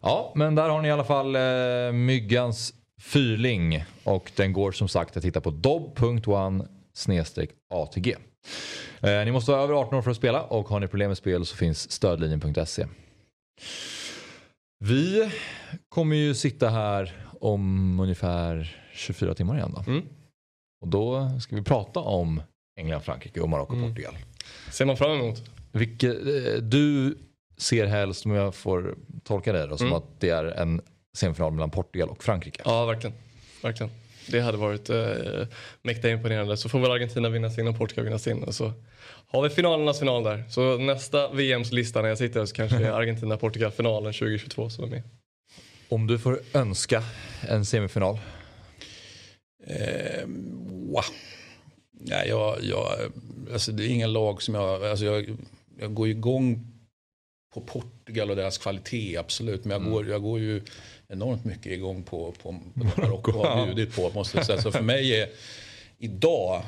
[0.00, 4.88] Ja, men där har ni i alla fall eh, Myggans Fyrling och den går som
[4.88, 6.66] sagt att hitta på dob.one
[7.70, 8.16] ATG.
[9.00, 11.18] Eh, ni måste vara över 18 år för att spela och har ni problem med
[11.18, 12.86] spel så finns stödlinjen.se.
[14.84, 15.30] Vi
[15.88, 19.90] kommer ju sitta här om ungefär 24 timmar igen då.
[19.90, 20.06] Mm.
[20.82, 22.42] Och då ska vi prata om
[22.80, 23.88] England, Frankrike och Marocko, mm.
[23.88, 24.14] Portugal.
[24.70, 25.42] Ser man fram emot.
[25.72, 27.18] Vilket, eh, du
[27.56, 28.94] ser helst, om jag får
[29.24, 29.96] tolka det då, som mm.
[29.96, 30.80] att det är en
[31.16, 32.62] semifinal mellan Portugal och Frankrike.
[32.64, 33.16] Ja, verkligen.
[33.62, 33.92] verkligen.
[34.28, 35.46] Det hade varit eh,
[35.82, 36.56] mäkta imponerande.
[36.56, 38.42] Så får väl Argentina vinna sin och Portugal vinna sin.
[38.42, 38.72] Och så
[39.28, 40.44] har vi finalernas final där.
[40.50, 44.88] Så nästa VMs lista när jag sitter så kanske det är Argentina-Portugal-finalen 2022 som är
[44.88, 45.02] med.
[45.88, 47.02] Om du får önska
[47.48, 48.18] en semifinal?
[49.66, 50.26] Eh,
[50.68, 51.04] wow.
[51.92, 52.88] Nej, jag, jag,
[53.52, 55.36] alltså det är inga lag som jag, alltså jag,
[55.78, 56.72] jag går igång
[57.54, 59.64] på Portugal och deras kvalitet, absolut.
[59.64, 59.92] Men jag, mm.
[59.92, 60.62] går, jag går ju
[61.12, 64.10] enormt mycket igång på, på, på Marocko har bjudit på.
[64.14, 64.62] Måste jag säga.
[64.62, 65.28] Så för mig är
[65.98, 66.62] idag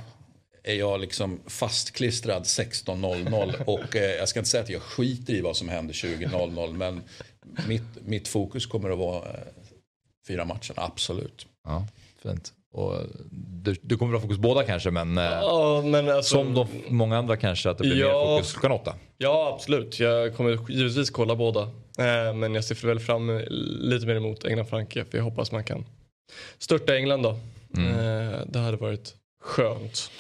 [0.63, 5.41] är jag liksom fastklistrad 16.00 och eh, jag ska inte säga att jag skiter i
[5.41, 7.03] vad som händer 20.00 men
[7.69, 9.39] mitt, mitt fokus kommer att vara eh,
[10.29, 11.47] fyra matcherna, absolut.
[11.65, 11.87] Ja,
[12.23, 12.53] fint.
[12.73, 12.95] Och
[13.31, 16.69] du, du kommer att ha fokus båda kanske men, eh, ja, men alltså, som de,
[16.89, 18.95] många andra kanske att det blir ja, mer fokus klockan åtta.
[19.19, 21.71] Ja absolut, jag kommer givetvis kolla båda.
[21.99, 23.41] Eh, men jag ser väl fram
[23.81, 25.85] lite mer emot England-Frankrike för jag hoppas man kan
[26.59, 27.39] störta England då.
[27.77, 27.89] Mm.
[27.89, 30.11] Eh, det hade varit skönt.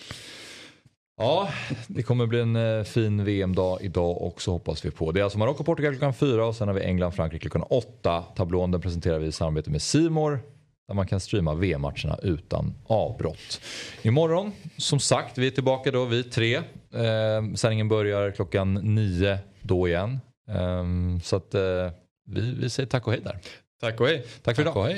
[1.16, 1.48] Ja,
[1.86, 5.12] det kommer bli en eh, fin VM-dag idag också hoppas vi på.
[5.12, 8.22] Det är alltså Marocko-Portugal klockan fyra och sen har vi England-Frankrike klockan åtta.
[8.22, 10.40] Tablån den presenterar vi i samarbete med Simor
[10.88, 13.60] där man kan streama VM-matcherna utan avbrott.
[14.02, 16.56] Imorgon, som sagt, vi är tillbaka då, vi tre.
[16.56, 20.20] Eh, sändningen börjar klockan nio då igen.
[20.48, 20.84] Eh,
[21.22, 21.90] så att eh,
[22.26, 23.38] vi, vi säger tack och hej där.
[23.80, 24.26] Tack och hej.
[24.42, 24.94] Tack för tack idag.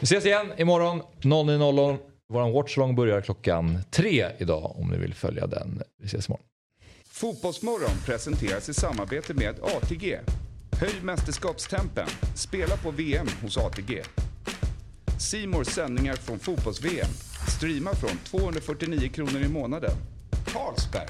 [0.00, 1.98] Vi ses igen imorgon 09.00.
[2.28, 5.82] Vår watchalong börjar klockan tre idag om ni vill följa den.
[5.98, 6.46] Vi ses imorgon.
[7.04, 10.18] Fotbollsmorgon presenteras i samarbete med ATG.
[10.80, 12.06] Höj mästerskapstempen.
[12.34, 14.02] Spela på VM hos ATG.
[15.18, 17.10] Simors sändningar från fotbolls-VM.
[17.56, 19.96] Streama från 249 kronor i månaden.
[20.46, 21.08] Carlsberg.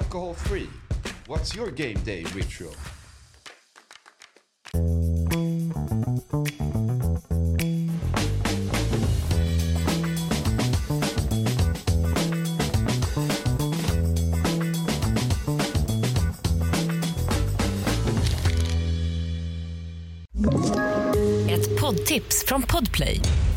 [0.00, 0.81] Alcohol free.
[1.28, 2.74] What's your game day ritual?
[21.48, 23.20] Ett poddtips från Podplay.